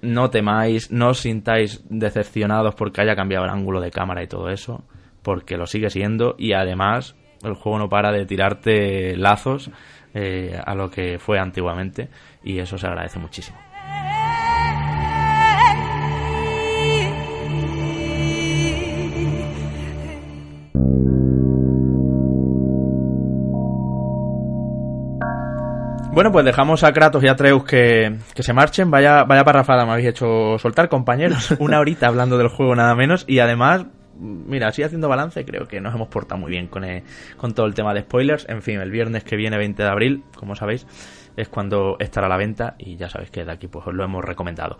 [0.02, 4.50] no temáis, no os sintáis decepcionados porque haya cambiado el ángulo de cámara y todo
[4.50, 4.84] eso,
[5.22, 9.70] porque lo sigue siendo y además el juego no para de tirarte lazos
[10.14, 12.08] eh, a lo que fue antiguamente
[12.42, 13.58] y eso se agradece muchísimo.
[26.16, 28.90] Bueno, pues dejamos a Kratos y a Atreus que, se marchen.
[28.90, 31.50] Vaya, vaya parrafada me habéis hecho soltar, compañeros.
[31.58, 33.26] Una horita hablando del juego nada menos.
[33.28, 33.84] Y además,
[34.18, 36.86] mira, así haciendo balance, creo que nos hemos portado muy bien con,
[37.36, 38.48] con todo el tema de spoilers.
[38.48, 40.86] En fin, el viernes que viene, 20 de abril, como sabéis,
[41.36, 44.02] es cuando estará a la venta y ya sabéis que de aquí pues os lo
[44.02, 44.78] hemos recomendado.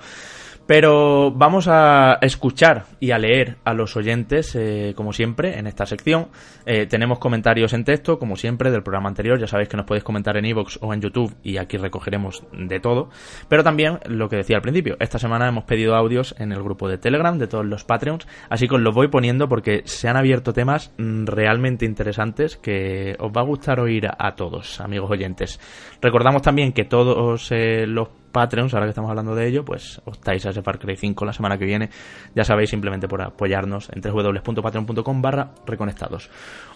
[0.66, 5.86] Pero vamos a escuchar y a leer a los oyentes, eh, como siempre, en esta
[5.86, 6.26] sección.
[6.66, 9.38] Eh, tenemos comentarios en texto, como siempre, del programa anterior.
[9.38, 12.80] Ya sabéis que nos podéis comentar en iVoox o en YouTube y aquí recogeremos de
[12.80, 13.10] todo.
[13.48, 16.88] Pero también, lo que decía al principio, esta semana hemos pedido audios en el grupo
[16.88, 18.26] de Telegram de todos los Patreons.
[18.50, 23.14] Así que os los voy poniendo porque se han abierto temas mm, realmente interesantes que
[23.20, 25.60] os va a gustar oír a todos, amigos oyentes.
[26.02, 30.44] Recordamos también que todos eh, los Patreons, ahora que estamos hablando de ello, pues optáis
[30.44, 31.88] a ese Far Cry 5 la semana que viene.
[32.34, 36.28] Ya sabéis, simplemente por apoyarnos en www.patreon.com barra reconectados.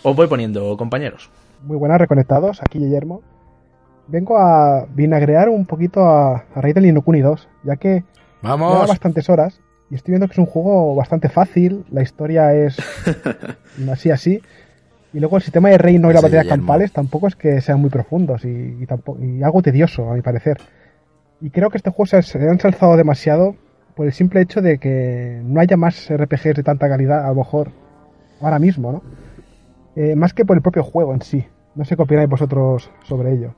[0.03, 1.29] Os voy poniendo, compañeros.
[1.63, 2.63] Muy buenas, reconectados.
[2.63, 3.21] Aquí Guillermo.
[4.09, 8.05] Vengo a vinagrear un poquito a, a raíz del Inokuni 2, ya que
[8.41, 8.73] Vamos.
[8.73, 9.61] lleva bastantes horas
[9.91, 12.79] y estoy viendo que es un juego bastante fácil, la historia es
[13.93, 14.41] así así.
[15.13, 17.91] Y luego el sistema de reino y las batallas campales tampoco es que sean muy
[17.91, 20.57] profundos y, y tampoco, y algo tedioso, a mi parecer.
[21.41, 23.57] Y creo que este juego se, se ha ensalzado demasiado
[23.95, 27.37] por el simple hecho de que no haya más RPGs de tanta calidad, a lo
[27.37, 27.71] mejor,
[28.41, 29.03] ahora mismo, ¿no?
[29.97, 31.45] Eh, más que por el propio juego en sí.
[31.75, 33.55] No sé qué opináis vosotros sobre ello.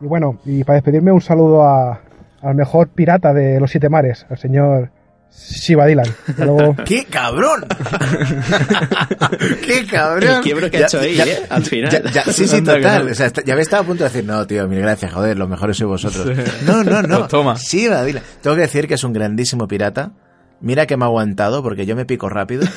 [0.00, 2.00] Y bueno, y para despedirme, un saludo a,
[2.42, 4.90] al mejor pirata de los siete mares, al señor
[5.32, 6.06] Shiva Dylan.
[6.38, 6.76] Luego.
[6.84, 7.64] ¡Qué cabrón!
[9.64, 10.36] ¡Qué cabrón!
[10.36, 11.42] El quiebro que ha hecho ahí, ¿eh?
[11.48, 11.90] Al final.
[11.90, 13.08] ya- ya- sí, sí, total.
[13.08, 15.36] O sea, está- ya había estado a punto de decir, no, tío, mil gracias, joder,
[15.38, 16.36] los mejores sois vosotros.
[16.66, 17.18] No, no, no.
[17.20, 17.56] Pues toma.
[17.56, 18.22] Sí, va, dile.
[18.42, 20.12] Tengo que decir que es un grandísimo pirata.
[20.62, 22.64] Mira que me ha aguantado porque yo me pico rápido.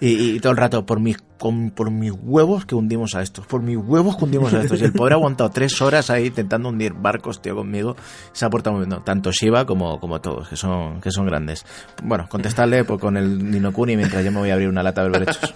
[0.00, 3.46] Y, y todo el rato, por mis, con- por mis huevos que hundimos a estos.
[3.46, 4.80] Por mis huevos que hundimos a estos.
[4.80, 7.96] Y el pobre ha aguantado tres horas ahí intentando hundir barcos, tío, conmigo.
[8.32, 8.90] Se ha portado muy bien.
[8.98, 11.64] No, tanto Shiva como, como todos, que son, que son grandes.
[12.02, 15.10] Bueno, contestarle pues, con el Ninokuni mientras yo me voy a abrir una lata de
[15.10, 15.54] berberechos.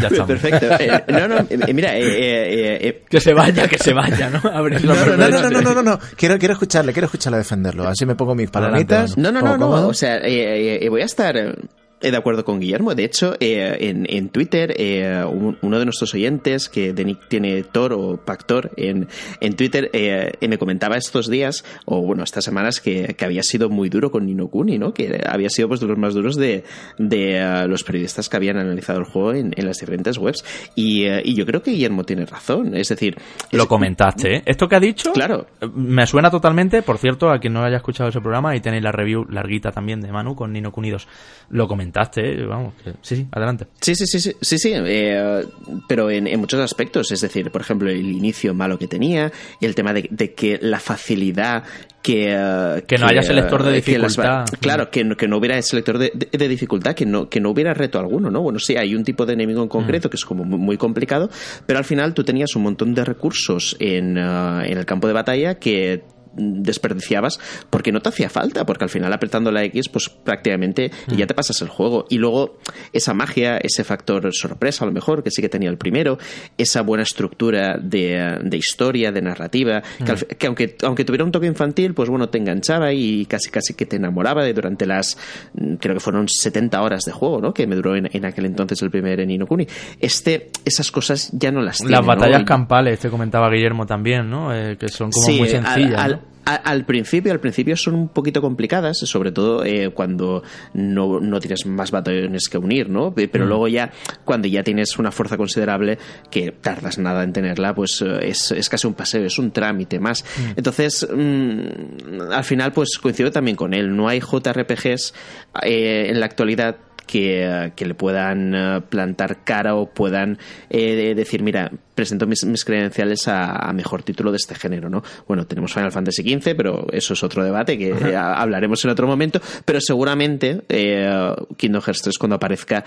[0.00, 0.26] Ya estamos.
[0.28, 0.66] Perfecto.
[0.78, 4.40] Eh, no, no, eh, mira, eh, eh, eh, Que se vaya, que se vaya, ¿no?
[4.50, 5.98] Abrir No, no, no, no, no, no, no, no.
[6.16, 7.88] Quiero, quiero escucharle, quiero escucharle defenderlo.
[7.88, 9.16] Así me pongo mis palomitas.
[9.18, 9.88] No, no, no, no.
[9.88, 11.54] O sea, eh, eh, voy a estar eh,
[12.00, 12.94] de acuerdo con Guillermo.
[12.94, 17.28] De hecho, eh, en, en Twitter, eh, un- uno de nuestros oyentes, que de Nick
[17.28, 19.08] tiene Thor o Pactor en,
[19.40, 23.68] en Twitter, eh, me comentaba estos días, o bueno, estas semanas, que, que había sido
[23.68, 24.94] muy duro con Nino Kuni, ¿no?
[24.94, 26.64] Que había sido pues de los más duros de,
[26.98, 30.44] de eh, los periodistas que habían analizado el juego en, en las diferentes webs.
[30.74, 32.76] Y, eh, y yo creo que Guillermo tiene razón.
[32.76, 33.16] Es decir,
[33.50, 34.42] Lo comentaste, ¿eh?
[34.46, 35.46] Esto que ha dicho Claro.
[35.74, 36.82] me suena totalmente.
[36.82, 40.00] Por cierto, a quien no haya escuchado ese programa, ahí tenéis la review larguita también
[40.00, 41.08] de Manu con Nino Kunidos.
[41.50, 42.44] Lo comentaste.
[42.46, 43.66] Vamos, que- sí, sí, adelante.
[43.80, 45.44] Sí, sí, sí, sí, sí, sí, eh,
[45.88, 49.66] pero en, en muchos aspectos, es decir, por ejemplo, el inicio malo que tenía, y
[49.66, 51.64] el tema de, de que la facilidad
[52.02, 52.28] que...
[52.30, 54.44] eh, Que no haya selector de eh, que las- dificultad.
[54.60, 57.50] claro, que no, que no hubiera selector de, de- de dificultad, que no, que no
[57.50, 58.40] hubiera reto alguno, ¿no?
[58.42, 61.28] Bueno, sí, hay un tipo de enemigo en concreto que es como muy, muy complicado,
[61.66, 65.56] pero al final tú tenías un montón de recursos en, en el campo de batalla
[65.56, 66.02] que
[66.38, 67.38] desperdiciabas
[67.70, 71.34] porque no te hacía falta, porque al final apretando la X, pues prácticamente ya te
[71.34, 72.06] pasas el juego.
[72.08, 72.58] Y luego
[72.92, 76.18] esa magia, ese factor sorpresa a lo mejor, que sí que tenía el primero,
[76.56, 81.24] esa buena estructura de, de historia, de narrativa, que, al fi- que aunque, aunque tuviera
[81.24, 84.86] un toque infantil, pues bueno, te enganchaba y casi casi que te enamoraba de durante
[84.86, 85.16] las,
[85.54, 87.52] mm, creo que fueron 70 horas de juego, ¿no?
[87.52, 89.66] Que me duró en, en aquel entonces el primer Ni no Kuni.
[90.00, 94.54] Este, esas cosas ya no las tiene, Las batallas campales, te comentaba Guillermo también, ¿no?
[94.54, 96.00] Eh, que son como muy al- sencillas.
[96.00, 96.27] Al, ¿no?
[96.52, 100.42] A- al principio, al principio son un poquito complicadas, sobre todo eh, cuando
[100.74, 103.14] no, no tienes más batallones que unir, ¿no?
[103.14, 103.30] Pe- Mm.
[103.30, 103.90] Pero luego ya,
[104.24, 105.98] cuando ya tienes una fuerza considerable,
[106.30, 110.00] que tardas nada en tenerla, pues eh, es, es casi un paseo, es un trámite
[110.00, 110.24] más.
[110.24, 110.50] Mm.
[110.56, 113.94] Entonces, mm, al final, pues coincido también con él.
[113.94, 115.14] No hay JRPGs
[115.62, 116.76] eh, en la actualidad
[117.08, 120.38] que, que le puedan eh, plantar cara o puedan
[120.70, 125.02] eh, decir, mira, presento mis, mis credenciales a, a mejor título de este género, ¿no?
[125.26, 129.08] Bueno, tenemos Final Fantasy XV, pero eso es otro debate que eh, hablaremos en otro
[129.08, 132.84] momento, pero seguramente eh, Kingdom Hearts 3 cuando aparezca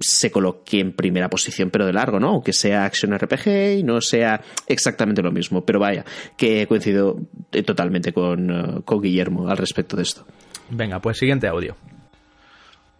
[0.00, 2.30] se coloque en primera posición, pero de largo, ¿no?
[2.30, 6.04] Aunque sea Action RPG y no sea exactamente lo mismo, pero vaya,
[6.36, 7.16] que coincido
[7.52, 10.26] eh, totalmente con, eh, con Guillermo al respecto de esto.
[10.70, 11.76] Venga, pues siguiente audio.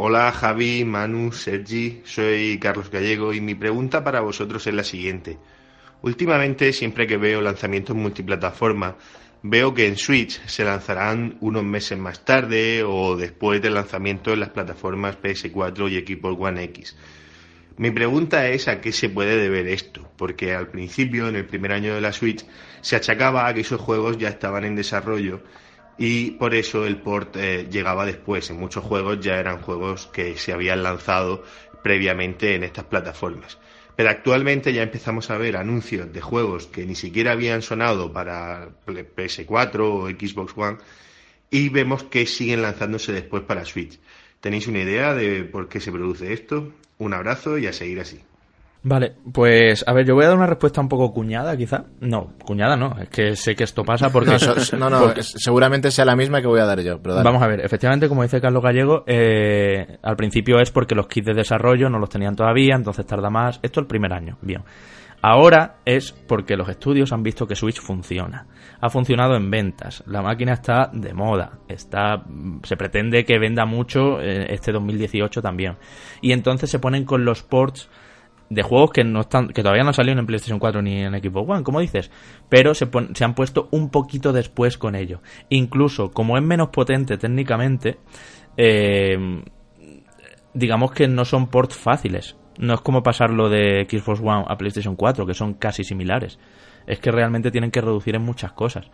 [0.00, 5.38] Hola Javi, Manu, Sergi, soy Carlos Gallego y mi pregunta para vosotros es la siguiente.
[6.02, 8.96] Últimamente, siempre que veo lanzamientos multiplataforma,
[9.42, 14.38] veo que en Switch se lanzarán unos meses más tarde o después del lanzamiento en
[14.38, 16.96] las plataformas PS4 y Xbox One X.
[17.76, 21.72] Mi pregunta es a qué se puede deber esto, porque al principio, en el primer
[21.72, 22.46] año de la Switch,
[22.82, 25.42] se achacaba a que esos juegos ya estaban en desarrollo
[25.98, 28.48] y por eso el port eh, llegaba después.
[28.50, 31.42] En muchos juegos ya eran juegos que se habían lanzado
[31.82, 33.58] previamente en estas plataformas.
[33.96, 38.68] Pero actualmente ya empezamos a ver anuncios de juegos que ni siquiera habían sonado para
[38.86, 40.78] PS4 o Xbox One
[41.50, 43.98] y vemos que siguen lanzándose después para Switch.
[44.40, 46.72] ¿Tenéis una idea de por qué se produce esto?
[46.98, 48.20] Un abrazo y a seguir así.
[48.88, 51.84] Vale, pues a ver, yo voy a dar una respuesta un poco cuñada, quizá.
[52.00, 54.38] No, cuñada no, es que sé que esto pasa porque...
[54.78, 56.98] No, no, seguramente sea la misma que voy a dar yo.
[57.02, 61.06] Pero Vamos a ver, efectivamente, como dice Carlos Gallego, eh, al principio es porque los
[61.06, 63.60] kits de desarrollo no los tenían todavía, entonces tarda más.
[63.62, 64.62] Esto el primer año, bien.
[65.20, 68.46] Ahora es porque los estudios han visto que Switch funciona.
[68.80, 70.02] Ha funcionado en ventas.
[70.06, 71.58] La máquina está de moda.
[71.68, 72.24] Está,
[72.62, 75.76] se pretende que venda mucho eh, este 2018 también.
[76.22, 77.90] Y entonces se ponen con los ports
[78.50, 81.50] de juegos que no están que todavía no salieron en PlayStation 4 ni en Xbox
[81.50, 82.10] One, como dices,
[82.48, 82.88] pero se,
[83.24, 85.20] han puesto un poquito después con ello.
[85.48, 87.98] Incluso como es menos potente técnicamente,
[88.56, 89.42] eh,
[90.54, 92.36] digamos que no son ports fáciles.
[92.58, 96.38] No es como pasarlo de Xbox One a PlayStation 4, que son casi similares.
[96.86, 98.90] Es que realmente tienen que reducir en muchas cosas.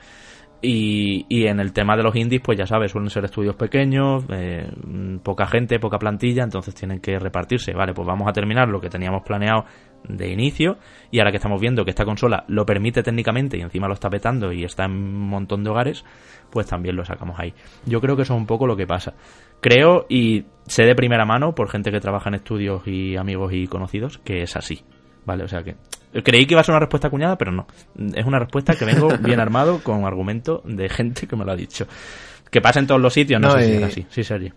[0.63, 4.25] Y, y, en el tema de los indies, pues ya sabes, suelen ser estudios pequeños,
[4.31, 4.67] eh,
[5.23, 7.75] poca gente, poca plantilla, entonces tienen que repartirse.
[7.75, 9.67] Vale, pues vamos a terminar lo que teníamos planeado
[10.09, 10.79] de inicio
[11.11, 14.11] y ahora que estamos viendo que esta consola lo permite técnicamente y encima lo está
[14.11, 16.05] petando y está en un montón de hogares,
[16.51, 17.55] pues también lo sacamos ahí.
[17.87, 19.15] Yo creo que eso es un poco lo que pasa.
[19.61, 23.67] Creo y sé de primera mano por gente que trabaja en estudios y amigos y
[23.67, 24.85] conocidos que es así.
[25.25, 25.77] Vale, o sea que
[26.23, 27.67] creí que iba a ser una respuesta cuñada, pero no.
[28.15, 31.57] Es una respuesta que vengo bien armado con argumento de gente que me lo ha
[31.57, 31.87] dicho.
[32.51, 34.55] Que pasa en todos los sitios, no, sé si es así, sí sería.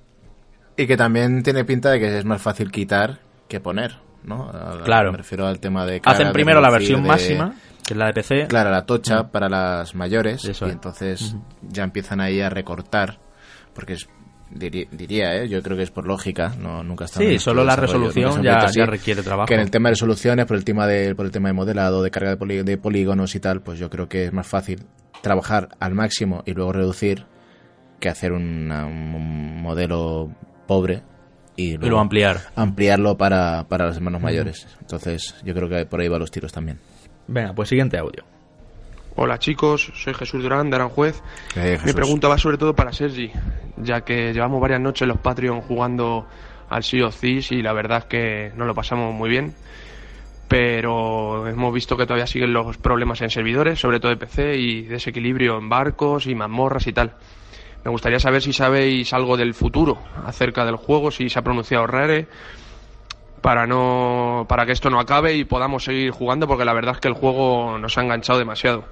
[0.76, 4.52] Y que también tiene pinta de que es más fácil quitar que poner, ¿no?
[4.84, 5.12] claro.
[5.12, 6.00] Me refiero al tema de...
[6.06, 8.48] Hacen primero la versión máxima, que es la de PC.
[8.48, 10.44] Claro, la tocha para las mayores.
[10.46, 13.18] y entonces ya empiezan ahí a recortar,
[13.74, 14.08] porque es
[14.50, 15.50] Diría, ¿eh?
[15.50, 19.22] yo creo que es por lógica, no nunca está Sí, solo la resolución ya, requiere
[19.22, 19.48] trabajo.
[19.48, 22.02] Que en el tema de resoluciones, por el tema de, por el tema de modelado,
[22.02, 24.86] de carga de, polígonos y tal, pues yo creo que es más fácil
[25.22, 27.26] trabajar al máximo y luego reducir
[28.00, 28.68] que hacer un
[29.62, 30.32] modelo
[30.66, 31.02] pobre
[31.56, 32.42] y luego, ampliar.
[32.56, 34.68] ampliarlo para, para los hermanos mayores.
[34.80, 36.80] Entonces, yo creo que por ahí van los tiros también.
[37.28, 38.37] Venga, pues siguiente audio.
[39.20, 41.24] Hola chicos, soy Jesús Durán de Aranjuez.
[41.84, 43.32] Mi pregunta va sobre todo para Sergi,
[43.78, 46.28] ya que llevamos varias noches los Patreon jugando
[46.70, 49.56] al Sea of Thieves y la verdad es que no lo pasamos muy bien.
[50.48, 54.84] Pero hemos visto que todavía siguen los problemas en servidores, sobre todo de PC, y
[54.84, 57.14] desequilibrio en barcos y mazmorras y tal.
[57.84, 61.88] Me gustaría saber si sabéis algo del futuro acerca del juego, si se ha pronunciado
[61.88, 62.28] Rare,
[63.42, 67.02] para no para que esto no acabe y podamos seguir jugando porque la verdad es
[67.02, 68.86] que el juego nos ha enganchado demasiado.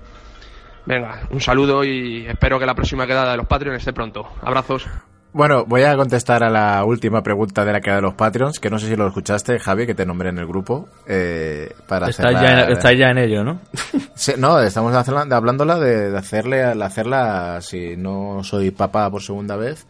[0.86, 4.28] Venga, un saludo y espero que la próxima quedada de los Patreons esté pronto.
[4.42, 4.88] Abrazos.
[5.36, 8.70] Bueno, voy a contestar a la última pregunta de la quedada de los Patreons, que
[8.70, 10.88] no sé si lo escuchaste, Javi, que te nombré en el grupo.
[11.06, 13.60] Eh, para estáis, ya en, ya en ello, ¿no?
[14.38, 19.86] no, estamos hablándola de, hacerle, hacerla, si no soy papá por segunda vez,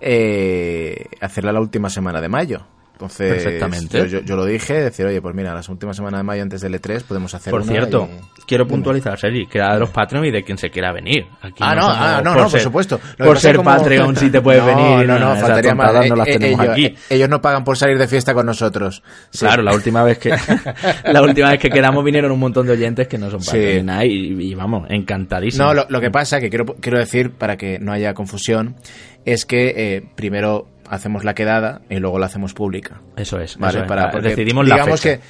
[0.00, 2.66] eh, hacerla la última semana de mayo.
[3.00, 4.22] Entonces, Perfectamente.
[4.26, 7.02] Yo, lo dije, decir, oye, pues mira, las últimas semanas de mayo antes del E3
[7.04, 8.10] podemos hacer Por cierto,
[8.46, 11.24] quiero puntualizar, Sergi, que de los Patreon y de quien se quiera venir.
[11.40, 13.00] Aquí ah, no, ah, no, no, por supuesto.
[13.16, 15.06] por ser Patreon sí te puedes venir.
[15.06, 16.08] No, no, faltaría más.
[16.08, 16.94] No las eh, tenemos ellos, aquí.
[17.08, 19.02] ellos no pagan por salir de fiesta con nosotros.
[19.40, 20.30] Claro, la última vez que
[21.04, 24.50] la última vez que quedamos vinieron un montón de oyentes que no son Patreon y,
[24.50, 25.74] y, vamos, encantadísimos.
[25.74, 28.76] No, lo, que pasa, que quiero, quiero decir, para que no haya confusión,
[29.24, 33.00] es que eh, primero hacemos la quedada y luego la hacemos pública.
[33.16, 33.84] Eso es, ¿vale?
[33.84, 35.20] Para, decidimos la digamos que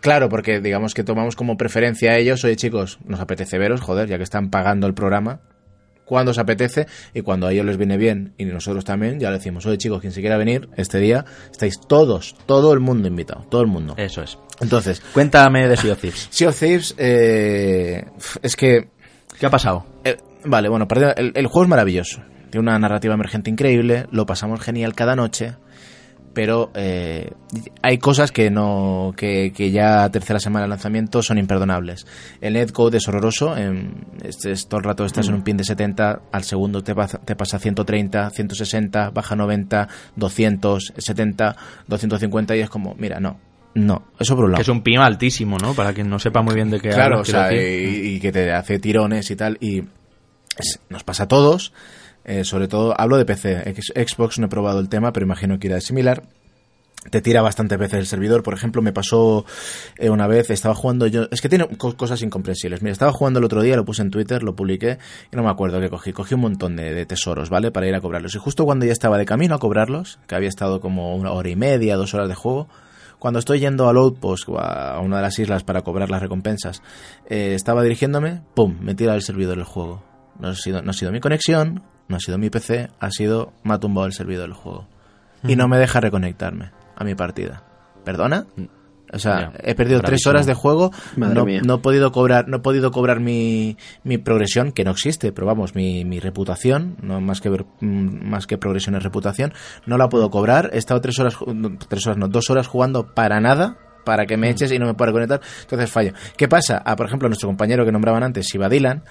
[0.00, 4.08] Claro, porque digamos que tomamos como preferencia a ellos, oye chicos, nos apetece veros, joder,
[4.08, 5.40] ya que están pagando el programa,
[6.06, 9.36] cuando os apetece y cuando a ellos les viene bien y nosotros también, ya le
[9.36, 13.46] decimos, oye chicos, quien se quiera venir este día, estáis todos, todo el mundo invitado,
[13.50, 13.94] todo el mundo.
[13.98, 14.38] Eso es.
[14.60, 16.28] Entonces, cuéntame de Sea of Thieves.
[16.30, 18.06] Sea of Thieves, eh,
[18.42, 18.88] es que...
[19.38, 19.84] ¿Qué ha pasado?
[20.02, 22.22] Eh, vale, bueno, el juego es maravilloso.
[22.50, 25.54] Tiene una narrativa emergente increíble, lo pasamos genial cada noche,
[26.32, 27.32] pero eh,
[27.82, 32.06] hay cosas que no que, que, ya tercera semana de lanzamiento son imperdonables.
[32.40, 36.22] El netcode es horroroso, en, este, todo el rato estás en un pin de 70,
[36.30, 36.94] al segundo te,
[37.24, 41.56] te pasa 130, 160, baja 90, 200, 70,
[41.86, 43.38] 250 y es como, mira, no,
[43.74, 44.58] no, eso por un lado.
[44.58, 45.74] Que es un pin altísimo, ¿no?
[45.74, 48.52] Para quien no sepa muy bien de qué Claro, o sea, y, y, que te
[48.52, 49.58] hace tirones y tal.
[49.60, 49.84] Y
[50.88, 51.72] nos pasa a todos.
[52.24, 53.74] Eh, sobre todo, hablo de PC.
[54.06, 56.22] Xbox no he probado el tema, pero imagino que irá similar.
[57.08, 58.42] Te tira bastante veces el servidor.
[58.42, 59.46] Por ejemplo, me pasó
[59.96, 61.28] eh, una vez, estaba jugando yo.
[61.30, 62.82] Es que tiene cosas incomprensibles.
[62.82, 64.98] Mira, estaba jugando el otro día, lo puse en Twitter, lo publiqué
[65.32, 66.12] y no me acuerdo qué cogí.
[66.12, 67.70] Cogí un montón de, tesoros, ¿vale?
[67.70, 68.34] Para ir a cobrarlos.
[68.34, 71.48] Y justo cuando ya estaba de camino a cobrarlos, que había estado como una hora
[71.48, 72.68] y media, dos horas de juego,
[73.18, 76.82] cuando estoy yendo al outpost a una de las islas para cobrar las recompensas,
[77.30, 78.76] eh, estaba dirigiéndome, ¡pum!
[78.80, 80.02] me tira el servidor del juego.
[80.38, 83.52] No ha, sido, no ha sido mi conexión, no ha sido mi PC, ha sido,
[83.62, 84.86] me ha tumbado el servidor del juego.
[85.44, 87.62] Y no me deja reconectarme a mi partida.
[88.04, 88.46] ¿Perdona?
[89.12, 92.60] O sea, he perdido tres horas de juego, no, no, he podido cobrar, no he
[92.60, 97.40] podido cobrar mi, mi progresión, que no existe, pero vamos, mi, mi reputación, no más
[97.40, 99.52] que mm, más que progresión es reputación,
[99.86, 100.70] no la puedo cobrar.
[100.72, 101.36] He estado tres horas,
[101.88, 104.94] tres horas no, dos horas jugando para nada, para que me eches y no me
[104.94, 106.12] pueda conectar, entonces fallo.
[106.36, 106.80] ¿Qué pasa?
[106.84, 109.02] Ah, por ejemplo, nuestro compañero que nombraban antes, Iba Dylan,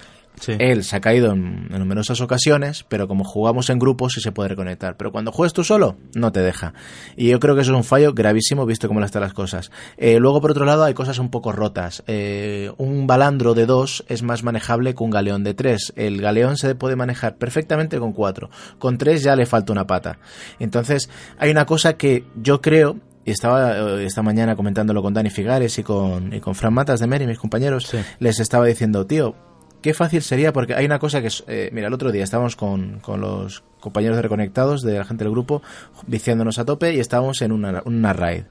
[0.46, 4.50] él se ha caído en, numerosas ocasiones, pero como jugamos en grupos sí se puede
[4.50, 4.96] reconectar.
[4.96, 6.74] Pero cuando juegas tú solo, no te deja.
[7.16, 9.70] Y yo creo que eso es un fallo gravísimo visto cómo están las cosas.
[9.96, 12.02] Eh, luego, por otro lado, hay cosas un poco rotas.
[12.06, 15.92] Eh, un balandro de dos es más manejable que un galeón de tres.
[15.96, 18.50] El galeón se puede manejar perfectamente con cuatro.
[18.78, 20.18] Con tres ya le falta una pata.
[20.58, 25.30] Entonces, hay una cosa que yo creo y estaba eh, esta mañana comentándolo con Dani
[25.30, 29.34] Figares y con, y con Fran Matas de Meri, mis compañeros, les estaba diciendo, tío,
[29.80, 32.56] qué fácil sería, porque hay una cosa que es, eh, mira, el otro día estábamos
[32.56, 35.62] con, con, los compañeros de Reconectados, de la gente del grupo,
[36.06, 38.44] viciándonos a tope y estábamos en una, una raid.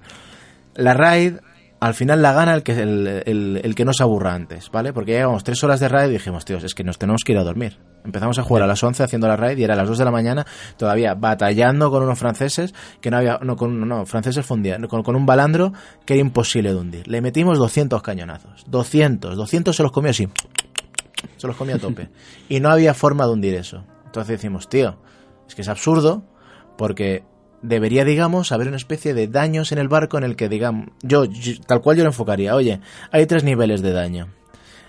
[0.76, 1.36] La raid,
[1.80, 4.92] al final la gana el que, el, el, que nos aburra antes, ¿vale?
[4.92, 7.38] Porque llevamos tres horas de raid y dijimos, tío, es que nos tenemos que ir
[7.38, 7.78] a dormir.
[8.04, 10.06] Empezamos a jugar a las 11 haciendo la raid y era a las 2 de
[10.06, 10.46] la mañana
[10.78, 15.16] todavía batallando con unos franceses que no había, no, con, no, franceses fundían, con, con
[15.16, 15.74] un balandro
[16.06, 17.08] que era imposible de hundir.
[17.08, 20.30] Le metimos 200 cañonazos, 200, 200 se los comió así
[21.40, 22.10] se los comía a tope.
[22.50, 23.86] y no había forma de hundir eso.
[24.06, 24.98] Entonces decimos, tío,
[25.48, 26.24] es que es absurdo
[26.78, 27.24] porque
[27.62, 31.24] debería, digamos, haber una especie de daños en el barco en el que, digamos, yo,
[31.66, 34.28] tal cual yo lo enfocaría, oye, hay tres niveles de daño.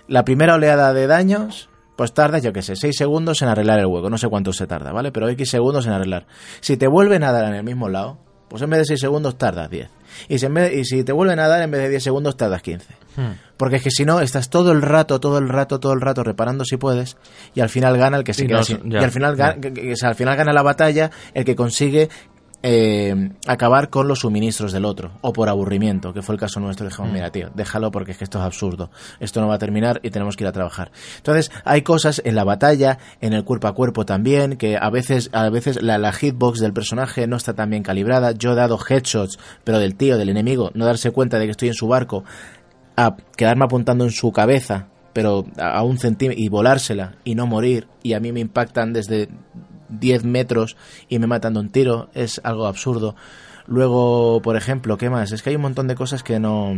[0.07, 3.85] La primera oleada de daños, pues tarda, yo qué sé, seis segundos en arreglar el
[3.85, 5.11] hueco, no sé cuánto se tarda, ¿vale?
[5.11, 6.27] Pero X segundos en arreglar.
[6.59, 8.17] Si te vuelven a dar en el mismo lado,
[8.51, 9.87] pues en vez de seis segundos tardas 10.
[10.27, 12.85] Y si, y si te vuelven a dar, en vez de 10 segundos tardas 15.
[13.15, 13.31] Hmm.
[13.55, 16.21] Porque es que si no, estás todo el rato, todo el rato, todo el rato
[16.21, 17.15] reparando si puedes,
[17.55, 19.55] y al final gana el que se queda Y al final, gana,
[20.03, 22.09] al final gana la batalla el que consigue
[22.63, 26.87] eh, acabar con los suministros del otro, o por aburrimiento, que fue el caso nuestro.
[26.87, 27.13] Dijimos, mm.
[27.13, 28.91] mira, tío, déjalo porque es que esto es absurdo.
[29.19, 30.91] Esto no va a terminar y tenemos que ir a trabajar.
[31.17, 35.29] Entonces, hay cosas en la batalla, en el cuerpo a cuerpo también, que a veces,
[35.33, 38.31] a veces la, la hitbox del personaje no está tan bien calibrada.
[38.33, 41.69] Yo he dado headshots, pero del tío, del enemigo, no darse cuenta de que estoy
[41.69, 42.23] en su barco,
[42.95, 47.87] a quedarme apuntando en su cabeza pero a un centímetro y volársela y no morir
[48.01, 49.29] y a mí me impactan desde
[49.91, 50.77] 10 metros
[51.07, 53.15] y me matan de un tiro, es algo absurdo.
[53.67, 55.31] Luego, por ejemplo, ¿qué más?
[55.31, 56.75] Es que hay un montón de cosas que no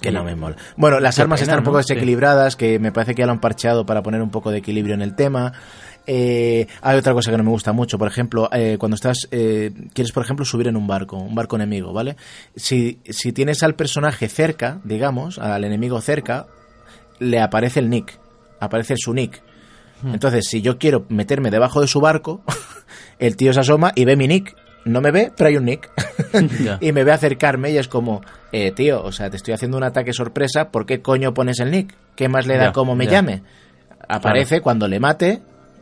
[0.00, 0.56] que no me mola.
[0.76, 3.84] Bueno, las armas están un poco desequilibradas, que me parece que ya lo han parcheado
[3.84, 5.52] para poner un poco de equilibrio en el tema.
[6.06, 9.72] Eh, hay otra cosa que no me gusta mucho, por ejemplo, eh, cuando estás, eh,
[9.92, 12.16] quieres, por ejemplo, subir en un barco, un barco enemigo, ¿vale?
[12.56, 16.46] Si, si tienes al personaje cerca, digamos, al enemigo cerca,
[17.18, 18.18] le aparece el nick,
[18.60, 19.42] aparece su nick.
[20.02, 20.14] Hmm.
[20.14, 22.42] Entonces, si yo quiero meterme debajo de su barco,
[23.18, 24.56] el tío se asoma y ve mi nick.
[24.84, 25.90] No me ve, pero hay un nick.
[26.80, 28.22] y me ve acercarme y es como,
[28.52, 31.70] eh, tío, o sea, te estoy haciendo un ataque sorpresa, ¿por qué coño pones el
[31.70, 31.94] nick?
[32.16, 33.42] ¿Qué más le da como me llame?
[34.08, 35.40] Aparece cuando le mate,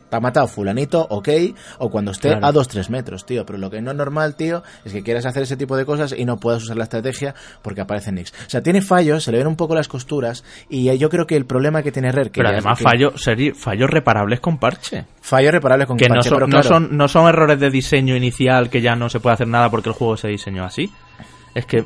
[0.09, 1.29] te ha matado fulanito, ok,
[1.77, 3.45] o cuando esté a 2-3 metros, tío.
[3.45, 6.13] Pero lo que no es normal, tío, es que quieras hacer ese tipo de cosas
[6.17, 8.31] y no puedas usar la estrategia porque aparece Nix.
[8.31, 11.35] O sea, tiene fallos, se le ven un poco las costuras y yo creo que
[11.35, 12.31] el problema que tiene Rare...
[12.31, 13.13] Que pero además fallos
[13.55, 15.05] fallos reparables con parche.
[15.21, 18.81] Fallos reparables con parche, no son, no, son, no son errores de diseño inicial que
[18.81, 20.91] ya no se puede hacer nada porque el juego se diseñó así.
[21.59, 21.85] Es que.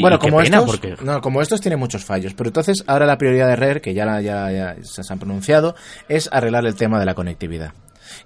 [0.00, 2.34] bueno, como, estos, no, como estos tiene muchos fallos.
[2.34, 5.74] Pero entonces, ahora la prioridad de Rare, que ya, ya, ya se han pronunciado,
[6.08, 7.72] es arreglar el tema de la conectividad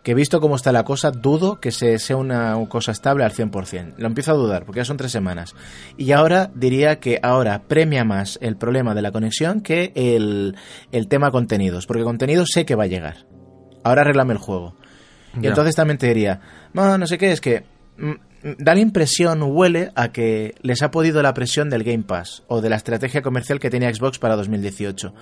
[0.05, 3.95] que visto cómo está la cosa, dudo que se, sea una, cosa estable al 100%.
[3.97, 5.55] Lo empiezo a dudar, porque ya son tres semanas.
[5.97, 10.57] Y ahora diría que ahora premia más el problema de la conexión que el,
[10.93, 13.27] el tema contenidos, porque contenido sé que va a llegar.
[13.83, 14.77] Ahora arreglame el juego.
[15.41, 16.41] Y entonces también te diría,
[16.75, 17.65] no, no sé qué, es que
[17.97, 18.13] mm,
[18.43, 22.61] da la impresión, huele a que les ha podido la presión del Game Pass o
[22.61, 25.15] de la estrategia comercial que tenía Xbox para 2018.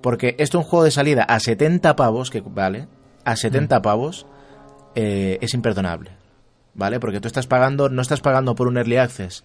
[0.00, 2.88] Porque esto es un juego de salida a 70 pavos, que vale,
[3.24, 3.82] a 70 mm.
[3.82, 4.26] pavos
[4.94, 6.10] eh, es imperdonable.
[6.74, 7.00] ¿Vale?
[7.00, 9.44] Porque tú estás pagando, no estás pagando por un early access,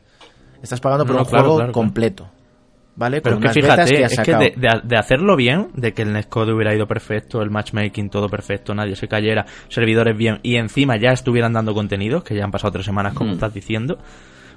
[0.61, 2.29] estás pagando por un juego completo.
[2.95, 3.21] ¿Vale?
[3.21, 7.41] Pero que fíjate, es que de, hacerlo bien, de que el Netcode hubiera ido perfecto,
[7.41, 12.23] el matchmaking todo perfecto, nadie se cayera, servidores bien, y encima ya estuvieran dando contenidos,
[12.23, 13.33] que ya han pasado tres semanas, como mm.
[13.33, 13.97] estás diciendo,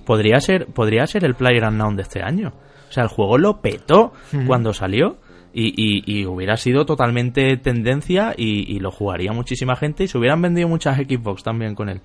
[0.05, 2.53] podría ser, podría ser el Player Unknown de este año.
[2.89, 4.13] O sea, el juego lo petó
[4.47, 5.19] cuando salió
[5.53, 10.97] y, hubiera sido totalmente tendencia y, lo jugaría muchísima gente y se hubieran vendido muchas
[10.97, 12.01] Xbox también con él.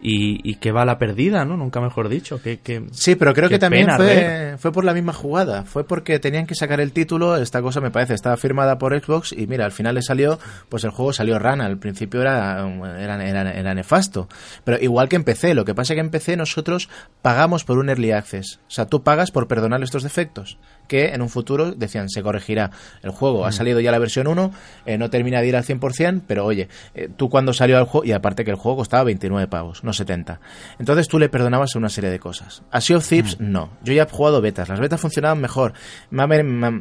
[0.00, 1.56] Y, que va a la perdida, ¿no?
[1.56, 2.40] Nunca mejor dicho.
[2.40, 5.64] Que, sí, pero creo que también fue, fue, por la misma jugada.
[5.64, 7.36] Fue porque tenían que sacar el título.
[7.36, 10.38] Esta cosa me parece estaba firmada por Xbox y mira, al final le salió,
[10.68, 11.66] pues el juego salió rana.
[11.66, 12.66] Al principio era,
[12.98, 14.28] era, era, nefasto.
[14.64, 16.88] Pero igual que en PC, lo que pasa es que en PC nosotros
[17.22, 18.60] pagamos por un early access.
[18.68, 20.58] O sea, tú pagas por perdonar estos defectos
[20.88, 22.70] que en un futuro decían se corregirá.
[23.02, 23.52] El juego ha mm.
[23.52, 24.52] salido ya la versión 1,
[24.86, 28.04] eh, no termina de ir al 100%, pero oye, eh, tú cuando salió al juego,
[28.04, 30.40] y aparte que el juego costaba 29 pavos, no 70.
[30.78, 32.62] Entonces tú le perdonabas una serie de cosas.
[32.70, 33.52] A Sea of Thieves, mm.
[33.52, 33.70] no.
[33.84, 35.74] Yo ya he jugado betas, las betas funcionaban mejor.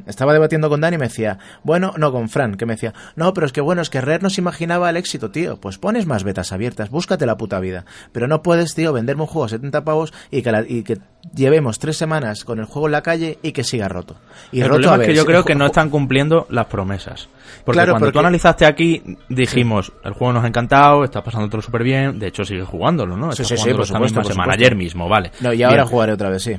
[0.08, 3.34] estaba debatiendo con Dani y me decía, bueno, no con Fran, que me decía, no,
[3.34, 5.58] pero es que bueno, es que Rare no se imaginaba el éxito, tío.
[5.58, 7.86] Pues pones más betas abiertas, búscate la puta vida.
[8.12, 11.00] Pero no puedes, tío, venderme un juego a 70 pavos y que, y que
[11.36, 14.16] llevemos tres semanas con el juego en la calle y que siga roto.
[14.52, 17.30] Y el problema es que yo creo que no están cumpliendo las promesas.
[17.66, 21.84] Porque cuando tú analizaste aquí, dijimos, el juego nos ha encantado, está pasando todo súper
[21.84, 23.32] bien, de hecho sigue jugándolo, ¿no?
[23.34, 25.32] sí, sí, sí, por esta misma semana, ayer mismo, vale.
[25.42, 26.56] No, y ahora jugaré otra vez, sí.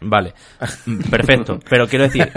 [0.00, 0.34] Vale,
[1.10, 1.58] perfecto.
[1.68, 2.30] Pero quiero decir,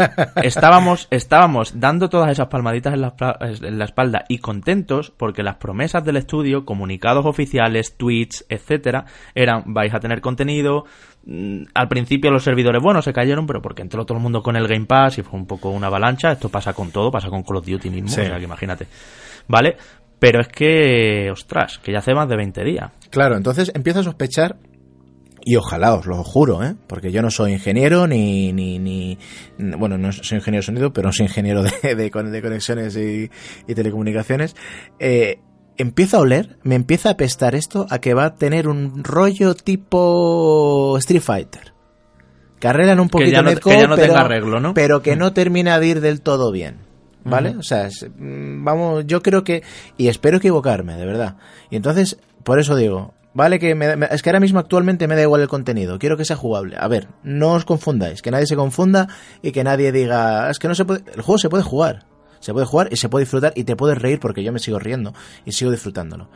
[0.43, 5.57] estábamos, estábamos dando todas esas palmaditas en la, en la, espalda y contentos porque las
[5.57, 9.05] promesas del estudio, comunicados oficiales, tweets, etcétera,
[9.35, 10.85] eran vais a tener contenido.
[11.25, 14.55] Mm, al principio los servidores, bueno, se cayeron, pero porque entró todo el mundo con
[14.55, 16.31] el Game Pass y fue un poco una avalancha.
[16.31, 18.87] Esto pasa con todo, pasa con Call of Duty mismo, o sea que imagínate.
[19.47, 19.77] ¿Vale?
[20.17, 22.91] Pero es que, ostras, que ya hace más de 20 días.
[23.09, 24.55] Claro, entonces empiezo a sospechar
[25.43, 26.75] y ojalá os lo juro, ¿eh?
[26.87, 29.17] porque yo no soy ingeniero ni, ni, ni
[29.57, 33.29] bueno, no soy ingeniero de sonido, pero no soy ingeniero de, de, conexiones y,
[33.73, 34.55] telecomunicaciones.
[34.99, 35.39] Eh,
[35.77, 39.55] empieza a oler, me empieza a pestar esto a que va a tener un rollo
[39.55, 41.73] tipo Street Fighter.
[42.59, 44.75] Que arreglan un poquito que ya no, tenga arreglo, ¿no?
[44.75, 46.91] Pero que no termina de ir del todo bien.
[47.23, 47.55] ¿Vale?
[47.57, 49.63] O sea, mm, vamos, yo creo que,
[49.97, 51.37] y espero equivocarme, de verdad.
[51.69, 53.71] Y entonces, por eso digo, Vale, que
[54.11, 56.75] es que ahora mismo actualmente me da igual el contenido, quiero que sea jugable.
[56.77, 59.07] A ver, no os confundáis, que nadie se confunda
[59.41, 62.05] y que nadie diga, es que no se puede, el juego se puede jugar,
[62.41, 64.79] se puede jugar y se puede disfrutar y te puedes reír porque yo me sigo
[64.79, 65.13] riendo
[65.45, 66.27] y sigo disfrutándolo.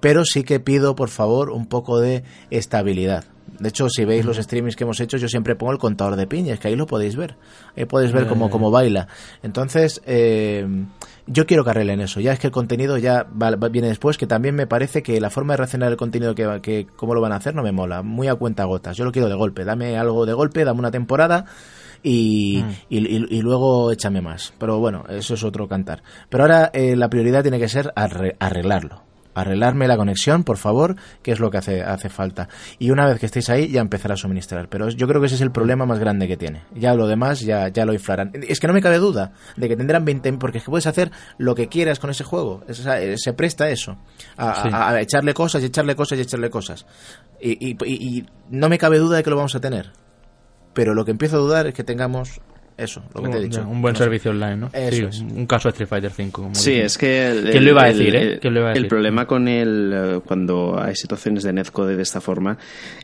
[0.00, 3.24] Pero sí que pido, por favor, un poco de estabilidad.
[3.58, 6.26] De hecho, si veis los streamings que hemos hecho, yo siempre pongo el contador de
[6.26, 7.36] piñas, que ahí lo podéis ver.
[7.76, 9.08] Ahí podéis ver cómo, cómo baila.
[9.42, 10.66] Entonces, eh,
[11.32, 12.20] yo quiero que arreglen eso.
[12.20, 13.26] Ya es que el contenido ya
[13.70, 16.88] viene después, que también me parece que la forma de reaccionar el contenido que, que
[16.96, 18.02] cómo lo van a hacer no me mola.
[18.02, 18.96] Muy a cuenta gotas.
[18.96, 19.64] Yo lo quiero de golpe.
[19.64, 21.44] Dame algo de golpe, dame una temporada
[22.02, 22.74] y, mm.
[22.88, 24.52] y, luego échame más.
[24.58, 26.02] Pero bueno, eso es otro cantar.
[26.28, 31.32] Pero ahora eh, la prioridad tiene que ser arreglarlo arreglarme la conexión, por favor, que
[31.32, 32.48] es lo que hace, hace falta.
[32.78, 34.68] Y una vez que estéis ahí, ya empezará a suministrar.
[34.68, 36.62] Pero yo creo que ese es el problema más grande que tiene.
[36.74, 38.32] Ya lo demás, ya, ya lo inflarán.
[38.48, 41.10] Es que no me cabe duda de que tendrán 20, porque es que puedes hacer
[41.38, 42.62] lo que quieras con ese juego.
[42.68, 43.96] se presta eso.
[44.36, 46.86] A, echarle cosas y echarle cosas y echarle cosas.
[47.40, 49.92] y, y no me cabe duda de que lo vamos a tener.
[50.72, 52.40] Pero lo que empiezo a dudar es que tengamos
[52.80, 53.66] eso, lo que te he dicho.
[53.68, 54.70] Un buen servicio online, ¿no?
[54.90, 56.50] sí, Un caso de Street Fighter 5.
[56.52, 57.28] sí, es que...
[57.28, 58.40] El, ¿Quién lo iba a decir, eh?
[58.74, 59.92] El problema con el...
[59.94, 62.58] Eh, cuando hay situaciones de netcode de esta forma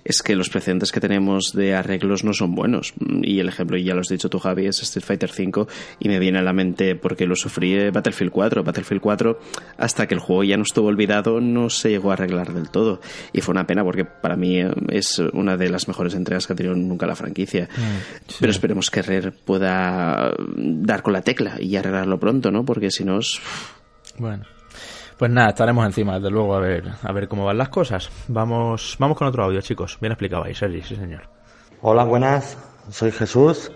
[0.05, 2.95] es que los precedentes que tenemos de arreglos no son buenos.
[3.23, 5.69] Y el ejemplo, y ya lo has dicho tú, Javi, es Street Fighter 5
[6.01, 8.65] y me viene a la mente porque lo sufrí eh, Battlefield 4.
[8.65, 9.39] Battlefield 4,
[9.79, 13.01] hasta que el juego ya no estuvo olvidado, no se llegó a arreglar del todo.
[13.33, 16.57] Y fue una pena porque para mí es una de las mejores entregas que ha
[16.57, 17.69] tenido nunca la franquicia.
[17.77, 22.65] Mm, Pero esperemos que Rare pueda dar con la tecla y arreglarlo pronto, ¿no?
[22.65, 23.41] Porque si no es...
[24.19, 24.45] Bueno.
[25.17, 28.11] Pues nada, estaremos encima, desde luego, a ver, a ver cómo van las cosas.
[28.29, 29.97] Vamos, vamos con otro audio, chicos.
[29.99, 31.23] Bien explicado ahí, Sergi, sí señor.
[31.81, 32.59] Hola, buenas.
[32.91, 33.73] Soy Jesús.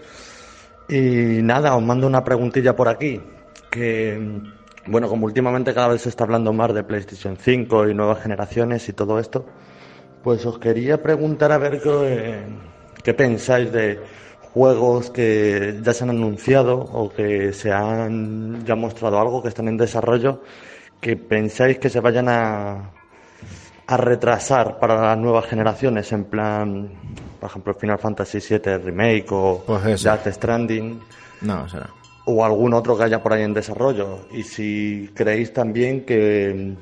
[0.88, 3.22] Y nada, os mando una preguntilla por aquí.
[3.70, 4.42] Que,
[4.86, 8.86] bueno, como últimamente cada vez se está hablando más de PlayStation 5 y nuevas generaciones
[8.90, 9.46] y todo esto,
[10.22, 12.42] pues os quería preguntar a ver qué,
[13.02, 13.98] qué pensáis de
[14.52, 19.68] juegos que ya se han anunciado o que se han ya mostrado algo, que están
[19.68, 20.42] en desarrollo,
[21.00, 22.90] que pensáis que se vayan a,
[23.86, 26.90] a retrasar para las nuevas generaciones, en plan,
[27.40, 31.00] por ejemplo, Final Fantasy VII Remake o pues Death Stranding.
[31.42, 31.90] No, será.
[32.26, 34.26] O algún otro que haya por ahí en desarrollo.
[34.30, 36.76] Y si creéis también que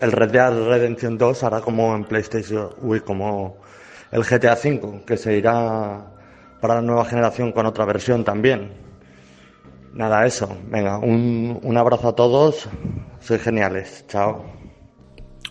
[0.00, 3.56] el Red Dead Redemption 2 hará como en PlayStation, uy, como
[4.12, 6.15] el GTA V, que se irá
[6.60, 8.72] para la nueva generación con otra versión también.
[9.92, 10.48] Nada, eso.
[10.68, 12.68] Venga, un, un abrazo a todos.
[13.20, 14.04] Sois geniales.
[14.08, 14.44] Chao.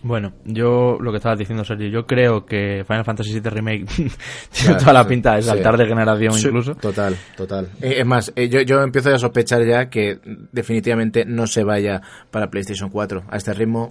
[0.06, 3.86] Bueno, yo lo que estabas diciendo, Sergio, yo creo que Final Fantasy VII Remake
[4.52, 6.76] tiene toda la pinta de saltar de generación incluso.
[6.76, 7.70] Total, total.
[7.82, 10.20] Eh, es más, eh, yo, yo empiezo a sospechar ya que
[10.52, 13.24] definitivamente no se vaya para PlayStation 4.
[13.28, 13.90] A este ritmo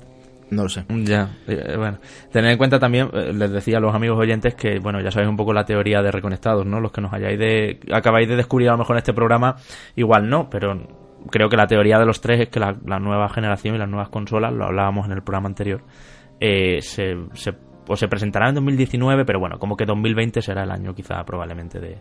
[0.51, 0.85] No lo sé.
[0.89, 1.99] Ya, eh, bueno.
[2.31, 5.31] Tener en cuenta también, eh, les decía a los amigos oyentes que, bueno, ya sabéis
[5.31, 6.81] un poco la teoría de reconectados, ¿no?
[6.81, 9.57] Los que nos hayáis de, acabáis de descubrir a lo mejor este programa,
[9.97, 10.87] igual no, pero
[11.31, 14.11] creo que la teoría de los tres es que la, nueva generación y las nuevas
[14.11, 15.83] consolas, lo hablábamos en el programa anterior,
[16.41, 17.55] eh, se, se,
[17.89, 21.81] o se presentarán en 2019, pero bueno, como que 2020 será el año quizá probablemente
[21.81, 21.99] de,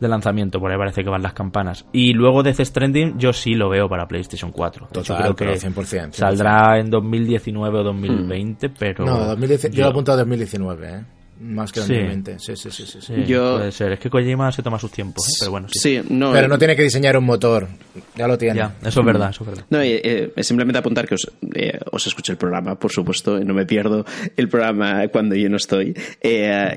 [0.00, 1.84] de lanzamiento, por ahí parece que van las campanas.
[1.92, 4.88] Y luego Death Stranding yo sí lo veo para PlayStation 4.
[4.92, 8.74] Total, creo que 100%, saldrá en 2019 o 2020, hmm.
[8.78, 9.04] pero...
[9.04, 11.04] No, 2010, yo, he apuntado 2019, ¿eh?
[11.42, 12.38] Más que 2020.
[12.38, 12.86] Sí, sí, sí.
[12.86, 13.12] sí, sí.
[13.14, 13.92] Puede ser.
[13.92, 15.32] Es que Kojima se toma sus tiempos, ¿eh?
[15.40, 15.66] pero bueno.
[15.72, 16.00] Sí.
[16.08, 17.66] no, pero no tiene que diseñar un motor.
[18.14, 18.54] Ya lo tiene.
[18.54, 19.64] Ya, eso es verdad, eso es verdad.
[19.68, 23.54] No, eh, eh, simplemente apuntar que os, eh, os escucho el programa, por supuesto, no
[23.54, 24.04] me pierdo
[24.36, 25.94] el programa cuando yo no estoy.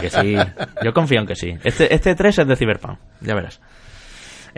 [0.00, 0.36] que sí.
[0.84, 1.54] Yo confío en que sí.
[1.64, 3.60] Este este 3 es de Cyberpunk, ya verás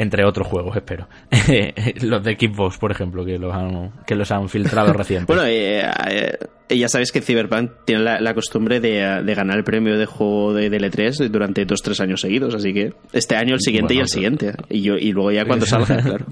[0.02, 1.08] entre otros juegos, espero.
[2.02, 5.26] los de Xbox, por ejemplo, que los han, que los han filtrado recién.
[5.26, 6.38] bueno, eh, eh,
[6.68, 10.90] ya sabes que Cyberpunk tiene la, costumbre de, ganar el premio de juego de, de
[10.90, 14.52] 3 durante dos tres años seguidos, así que este año el siguiente y el siguiente.
[14.68, 16.26] Y, yo, y luego ya cuando salga, claro.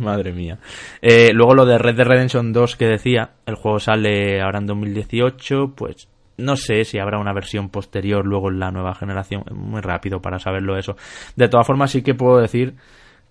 [0.00, 0.58] Madre mía.
[1.00, 4.66] Eh, luego lo de Red Dead Redemption 2 que decía, el juego sale ahora en
[4.66, 6.08] 2018, pues
[6.38, 9.44] no sé si habrá una versión posterior luego en la nueva generación.
[9.52, 10.96] Muy rápido para saberlo eso.
[11.36, 12.76] De todas formas, sí que puedo decir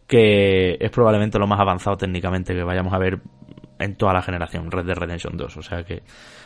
[0.08, 3.20] que es probablemente lo más avanzado técnicamente que vayamos a ver
[3.80, 5.58] en toda la generación, Red Dead Redemption 2.
[5.58, 6.04] O sea que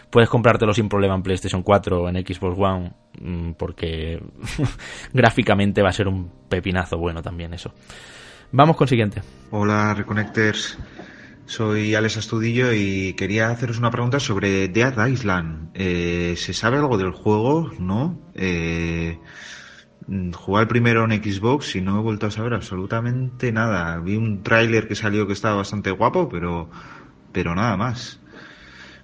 [0.09, 4.21] puedes comprártelo sin problema en PlayStation 4 o en Xbox One, mm, porque
[5.13, 7.73] gráficamente va a ser un pepinazo bueno también eso.
[8.51, 9.21] Vamos con siguiente.
[9.51, 10.77] Hola, Reconnectors.
[11.45, 15.71] Soy Alex Astudillo y quería haceros una pregunta sobre Dead Island.
[15.73, 17.71] Eh, ¿Se sabe algo del juego?
[17.79, 18.19] ¿No?
[18.35, 19.19] Eh,
[20.07, 23.99] el primero en Xbox y no he vuelto a saber absolutamente nada.
[23.99, 26.69] Vi un tráiler que salió que estaba bastante guapo, pero,
[27.31, 28.19] pero nada más.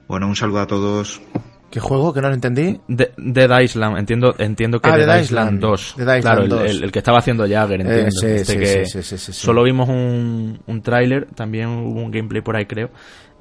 [0.07, 1.21] Bueno, un saludo a todos.
[1.69, 2.13] ¿Qué juego?
[2.13, 2.79] Que no lo entendí.
[2.87, 5.95] Dead Island, entiendo, entiendo que ah, Dead, Island, 2.
[6.21, 8.21] claro, El, que estaba haciendo Jagger, entiendo.
[8.23, 12.55] Eh, este sí, sí, sí, Solo vimos un, un tráiler, también hubo un gameplay por
[12.55, 12.89] ahí, creo.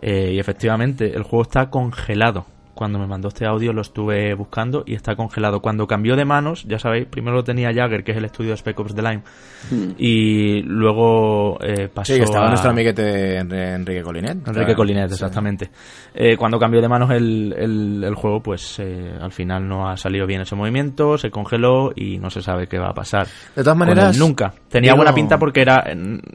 [0.02, 2.46] Eh, y efectivamente, el juego está congelado
[2.76, 5.60] cuando me mandó este audio lo estuve buscando y está congelado.
[5.60, 8.58] Cuando cambió de manos, ya sabéis, primero lo tenía Jagger, que es el estudio de
[8.58, 9.22] Spec Ops The Line,
[9.70, 9.90] hmm.
[9.98, 14.46] y luego eh, pasó Sí, que estaba nuestro amiguete Enrique Colinet.
[14.46, 15.70] Enrique Colinet, exactamente.
[16.14, 20.26] Eh, cuando cambió de manos el, el, juego, pues eh, al final no ha salido
[20.26, 23.26] bien ese movimiento, se congeló y no se sabe qué va a pasar.
[23.54, 24.18] De todas maneras...
[24.18, 24.52] Nunca.
[24.68, 25.82] Tenía buena pinta porque era...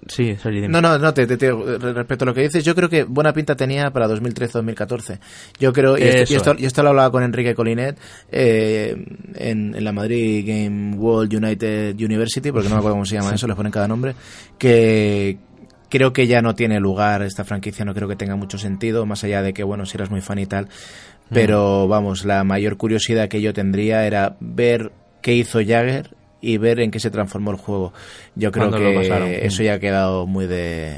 [0.07, 0.35] Sí,
[0.67, 3.91] No, no, no, te, respecto a lo que dices, yo creo que buena pinta tenía
[3.91, 5.19] para 2013-2014.
[5.59, 5.97] Yo creo...
[5.97, 7.97] Y y esto, esto lo hablaba con Enrique Colinet
[8.31, 8.95] eh,
[9.35, 13.47] en, la Madrid Game World United University, porque no me acuerdo cómo se llama eso,
[13.47, 14.15] les ponen cada nombre,
[14.57, 15.37] que
[15.89, 19.23] creo que ya no tiene lugar esta franquicia, no creo que tenga mucho sentido, más
[19.23, 20.69] allá de que, bueno, si eras muy fan y tal,
[21.29, 24.91] pero vamos, la mayor curiosidad que yo tendría era ver
[25.21, 27.93] qué hizo Jagger y ver en qué se transformó el juego.
[28.35, 30.97] Yo creo que eso ya ha quedado muy de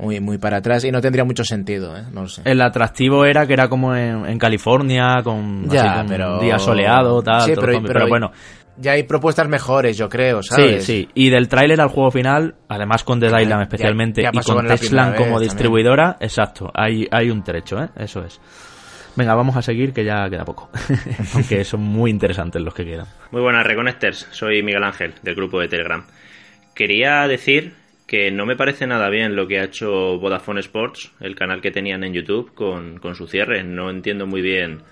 [0.00, 2.04] muy, muy para atrás y no tendría mucho sentido, ¿eh?
[2.12, 2.42] no sé.
[2.44, 8.08] El atractivo era que era como en, California, con, ya, un día soleado, tal, pero,
[8.08, 8.32] bueno.
[8.76, 10.86] Ya hay propuestas mejores, yo creo, ¿sabes?
[10.86, 11.08] Sí, sí.
[11.14, 15.38] Y del tráiler al juego final, además con Dead Island especialmente, y con Tesla como
[15.38, 17.88] distribuidora, exacto, hay, hay un trecho, ¿eh?
[17.96, 18.40] Eso es.
[19.16, 20.70] Venga, vamos a seguir que ya queda poco.
[21.34, 23.06] Aunque son muy interesantes los que quedan.
[23.32, 24.28] Muy buenas, Reconnectors.
[24.30, 26.06] Soy Miguel Ángel, del grupo de Telegram.
[26.74, 27.74] Quería decir
[28.10, 31.70] que no me parece nada bien lo que ha hecho Vodafone Sports, el canal que
[31.70, 33.62] tenían en YouTube, con, su cierre.
[33.62, 34.82] No entiendo muy bien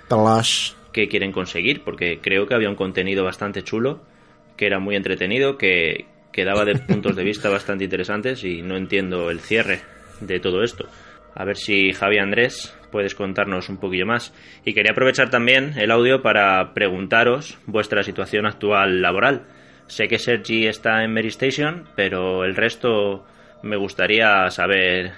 [0.92, 4.04] qué quieren conseguir, porque creo que había un contenido bastante chulo,
[4.56, 8.76] que era muy entretenido, que, que daba de puntos de vista bastante interesantes y no
[8.76, 9.80] entiendo el cierre
[10.20, 10.88] de todo esto.
[11.34, 14.32] A ver si Javi Andrés puedes contarnos un poquillo más.
[14.64, 19.42] Y quería aprovechar también el audio para preguntaros vuestra situación actual laboral
[19.88, 23.24] Sé que Sergi está en Mary Station, pero el resto
[23.62, 25.12] me gustaría saber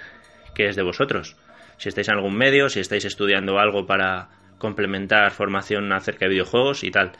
[0.55, 1.35] qué es de vosotros.
[1.77, 6.83] Si estáis en algún medio, si estáis estudiando algo para complementar formación acerca de videojuegos
[6.83, 7.11] y tal.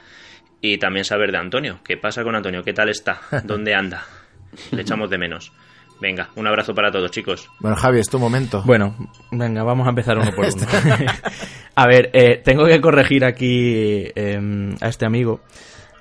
[0.62, 1.80] Y también saber de Antonio.
[1.84, 2.64] ¿Qué pasa con Antonio?
[2.64, 3.20] ¿Qué tal está?
[3.44, 4.06] ¿Dónde anda?
[4.72, 5.52] Le echamos de menos.
[6.00, 7.48] Venga, un abrazo para todos, chicos.
[7.60, 8.64] Bueno, Javi, es tu momento.
[8.66, 8.96] Bueno,
[9.32, 10.66] venga, vamos a empezar uno por uno.
[11.76, 15.42] a ver, eh, tengo que corregir aquí em, a este amigo,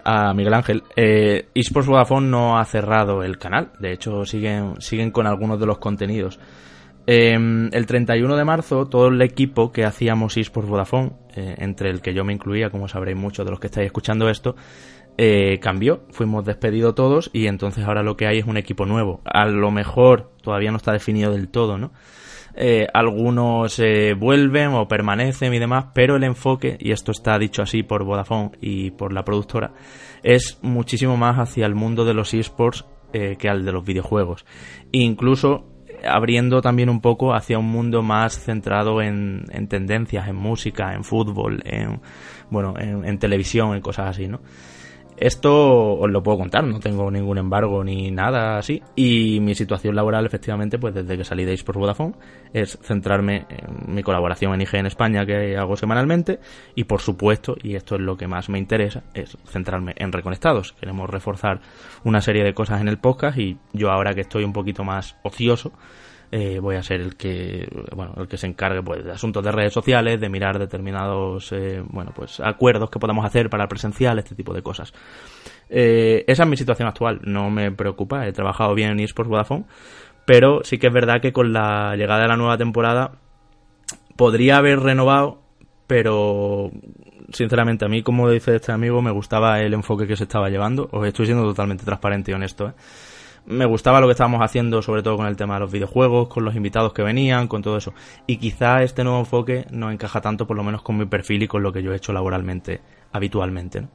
[0.05, 0.83] a Miguel Ángel.
[0.97, 5.67] Eh, eSports Vodafone no ha cerrado el canal, de hecho siguen, siguen con algunos de
[5.67, 6.39] los contenidos.
[7.07, 12.03] Em, el 31 de marzo, todo el equipo que hacíamos eSports Vodafone, eh, entre el
[12.03, 14.55] que yo me incluía, como sabréis muchos de los que estáis escuchando esto,
[15.19, 19.21] eh, cambió, fuimos despedidos todos y entonces ahora lo que hay es un equipo nuevo.
[19.25, 21.93] A lo mejor todavía no está definido del todo, ¿no?
[22.55, 27.63] Eh, algunos eh, vuelven o permanecen y demás, pero el enfoque, y esto está dicho
[27.63, 29.73] así por Vodafone y por la productora,
[30.23, 34.47] es muchísimo más hacia el mundo de los esports que al de los videojuegos.
[34.93, 35.67] incluso
[36.09, 41.61] abriendo también un poco hacia un mundo más centrado en, tendencias, en música, en fútbol,
[41.65, 42.01] en
[42.51, 44.41] bueno, en televisión, en cosas así, ¿no?
[45.21, 48.83] Esto os lo puedo contar, no tengo ningún embargo ni nada así.
[48.97, 52.15] Y mi situación laboral, efectivamente, pues desde que salí de por Vodafone,
[52.55, 56.41] es centrarme en mi colaboración en IGN España que hago semanalmente.
[56.75, 60.73] Y por supuesto, y esto es lo que más me interesa, es centrarme en Reconectados.
[60.73, 61.61] Queremos reforzar
[62.03, 65.17] una serie de cosas en el podcast y yo ahora que estoy un poquito más
[65.23, 65.73] ocioso,
[66.33, 69.51] eh, voy a ser el que bueno el que se encargue pues de asuntos de
[69.51, 74.19] redes sociales de mirar determinados eh, bueno pues acuerdos que podamos hacer para el presencial
[74.19, 74.93] este tipo de cosas.
[75.69, 77.21] Eh, esa es mi situación actual.
[77.25, 79.65] No me preocupa he trabajado bien en eSports Vodafone
[80.25, 83.13] pero sí que es verdad que con la llegada de la nueva temporada
[84.17, 85.41] podría haber renovado
[85.89, 86.71] pero
[87.33, 90.89] sinceramente a mí como dice este amigo me gustaba el enfoque que se estaba llevando.
[90.93, 92.73] Os estoy siendo totalmente transparente y honesto ¿eh?
[93.47, 96.45] Me gustaba lo que estábamos haciendo, sobre todo con el tema de los videojuegos, con
[96.45, 97.93] los invitados que venían, con todo eso.
[98.27, 101.49] Y quizá este nuevo enfoque no encaja tanto, por lo menos con mi perfil y
[101.49, 102.81] con lo que yo he hecho laboralmente,
[103.13, 103.89] habitualmente.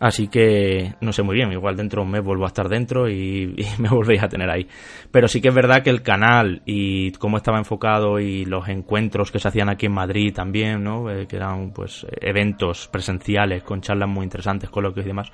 [0.00, 3.08] Así que no sé muy bien, igual dentro de un mes vuelvo a estar dentro
[3.10, 4.66] y, me volvéis a tener ahí.
[5.10, 9.30] Pero sí que es verdad que el canal y cómo estaba enfocado y los encuentros
[9.30, 11.10] que se hacían aquí en Madrid también, ¿no?
[11.10, 15.30] Eh, que eran pues eventos presenciales con charlas muy interesantes, coloquios y demás,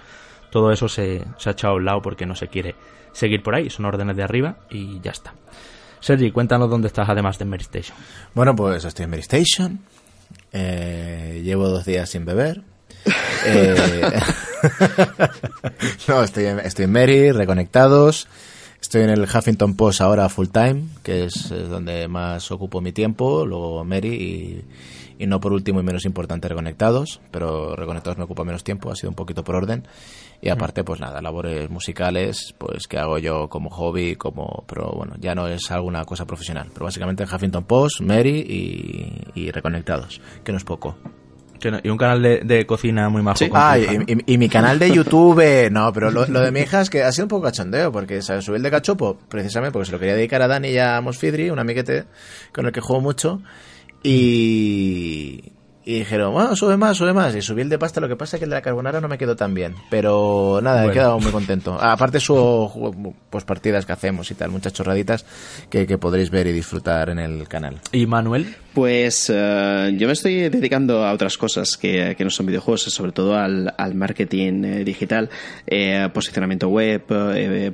[0.50, 2.74] todo eso se, se ha echado a un lado porque no se quiere
[3.16, 3.70] seguir por ahí.
[3.70, 5.34] Son órdenes de arriba y ya está.
[6.00, 7.96] Sergi, cuéntanos dónde estás además de Mary Station.
[8.34, 9.80] Bueno, pues estoy en Mary Station.
[10.52, 12.62] Eh, llevo dos días sin beber.
[13.46, 13.74] Eh,
[16.08, 18.28] no, estoy en, estoy en Mary, reconectados.
[18.80, 23.46] Estoy en el Huffington Post ahora full time, que es, donde más ocupo mi tiempo.
[23.46, 24.62] Luego Mary
[25.18, 28.90] y, y, no por último y menos importante Reconectados, pero Reconectados me ocupa menos tiempo,
[28.90, 29.86] ha sido un poquito por orden.
[30.40, 35.14] Y aparte, pues nada, labores musicales, pues que hago yo como hobby, como, pero bueno,
[35.18, 36.68] ya no es alguna cosa profesional.
[36.72, 40.96] Pero básicamente Huffington Post, Mary y, Reconectados, que no es poco.
[41.82, 43.38] Y un canal de, cocina muy majo.
[43.54, 47.10] Ah, y, mi canal de YouTube, no, pero lo, de mi hija es que ha
[47.10, 48.44] sido un poco cachondeo, porque ¿sabes?
[48.44, 51.50] subí el de cachopo, precisamente porque se lo quería dedicar a Dani y a Mosfidri,
[51.50, 52.04] un amiguete
[52.52, 53.40] con el que juego mucho,
[54.02, 55.55] y,
[55.86, 57.32] y dijeron, bueno, sube más, sube más.
[57.36, 59.06] Y subí el de pasta, lo que pasa es que el de la carbonara no
[59.06, 59.76] me quedó tan bien.
[59.88, 61.78] Pero nada, he quedado muy contento.
[61.80, 65.24] Aparte su pues partidas que hacemos y tal, muchas chorraditas
[65.70, 67.80] que, que podréis ver y disfrutar en el canal.
[67.92, 68.56] ¿Y Manuel?
[68.76, 73.34] Pues eh, yo me estoy dedicando a otras cosas que, no son videojuegos, sobre todo
[73.34, 75.30] al, marketing eh, digital,
[75.66, 77.02] eh, posicionamiento web,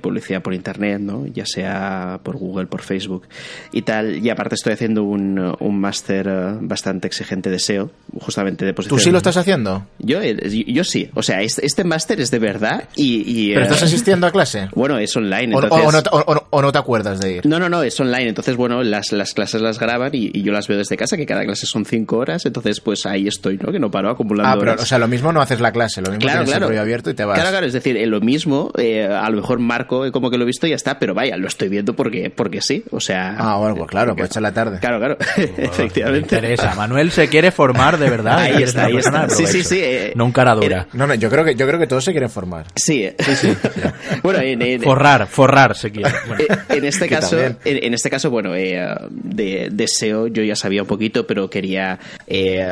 [0.00, 1.26] publicidad por internet, ¿no?
[1.26, 3.26] ya sea por Google, por Facebook
[3.72, 4.24] y tal.
[4.24, 6.30] Y aparte estoy haciendo un, un máster
[6.60, 9.02] bastante exigente de SEO, justamente de posicionamiento.
[9.02, 9.84] ¿Tú sí lo estás haciendo?
[9.98, 11.10] Yo, yo, sí.
[11.14, 13.52] O sea, este, este máster es de verdad y...
[13.54, 14.68] ¿Pero estás asistiendo a clase?
[14.76, 15.52] Bueno, es online.
[15.56, 17.46] O, no, te acuerdas de ir?
[17.46, 18.28] No, no, no, es online.
[18.28, 21.26] Entonces, bueno, las, las clases las graban y, y yo las veo desde casa, que
[21.26, 23.72] cada clase son cinco horas, entonces pues ahí estoy, ¿no?
[23.72, 26.10] Que no paro acumulando Ah, pero, o sea, lo mismo no haces la clase, lo
[26.10, 26.70] mismo claro, claro.
[26.70, 27.34] el abierto y te vas.
[27.34, 30.46] Claro, claro, es decir, lo mismo, eh, a lo mejor marco como que lo he
[30.46, 33.36] visto y ya está, pero vaya, lo estoy viendo porque, porque sí, o sea...
[33.38, 34.78] Ah, bueno, pues claro, pues echar la tarde.
[34.80, 36.36] Claro, claro, efectivamente.
[36.36, 38.38] interesa, Manuel se quiere formar de verdad.
[38.38, 39.28] Ahí está, ahí está.
[39.28, 39.80] Sí, sí, sí.
[39.82, 40.88] Eh, no un cara dura.
[40.92, 42.66] No, no, yo creo que, yo creo que todos se quieren formar.
[42.76, 43.56] Sí, sí, sí.
[44.22, 46.10] bueno, en, forrar, forrar se quiere.
[46.38, 50.88] Eh, en este caso, en, este caso, bueno, de, de SEO yo ya sabía un
[50.88, 52.66] poquito, pero que quería eh,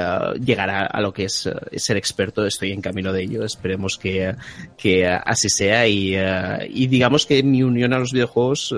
[0.45, 4.35] llegar a, lo que es eh, ser experto, estoy en camino de ello, esperemos que,
[4.77, 8.75] que así sea y, eh, y, digamos que mi unión a los videojuegos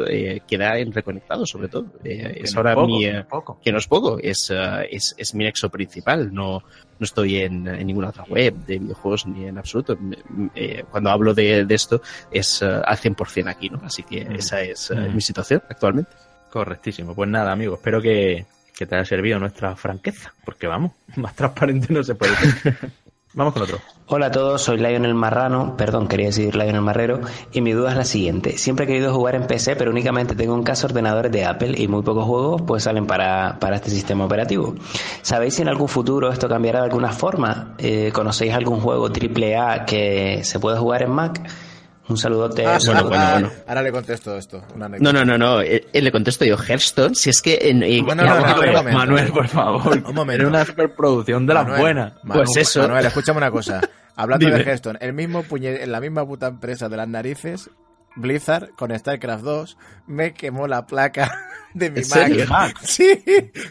[0.46, 1.86] queda en Reconectado sobre todo.
[2.04, 3.06] es ahora mi...
[3.62, 4.52] Que no es poco, es,
[4.90, 6.62] es, es, mi nexo principal, no,
[6.98, 9.96] no estoy en, ninguna otra web de videojuegos ni en absoluto.
[10.90, 13.80] cuando hablo de, de esto es al 100% aquí, ¿no?
[13.82, 14.32] Así que mm.
[14.32, 15.14] esa es mm.
[15.14, 16.10] mi situación actualmente.
[16.50, 17.14] Correctísimo.
[17.14, 18.44] Pues nada, amigos, espero que,
[18.82, 22.34] que te haya servido nuestra franqueza, porque vamos, más transparente no se puede.
[23.34, 23.78] Vamos con otro.
[24.08, 27.96] Hola a todos, soy Lionel Marrano, perdón, quería decir Lionel Marrero, y mi duda es
[27.96, 28.58] la siguiente.
[28.58, 31.72] Siempre he querido jugar en PC, pero únicamente tengo un caso de ordenadores de Apple
[31.78, 34.74] y muy pocos juegos pues salen para, para este sistema operativo.
[35.22, 37.74] ¿Sabéis si en algún futuro esto cambiará de alguna forma?
[37.78, 41.40] Eh, ¿Conocéis algún juego AAA que se pueda jugar en Mac?
[42.12, 42.66] Un saludote.
[42.66, 43.50] Ah, bueno, bueno, bueno.
[43.66, 44.62] Ahora le contesto esto.
[44.76, 45.60] no, no, no, no.
[45.62, 47.58] Él, le contesto yo, Hearthstone, si es que...
[47.62, 50.02] En, Manuel, por favor.
[50.06, 50.42] Un momento.
[50.42, 52.12] Era una superproducción de las buenas.
[52.26, 52.82] pues eso.
[52.82, 53.80] Manuel, escúchame una cosa.
[54.14, 57.70] Hablando de Hearthstone, el mismo en la misma puta empresa de las narices
[58.16, 61.30] Blizzard con StarCraft 2 me quemó la placa
[61.74, 62.02] de mi
[62.48, 62.76] Mac.
[62.82, 63.22] Sí,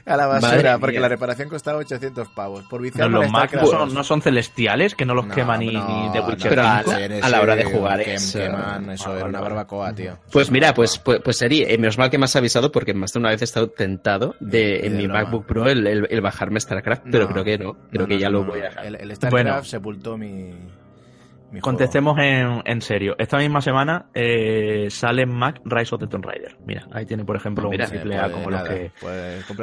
[0.05, 2.65] a la basura, porque la reparación costaba 800 pavos.
[2.65, 6.83] Por no, los Mac no son celestiales, que no los queman ni, de Witcher a,
[7.29, 9.15] la hora de jugar queman, eso.
[9.15, 10.17] era una barbacoa, tío.
[10.31, 13.13] Pues mira, pues, pues, pues sería, eh, menos mal que me has avisado porque más
[13.13, 17.03] de una vez he estado tentado de en mi MacBook Pro el, el, bajarme StarCraft,
[17.11, 18.85] pero creo que no, creo que ya lo voy a dejar.
[18.85, 20.51] El, StarCraft sepultó mi
[21.59, 23.15] Contestemos en, en, serio.
[23.17, 26.55] Esta misma semana eh, sale Mac Rise of the Tomb Raider.
[26.65, 28.91] Mira, ahí tiene, por ejemplo, un triple A como, los que,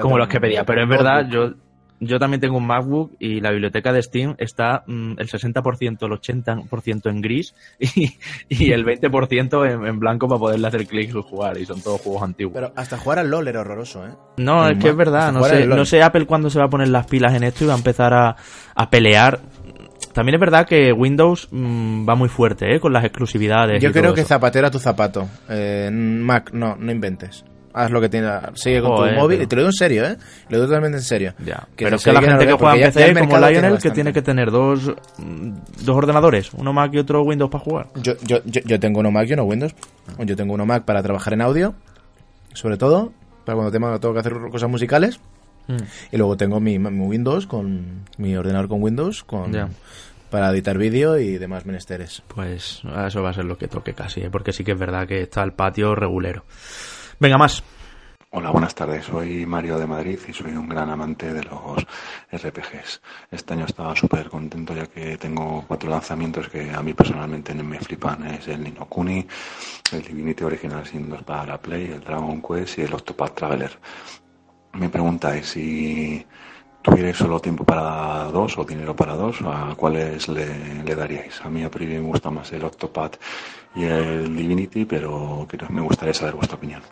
[0.00, 0.64] como los que pedía.
[0.64, 1.54] Pero es verdad, yo,
[2.00, 6.12] yo también tengo un MacBook y la biblioteca de Steam está mm, el 60%, el
[6.12, 8.12] 80% en gris y,
[8.48, 11.56] y el 20% en, en, blanco para poderle hacer clic y jugar.
[11.56, 12.52] Y son todos juegos antiguos.
[12.54, 14.10] Pero hasta jugar al LOL era horroroso, ¿eh?
[14.36, 15.32] No, es que es verdad.
[15.32, 17.68] No sé, no sé Apple cuándo se va a poner las pilas en esto y
[17.68, 18.36] va a empezar a,
[18.74, 19.40] a pelear
[20.12, 22.80] también es verdad que Windows mm, va muy fuerte ¿eh?
[22.80, 23.82] con las exclusividades.
[23.82, 25.28] Yo creo que zapatero a tu zapato.
[25.48, 27.44] Eh, Mac, no, no inventes.
[27.74, 28.32] Haz lo que tienes.
[28.54, 29.42] Sigue con tu móvil.
[29.42, 30.16] Y te lo digo en serio, ¿eh?
[30.48, 31.34] Lo digo totalmente en serio.
[31.44, 31.68] Ya.
[31.76, 34.50] pero es que la gente que juega en PC, como Lionel, que tiene que tener
[34.50, 37.86] dos, dos ordenadores, uno Mac y otro Windows para jugar.
[38.02, 39.74] Yo, yo, yo, tengo uno Mac y uno Windows.
[40.18, 41.74] Yo tengo uno Mac para trabajar en audio,
[42.52, 43.12] sobre todo,
[43.44, 45.20] para cuando tengo, tengo que hacer cosas musicales.
[45.68, 45.76] Mm.
[46.12, 49.52] Y luego tengo mi, mi, Windows con mi ordenador con Windows con
[50.30, 52.22] para editar vídeo y demás menesteres.
[52.28, 54.30] Pues eso va a ser lo que toque casi, ¿eh?
[54.30, 56.44] porque sí que es verdad que está el patio regulero.
[57.18, 57.62] Venga, más.
[58.30, 59.06] Hola, buenas tardes.
[59.06, 61.86] Soy Mario de Madrid y soy un gran amante de los
[62.30, 63.00] RPGs.
[63.30, 67.80] Este año estaba súper contento ya que tengo cuatro lanzamientos que a mí personalmente me
[67.80, 68.26] flipan.
[68.26, 69.26] Es el Nino Kuni,
[69.92, 73.78] el Divinity Original Sin 2 para la Play, el Dragon Quest y el Octopath Traveler.
[74.74, 76.24] Mi pregunta es si
[76.82, 81.40] tuvierais solo tiempo para dos o dinero para dos, ¿a cuáles le, daríais?
[81.44, 83.16] A mí a priori me gusta más el Octopath
[83.74, 86.82] y el Divinity, pero me gustaría saber vuestra opinión.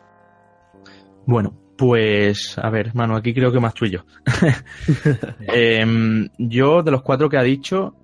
[1.26, 4.04] Bueno, pues a ver, mano, aquí creo que más tú y yo.
[5.48, 7.94] Em, yo, de los cuatro que ha dicho,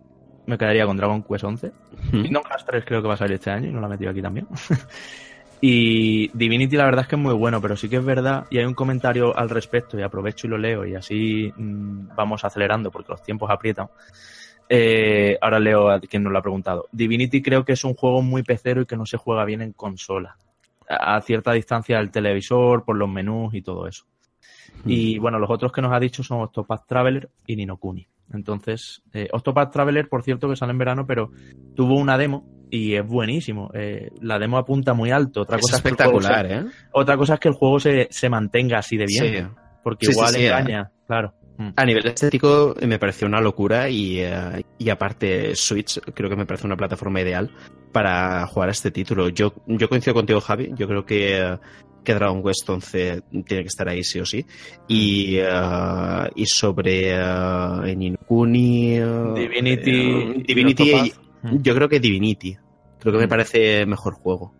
[0.47, 1.73] me quedaría con Dragon Quest 11.
[2.11, 4.11] Kingdom Hearts 3 creo que va a salir este año y no la he metido
[4.11, 4.47] aquí también.
[5.64, 8.59] Y Divinity la verdad es que es muy bueno, pero sí que es verdad, y
[8.59, 12.90] hay un comentario al respecto, y aprovecho y lo leo, y así mm, vamos acelerando
[12.90, 13.86] porque los tiempos aprietan.
[14.68, 16.89] Eh, ahora leo a quien nos lo ha preguntado.
[16.90, 19.72] Divinity creo que es un juego muy pecero y que no se juega bien en
[19.72, 20.36] consola.
[20.89, 24.05] A cierta distancia del televisor, por los menús y todo eso.
[24.84, 28.09] Y bueno, los otros que nos ha dicho son Octopath Traveler y Ninokuni.
[28.32, 31.30] Entonces, eh, Octopath Traveler, por cierto, que sale en verano, pero
[31.76, 33.70] tuvo una demo y es buenísimo.
[33.74, 35.43] Eh, la demo apunta muy alto.
[35.43, 36.65] Otra cosa espectacular, ¿eh?
[36.93, 39.51] Otra cosa es que el juego se, se mantenga así de bien.
[39.85, 41.35] Porque igual engaña, claro.
[41.59, 41.69] Mm.
[41.77, 46.47] A nivel estético me pareció una locura y, eh, y, aparte Switch creo que me
[46.47, 47.51] parece una plataforma ideal
[47.93, 49.28] para jugar a este título.
[49.28, 50.73] Yo, yo coincido contigo, Javi.
[50.74, 51.59] Yo creo que,
[52.03, 54.47] que Dragon Quest 11 tiene que estar ahí sí o sí.
[54.89, 58.99] Y, uh, y sobre uh, Inukuni,
[59.35, 61.12] Divinity, Divinity
[61.43, 62.57] yo creo que Divinity.
[63.03, 64.55] Creo que me parece mejor juego.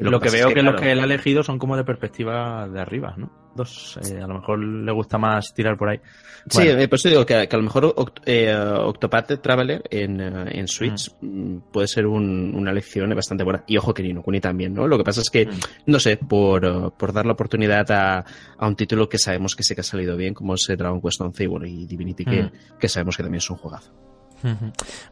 [0.00, 3.14] Lo, que, veo que, los que él ha elegido son como de perspectiva de arriba,
[3.16, 3.30] ¿no?
[3.54, 6.00] Dos, eh, a lo mejor le gusta más tirar por ahí.
[6.48, 7.94] Sí, eh, por eso digo que, a lo mejor
[8.26, 13.62] eh, Octopath Traveler en, en Switch mm, puede ser una elección bastante buena.
[13.68, 14.88] Y ojo que Nino Kuni también, ¿no?
[14.88, 15.48] Lo que pasa es que,
[15.86, 18.24] no sé, por, por dar la oportunidad a,
[18.58, 21.20] a, un título que sabemos que sí que ha salido bien, como es Dragon Quest
[21.20, 22.50] 11 y, bueno, y Divinity, que,
[22.80, 23.92] que sabemos que también es un juegazo.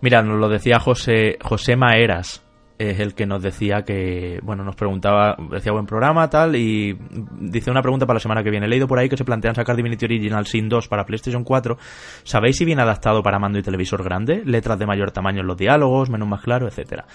[0.00, 2.42] Mira, nos lo decía José, José Maeras,
[2.90, 6.98] es el que nos decía que, bueno, nos preguntaba, decía buen programa, tal, y
[7.38, 8.66] dice una pregunta para la semana que viene.
[8.66, 11.76] He leído por ahí que se plantean sacar Divinity Original Sin 2 para PlayStation 4.
[12.24, 14.42] ¿Sabéis si viene adaptado para mando y televisor grande?
[14.44, 17.06] Letras de mayor tamaño en los diálogos, menú más claro, etcétera.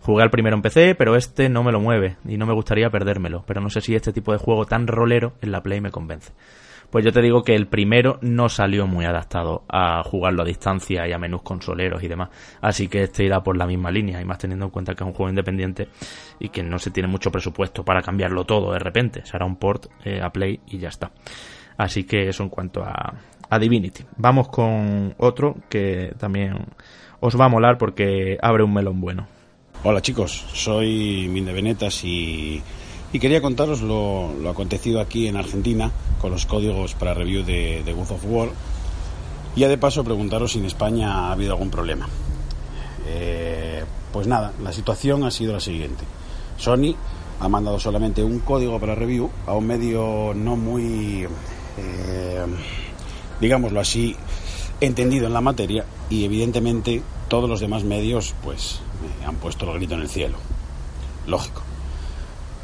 [0.00, 2.88] Jugué al primero en PC, pero este no me lo mueve y no me gustaría
[2.88, 3.44] perdérmelo.
[3.46, 6.32] Pero no sé si este tipo de juego tan rolero en la Play me convence.
[6.90, 11.06] Pues yo te digo que el primero no salió muy adaptado a jugarlo a distancia
[11.06, 12.30] y a menús consoleros y demás.
[12.60, 15.06] Así que este irá por la misma línea y más teniendo en cuenta que es
[15.06, 15.88] un juego independiente
[16.40, 19.24] y que no se tiene mucho presupuesto para cambiarlo todo de repente.
[19.24, 21.12] Se hará un port eh, a Play y ya está.
[21.76, 23.14] Así que eso en cuanto a,
[23.58, 24.04] Divinity.
[24.16, 26.54] Vamos con otro que también
[27.18, 29.26] os va a molar porque abre un melón bueno.
[29.82, 32.62] Hola chicos, soy Minde Benetas y,
[33.12, 37.82] y quería contaros lo, lo, acontecido aquí en Argentina con los códigos para review de,
[37.84, 38.48] de God of War
[39.56, 42.08] y ya de paso preguntaros si en España ha habido algún problema.
[43.06, 46.04] Eh, pues nada, la situación ha sido la siguiente.
[46.56, 46.94] Sony
[47.40, 51.26] ha mandado solamente un código para review a un medio no muy,
[51.78, 52.46] eh,
[53.40, 54.14] digámoslo así,
[54.80, 58.80] entendido en la materia y evidentemente todos los demás medios pues
[59.26, 60.36] han puesto el grito en el cielo.
[61.26, 61.69] Lógico.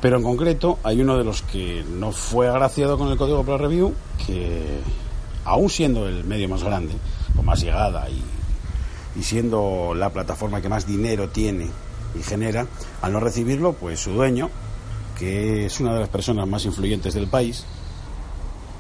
[0.07, 3.59] Pero en concreto hay uno de los que no fue agraciado con el código para
[3.59, 3.93] review
[4.25, 4.79] que
[5.45, 6.95] aún siendo el medio más grande,
[7.35, 8.23] con más llegada y,
[9.19, 11.67] y siendo la plataforma que más dinero tiene
[12.17, 12.69] y genera,
[13.03, 14.49] al no recibirlo, pues su dueño,
[15.19, 17.65] que es una de las personas más influyentes del país,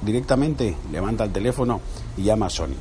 [0.02, 1.80] directamente levanta el teléfono
[2.16, 2.76] y llama a Sony.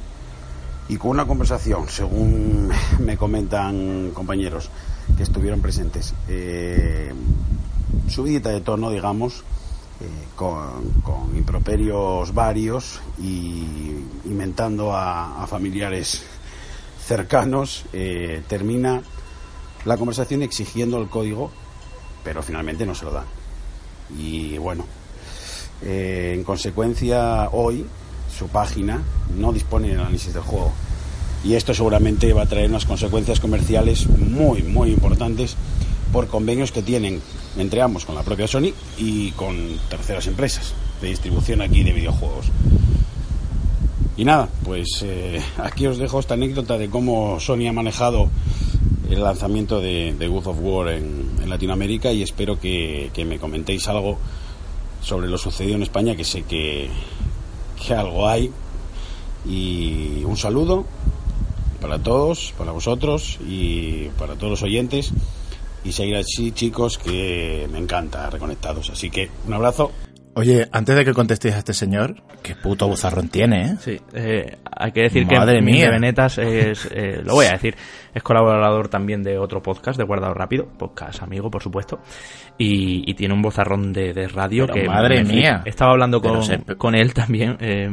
[0.87, 2.69] Y con una conversación, según
[2.99, 4.69] me comentan compañeros
[5.17, 7.11] que estuvieron presentes, eh,
[8.07, 9.43] subidita de tono, digamos,
[10.01, 10.05] eh,
[10.35, 10.93] con,
[11.35, 13.65] improperios varios y
[14.25, 16.23] inventando a, a familiares
[17.05, 19.01] cercanos, eh, termina
[19.85, 21.51] la conversación exigiendo el código,
[22.23, 23.25] pero finalmente no se lo dan.
[24.17, 24.85] Y bueno,
[25.83, 27.85] eh, en consecuencia, hoy
[28.35, 29.01] su página
[29.37, 30.73] no dispone del análisis del juego.
[31.43, 35.55] Y esto seguramente va a traer unas consecuencias comerciales muy, muy importantes
[36.11, 37.21] por convenios que tienen
[37.57, 39.55] entre ambos con la propia Sony y con
[39.89, 42.47] terceras empresas de distribución aquí de videojuegos.
[44.17, 48.29] Y nada, pues eh, aquí os dejo esta anécdota de cómo Sony ha manejado
[49.09, 53.87] el lanzamiento de, de of War en, en Latinoamérica y espero que, que, me comentéis
[53.87, 54.17] algo
[55.01, 56.89] sobre lo sucedido en España, que sé que,
[57.85, 58.51] que algo hay.
[59.45, 60.85] Y un saludo
[61.81, 65.11] para todos, para vosotros y para todos los oyentes.
[65.85, 68.89] Y seguir así, chicos, que me encanta reconectados.
[68.89, 69.91] Así que un abrazo.
[70.37, 73.75] Oye, antes de que contestéis a este señor, qué puto buzarrón tiene, ¿eh?
[73.79, 75.89] Sí, eh, hay que decir Madre que mía.
[75.89, 77.73] Benetas es, eh, lo voy a decir,
[78.13, 82.01] es colaborador también de otro podcast de Guardado Rápido, podcast amigo, por supuesto,
[82.57, 84.89] y, y tiene un bozarrón de, de radio Pero que...
[84.89, 85.61] madre mía.
[85.63, 86.59] Estaba hablando con, se...
[86.75, 87.87] con él también, eh,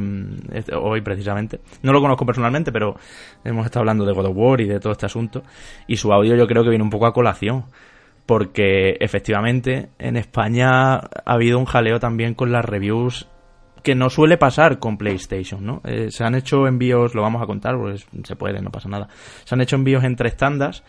[0.76, 1.60] hoy precisamente.
[1.84, 2.96] No lo conozco personalmente, pero
[3.44, 5.44] hemos estado hablando de God of War y de todo este asunto,
[5.86, 7.66] y su audio yo creo que viene un poco a colación
[8.26, 13.28] porque efectivamente en España ha habido un jaleo también con las reviews
[13.82, 15.80] que no suele pasar con PlayStation, ¿no?
[15.84, 19.08] Eh, se han hecho envíos, lo vamos a contar, pues se puede, no pasa nada.
[19.44, 20.84] Se han hecho envíos en tres tandas,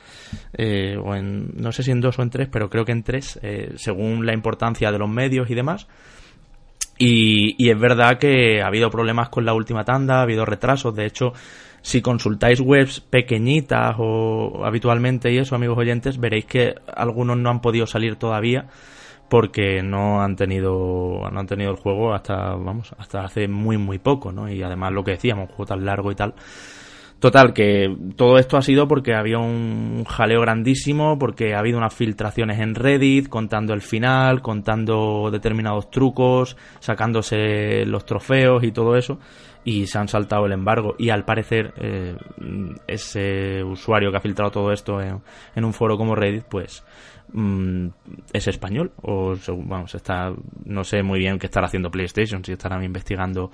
[0.54, 3.04] eh, o en, no sé si en dos o en tres, pero creo que en
[3.04, 5.88] tres, eh, según la importancia de los medios y demás.
[7.00, 10.96] Y, y es verdad que ha habido problemas con la última tanda, ha habido retrasos,
[10.96, 11.34] de hecho,
[11.84, 17.60] si consultáis webs pequeñitas o habitualmente y eso, amigos oyentes, veréis que algunos no han
[17.60, 18.68] podido salir todavía
[19.30, 23.98] porque no han tenido no han tenido el juego hasta vamos hasta hace muy muy
[23.98, 26.34] poco no y además lo que decíamos un juego tan largo y tal.
[27.20, 27.88] Total que
[28.18, 32.76] todo esto ha sido porque había un jaleo grandísimo porque ha habido unas filtraciones en
[32.76, 39.20] Reddit contando el final contando determinados trucos sacándose los trofeos y todo eso
[39.65, 40.95] y se han saltado el embargo.
[40.98, 42.15] Y al parecer eh,
[42.88, 45.22] ese usuario que ha filtrado todo esto en,
[45.64, 46.84] un foro como Reddit pues
[47.31, 47.88] mm,
[48.34, 48.91] es español.
[49.02, 50.34] O vamos está
[50.65, 53.52] no sé muy bien qué estará haciendo PlayStation si estarán investigando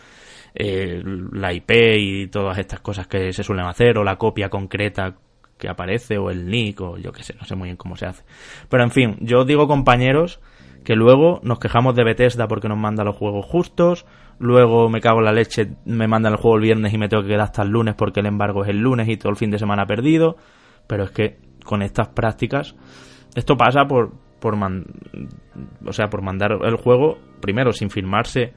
[0.56, 5.16] eh, la IP y todas estas cosas que se suelen hacer o la copia concreta
[5.58, 8.08] que aparece o el nick o yo qué sé no sé muy bien cómo se
[8.08, 8.24] hace.
[8.70, 10.40] Pero en fin yo digo compañeros
[10.84, 14.06] que luego nos quejamos de Bethesda porque nos manda los juegos justos
[14.40, 17.24] luego me cago en la leche, me mandan el juego el viernes y me tengo
[17.24, 19.52] que quedar hasta el lunes porque el embargo es el lunes y todo el fin
[19.52, 20.38] de semana perdido.
[20.88, 22.76] Pero es que con estas prácticas,
[23.36, 28.54] esto pasa por, por, o sea, por mandar el juego, primero, sin firmarse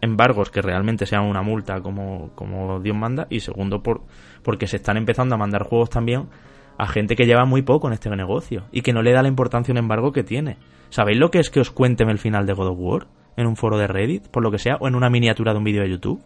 [0.00, 4.02] embargos que realmente sean una multa como, como Dios manda, y segundo, por,
[4.42, 6.28] porque se están empezando a mandar juegos también
[6.78, 9.28] a gente que lleva muy poco en este negocio y que no le da la
[9.28, 10.58] importancia un embargo que tiene.
[10.90, 13.06] ¿Sabéis lo que es que os cuenten el final de God of War?
[13.38, 15.64] En un foro de Reddit, por lo que sea, o en una miniatura de un
[15.64, 16.20] vídeo de YouTube,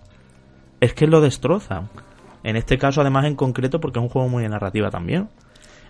[0.81, 1.91] es que lo destrozan.
[2.43, 5.29] En este caso, además, en concreto, porque es un juego muy de narrativa también.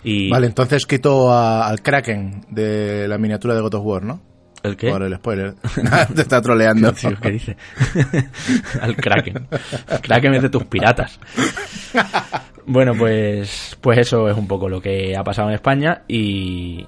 [0.02, 0.28] Y...
[0.28, 4.20] Vale, entonces quito a, al Kraken de la miniatura de God of War, ¿no?
[4.64, 4.90] ¿El qué?
[4.90, 5.54] Por el spoiler.
[6.14, 6.92] Te está troleando.
[6.92, 7.56] Tío, ¿Qué dice?
[8.80, 9.46] al Kraken.
[9.90, 11.20] El Kraken es de tus piratas.
[12.66, 16.84] Bueno, pues, pues eso es un poco lo que ha pasado en España y,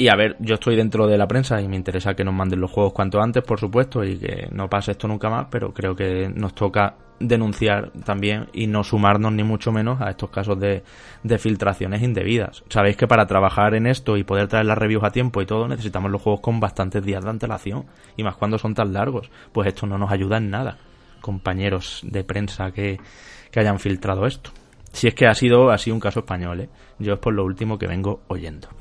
[0.00, 2.58] Y a ver, yo estoy dentro de la prensa y me interesa que nos manden
[2.58, 5.94] los juegos cuanto antes, por supuesto, y que no pase esto nunca más, pero creo
[5.94, 10.82] que nos toca denunciar también y no sumarnos ni mucho menos a estos casos de,
[11.38, 12.64] filtraciones indebidas.
[12.70, 15.68] Sabéis que para trabajar en esto y poder traer las reviews a tiempo y todo,
[15.68, 17.84] necesitamos los juegos con bastantes días de antelación,
[18.16, 19.30] y más cuando son tan largos.
[19.52, 20.78] Pues esto no nos ayuda en nada,
[21.20, 22.98] compañeros de prensa que,
[23.50, 24.50] que hayan filtrado esto.
[24.94, 26.68] Si es que ha sido así un caso español, ¿eh?
[26.98, 28.79] yo es por lo último que vengo oyendo.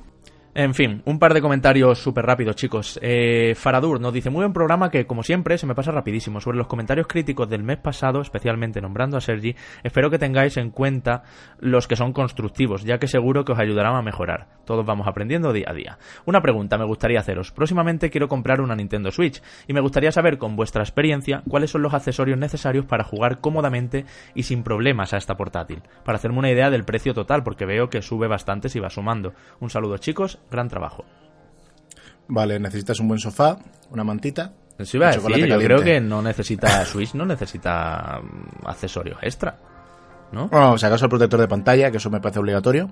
[0.55, 2.99] En fin, un par de comentarios súper rápidos, chicos.
[3.03, 6.41] Eh, Faradur nos dice, muy buen programa que, como siempre, se me pasa rapidísimo.
[6.41, 10.71] Sobre los comentarios críticos del mes pasado, especialmente nombrando a Sergi, espero que tengáis en
[10.71, 11.21] cuenta
[11.59, 14.47] los que son constructivos, ya que seguro que os ayudarán a mejorar.
[14.65, 15.99] Todos vamos aprendiendo día a día.
[16.25, 17.51] Una pregunta me gustaría haceros.
[17.51, 21.83] Próximamente quiero comprar una Nintendo Switch y me gustaría saber, con vuestra experiencia, cuáles son
[21.83, 25.83] los accesorios necesarios para jugar cómodamente y sin problemas a esta portátil.
[26.03, 29.33] Para hacerme una idea del precio total, porque veo que sube bastante si va sumando.
[29.59, 31.05] Un saludo, chicos gran trabajo.
[32.27, 33.57] Vale, necesitas un buen sofá,
[33.89, 34.53] una mantita.
[34.93, 39.57] Iba a decir, yo creo que no necesita Switch, no necesita mm, accesorios extra.
[40.31, 40.47] ¿No?
[40.47, 42.89] Bueno, si acaso el protector de pantalla, que eso me parece obligatorio.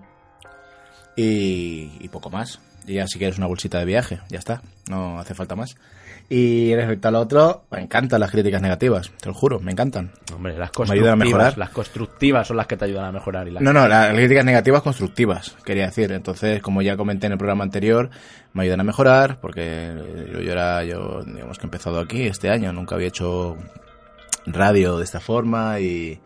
[1.16, 2.60] Y, poco más.
[2.88, 4.62] Y ya si quieres una bolsita de viaje, ya está.
[4.90, 5.76] No hace falta más.
[6.30, 10.12] Y respecto al otro, me encantan las críticas negativas, te lo juro, me encantan.
[10.34, 11.58] Hombre, las constructivas, a mejorar.
[11.58, 13.48] Las constructivas son las que te ayudan a mejorar.
[13.48, 16.12] Y No, no, las críticas negativas constructivas, quería decir.
[16.12, 18.10] Entonces, como ya comenté en el programa anterior,
[18.54, 19.94] me ayudan a mejorar, porque
[20.34, 23.56] yo, yo era, yo, digamos que he empezado aquí este año, nunca había hecho
[24.46, 26.20] radio de esta forma y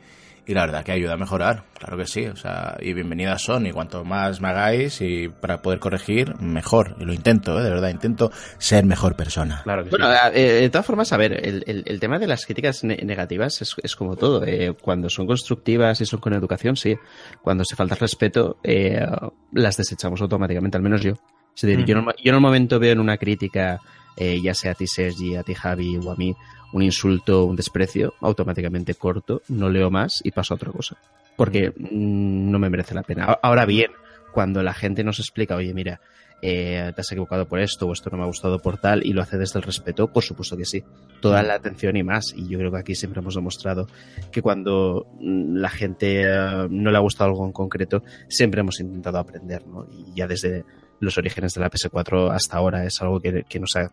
[0.46, 3.68] y la verdad que ayuda a mejorar, claro que sí, o sea, y bienvenidas son,
[3.68, 7.64] y cuanto más me hagáis y para poder corregir, mejor, y lo intento, ¿eh?
[7.64, 9.62] de verdad, intento ser mejor persona.
[9.64, 13.62] Claro bueno, eh, de todas formas, a ver, el, el, tema de las críticas negativas
[13.62, 16.96] es, es, como todo, eh, cuando son constructivas y son con educación, sí,
[17.42, 19.06] cuando se falta respeto, eh,
[19.54, 21.14] las desechamos automáticamente, al menos yo.
[21.56, 23.80] Es decir, yo, yo en un momento veo en una crítica,
[24.18, 26.34] ya sea a ti Sergi, a ti Javi o a mí,
[26.74, 30.98] un insulto, un desprecio, automáticamente corto, no leo más y paso a otra cosa.
[31.36, 33.38] Porque mm, no me merece la pena.
[33.42, 33.92] Ahora bien,
[34.32, 36.02] cuando la gente nos explica, oye, mira,
[36.44, 39.14] eh, te has equivocado por esto o esto no me ha gustado por tal y
[39.14, 40.84] lo hace desde el respeto, por supuesto que sí.
[41.22, 42.34] Toda la atención y más.
[42.36, 43.88] Y yo creo que aquí siempre hemos demostrado
[44.32, 48.80] que cuando mm, la gente eh, no le ha gustado algo en concreto, siempre hemos
[48.80, 49.86] intentado aprender, ¿no?
[49.92, 50.66] Y ya desde
[51.00, 53.92] los orígenes de la PS4 hasta ahora es algo que, que nos ha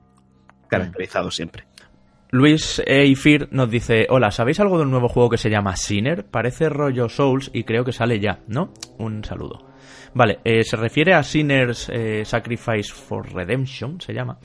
[0.69, 1.65] caracterizado siempre.
[2.31, 6.27] Luis Eifir nos dice, hola, ¿sabéis algo del nuevo juego que se llama Sinner?
[6.27, 8.75] Parece rollo Souls y creo que sale ya, ¿no?
[8.99, 9.67] Un saludo.
[10.13, 14.39] Vale, eh, se refiere a Sinner's eh, Sacrifice for Redemption, se llama.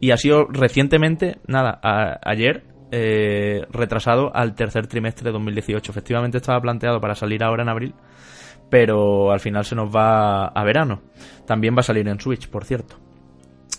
[0.00, 1.80] Y ha sido recientemente, nada,
[2.22, 5.92] ayer, eh, retrasado al tercer trimestre de 2018.
[5.92, 7.94] Efectivamente estaba planteado para salir ahora en abril,
[8.68, 11.00] pero al final se nos va a verano.
[11.46, 12.96] También va a salir en Switch, por cierto.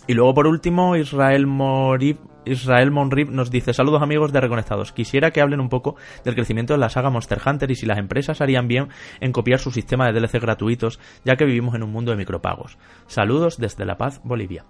[0.08, 4.92] Y luego por último, Israel Morib Israel Monrib nos dice saludos amigos de Reconectados.
[4.92, 7.98] Quisiera que hablen un poco del crecimiento de la saga Monster Hunter y si las
[7.98, 8.88] empresas harían bien
[9.20, 12.78] en copiar su sistema de DLC gratuitos, ya que vivimos en un mundo de micropagos.
[13.06, 14.64] Saludos desde La Paz, Bolivia.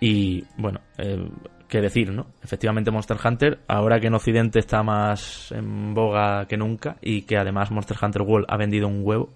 [0.00, 1.28] Y bueno, eh,
[1.68, 2.26] qué decir, ¿no?
[2.42, 7.36] Efectivamente Monster Hunter, ahora que en Occidente está más en boga que nunca y que
[7.36, 9.30] además Monster Hunter World ha vendido un huevo,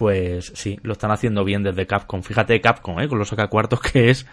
[0.00, 2.22] pues sí, lo están haciendo bien desde Capcom.
[2.22, 3.06] Fíjate Capcom, ¿eh?
[3.06, 4.26] con los sacacuartos que es,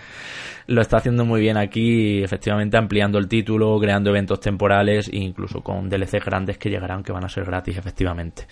[0.66, 5.60] lo está haciendo muy bien aquí, efectivamente ampliando el título, creando eventos temporales e incluso
[5.60, 8.48] con DLC grandes que llegarán, que van a ser gratis, efectivamente.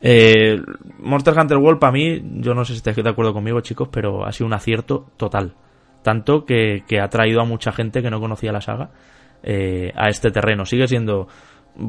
[0.00, 0.60] Eh,
[0.98, 4.26] Monster Hunter World para mí, yo no sé si estáis de acuerdo conmigo chicos, pero
[4.26, 5.54] ha sido un acierto total.
[6.02, 8.90] Tanto que, ha traído a mucha gente que no conocía la saga
[9.44, 10.64] eh, a este terreno.
[10.64, 11.28] Sigue siendo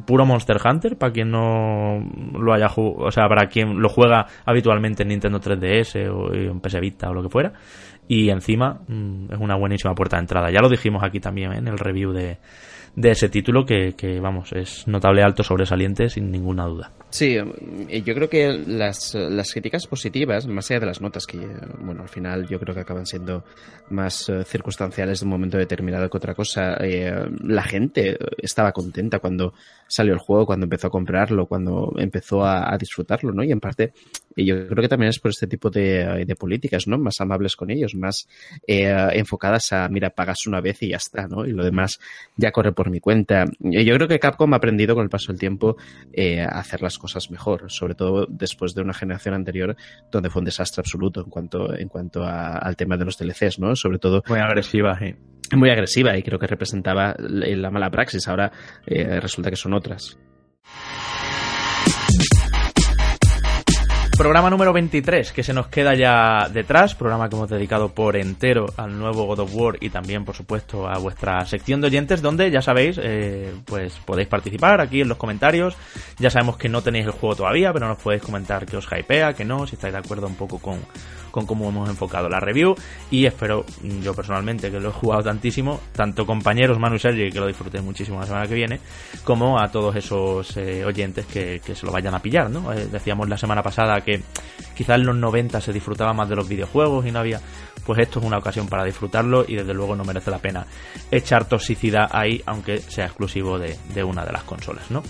[0.06, 2.00] puro Monster Hunter para quien no
[2.34, 6.60] lo haya jugado, o sea, para quien lo juega habitualmente en Nintendo 3DS o en
[6.60, 7.54] PS Vita o lo que fuera.
[8.08, 10.52] Y encima mm, es una buenísima puerta de entrada.
[10.52, 11.58] Ya lo dijimos aquí también ¿eh?
[11.58, 12.38] en el review de,
[12.96, 16.92] de ese título que, que, vamos, es notable alto sobresaliente sin ninguna duda.
[17.12, 21.40] Sí, yo creo que las, las críticas positivas, más allá de las notas, que
[21.80, 23.44] bueno, al final yo creo que acaban siendo
[23.90, 27.14] más eh, circunstanciales de un momento determinado que otra cosa, eh,
[27.44, 29.54] la gente estaba contenta cuando
[29.88, 33.44] salió el juego, cuando empezó a comprarlo, cuando empezó a, disfrutarlo, ¿no?
[33.44, 33.92] Y en parte,
[34.38, 36.98] yo creo que también es por este tipo de, de políticas, ¿no?
[36.98, 38.30] Más amables con ellos, más
[38.66, 41.46] eh, enfocadas a, mira, pagas una vez y ya está, ¿no?
[41.46, 42.00] Y lo demás
[42.38, 43.44] ya corre por mi cuenta.
[43.60, 45.76] Yo creo que Capcom ha aprendido con el paso del tiempo
[46.18, 49.76] a hacer las cosas mejor, sobre todo después de una generación anterior
[50.12, 53.76] donde fue un desastre absoluto en cuanto, en cuanto al tema de los DLCs, ¿no?
[53.76, 54.24] Sobre todo...
[54.28, 55.00] Muy agresiva,
[55.56, 58.28] Muy agresiva y creo que representaba la mala praxis.
[58.28, 58.52] Ahora
[58.86, 60.18] eh, resulta que son otras.
[64.22, 68.68] Programa número 23 que se nos queda ya detrás, programa que hemos dedicado por entero
[68.78, 72.52] al nuevo God of War y también, por supuesto, a vuestra sección de oyentes, donde
[72.52, 75.76] ya sabéis, eh, pues podéis participar aquí en los comentarios.
[76.20, 79.34] Ya sabemos que no tenéis el juego todavía, pero nos podéis comentar que os hypea,
[79.34, 80.78] que no, si estáis de acuerdo un poco con,
[81.32, 82.76] con cómo hemos enfocado la review
[83.10, 83.66] y espero
[84.02, 87.82] yo personalmente que lo he jugado tantísimo, tanto compañeros Manu y Sergi que lo disfruté
[87.82, 88.80] muchísimo la semana que viene,
[89.24, 92.72] como a todos esos eh, oyentes que, se lo vayan a pillar, ¿no?
[92.74, 94.22] Eh, decíamos la semana pasada que
[94.76, 97.40] quizás en los 90 se disfrutaba más de los videojuegos y no había,
[97.86, 100.66] pues esto es una ocasión para disfrutarlo y desde luego no merece la pena
[101.10, 105.02] echar toxicidad ahí, aunque sea exclusivo de, de una de las consolas, ¿no?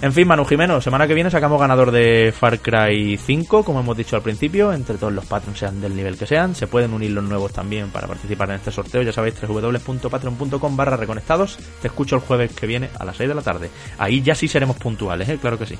[0.00, 3.96] En fin, Manu Jimeno, semana que viene sacamos ganador de Far Cry 5, como hemos
[3.96, 6.54] dicho al principio, entre todos los patrons sean del nivel que sean.
[6.54, 10.96] Se pueden unir los nuevos también para participar en este sorteo, ya sabéis, www.patreon.com barra
[10.96, 11.58] reconectados.
[11.82, 13.70] Te escucho el jueves que viene a las 6 de la tarde.
[13.98, 15.38] Ahí ya sí seremos puntuales, ¿eh?
[15.40, 15.76] claro que sí.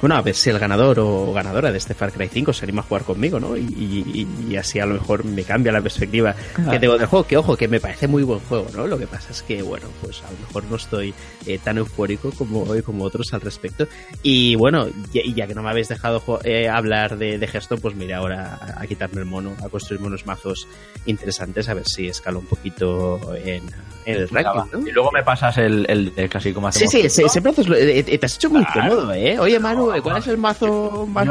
[0.00, 2.82] Bueno, a ver si el ganador o ganadora de este Far Cry 5 se anima
[2.82, 3.56] a jugar conmigo, ¿no?
[3.56, 6.34] Y, así a lo mejor me cambia la perspectiva
[6.70, 7.26] que tengo del juego.
[7.26, 8.86] Que ojo, que me parece muy buen juego, ¿no?
[8.86, 11.14] Lo que pasa es que, bueno, pues a lo mejor no estoy
[11.46, 13.88] eh, tan eufórico como, como otros al respecto.
[14.22, 17.94] Y bueno, y ya que no me habéis dejado eh, hablar de, de gesto, pues
[17.94, 20.68] mira ahora a, quitarme el mono, a construirme unos mazos
[21.06, 23.62] interesantes, a ver si escalo un poquito en,
[24.04, 24.88] el ranking, ¿no?
[24.88, 26.90] Y luego me pasas el, el, casi como hacemos.
[26.90, 29.38] Sí, sí, ese, brazo eh, te has hecho muy cómodo, ¿eh?
[29.38, 31.26] Oye, Manu, ¿cuál es el mazo más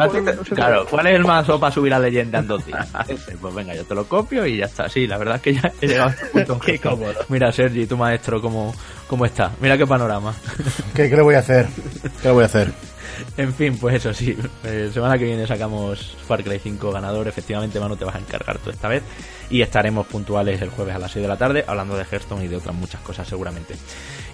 [0.54, 2.88] Claro, ¿cuál es el mazo para subir a leyenda en dos días?
[3.42, 4.90] pues venga, yo te lo copio y ya está.
[4.90, 6.60] Sí, la verdad es que ya he llegado a este punto.
[6.66, 7.14] qué cómodo.
[7.30, 8.74] Mira, Sergi, tu maestro, ¿cómo,
[9.08, 9.52] cómo está?
[9.60, 10.34] Mira qué panorama.
[10.94, 11.68] ¿Qué, ¿Qué le voy a hacer?
[12.22, 12.72] ¿Qué le voy a hacer?
[13.38, 14.38] En fin, pues eso sí.
[14.64, 17.28] Eh, semana que viene sacamos Far Cry 5 ganador.
[17.28, 19.04] Efectivamente, Manu, te vas a encargar tú esta vez.
[19.50, 22.48] Y estaremos puntuales el jueves a las 6 de la tarde hablando de Hearthstone y
[22.48, 23.76] de otras muchas cosas seguramente.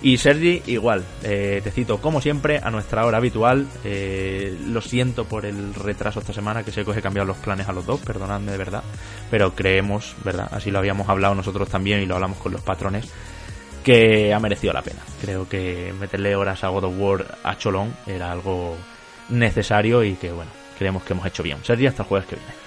[0.02, 1.04] Y Sergi, igual.
[1.24, 3.68] Eh, te cito, como siempre, a nuestra hora habitual.
[3.84, 7.38] Eh, lo siento por el retraso esta semana, que sé que os he cambiado los
[7.38, 8.00] planes a los dos.
[8.00, 8.84] Perdonadme de verdad.
[9.30, 10.48] Pero creemos, ¿verdad?
[10.52, 13.10] Así lo habíamos hablado nosotros también y lo hablamos con los patrones
[13.90, 15.02] que ha merecido la pena.
[15.20, 18.78] Creo que meterle horas a God of War a Cholón era algo
[19.30, 21.58] necesario y que, bueno, creemos que hemos hecho bien.
[21.64, 22.59] Sería hasta el jueves que viene.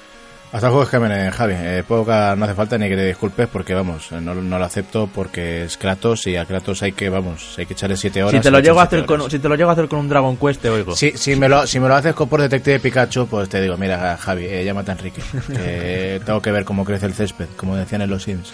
[0.53, 1.55] Hasta el jueves que viene, Javi.
[1.57, 5.65] Eh, no hace falta ni que te disculpes porque, vamos, no, no, lo acepto porque
[5.65, 8.35] es Kratos y a Kratos hay que, vamos, hay que echarle siete horas.
[8.35, 10.11] Si te lo, llego a, hacer con, si te lo llego a hacer con un
[10.11, 10.95] Dragon Quest, te oigo.
[10.95, 13.79] Si, si, me, lo, si me lo haces con por Detective Pikachu, pues te digo,
[13.79, 15.23] mira, Javi, eh, llámate a Enrique.
[16.27, 18.53] tengo que ver cómo crece el césped, como decían en los Sims.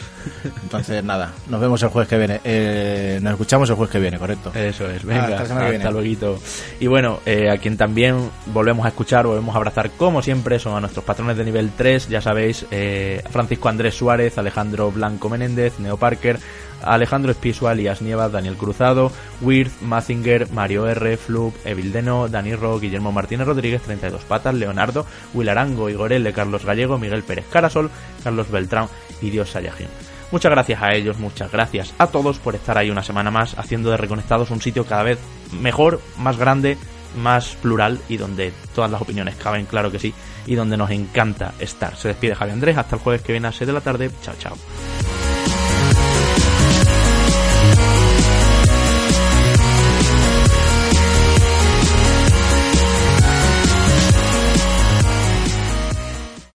[0.62, 2.40] Entonces, nada, nos vemos el jueves que viene.
[2.44, 4.52] Eh, nos escuchamos el jueves que viene, correcto.
[4.54, 6.38] Eso es, venga, hasta, luego.
[6.78, 10.76] Y bueno, eh, a quien también volvemos a escuchar, volvemos a abrazar, como siempre, son
[10.76, 15.78] a nuestros patrones de nivel 3 ya sabéis, eh, Francisco Andrés Suárez, Alejandro Blanco Menéndez,
[15.78, 16.38] Neo Parker,
[16.82, 19.10] Alejandro Espisual, Alias Nievas, Daniel Cruzado,
[19.40, 25.48] Wirth, Mazinger, Mario R, Flug, Evildeno, Dani Ro, Guillermo Martínez Rodríguez, 32 Patas, Leonardo, Will
[25.48, 27.90] Arango, Igor L, Carlos Gallego, Miguel Pérez Carasol,
[28.22, 28.88] Carlos Beltrán
[29.22, 29.88] y Dios Sayajín.
[30.30, 33.90] Muchas gracias a ellos, muchas gracias a todos por estar ahí una semana más haciendo
[33.90, 35.18] de Reconectados un sitio cada vez
[35.62, 36.76] mejor, más grande,
[37.16, 40.12] más plural y donde todas las opiniones caben, claro que sí,
[40.48, 41.94] y donde nos encanta estar.
[41.96, 44.10] Se despide Javi Andrés, hasta el jueves que viene a 6 de la tarde.
[44.22, 44.56] Chao, chao.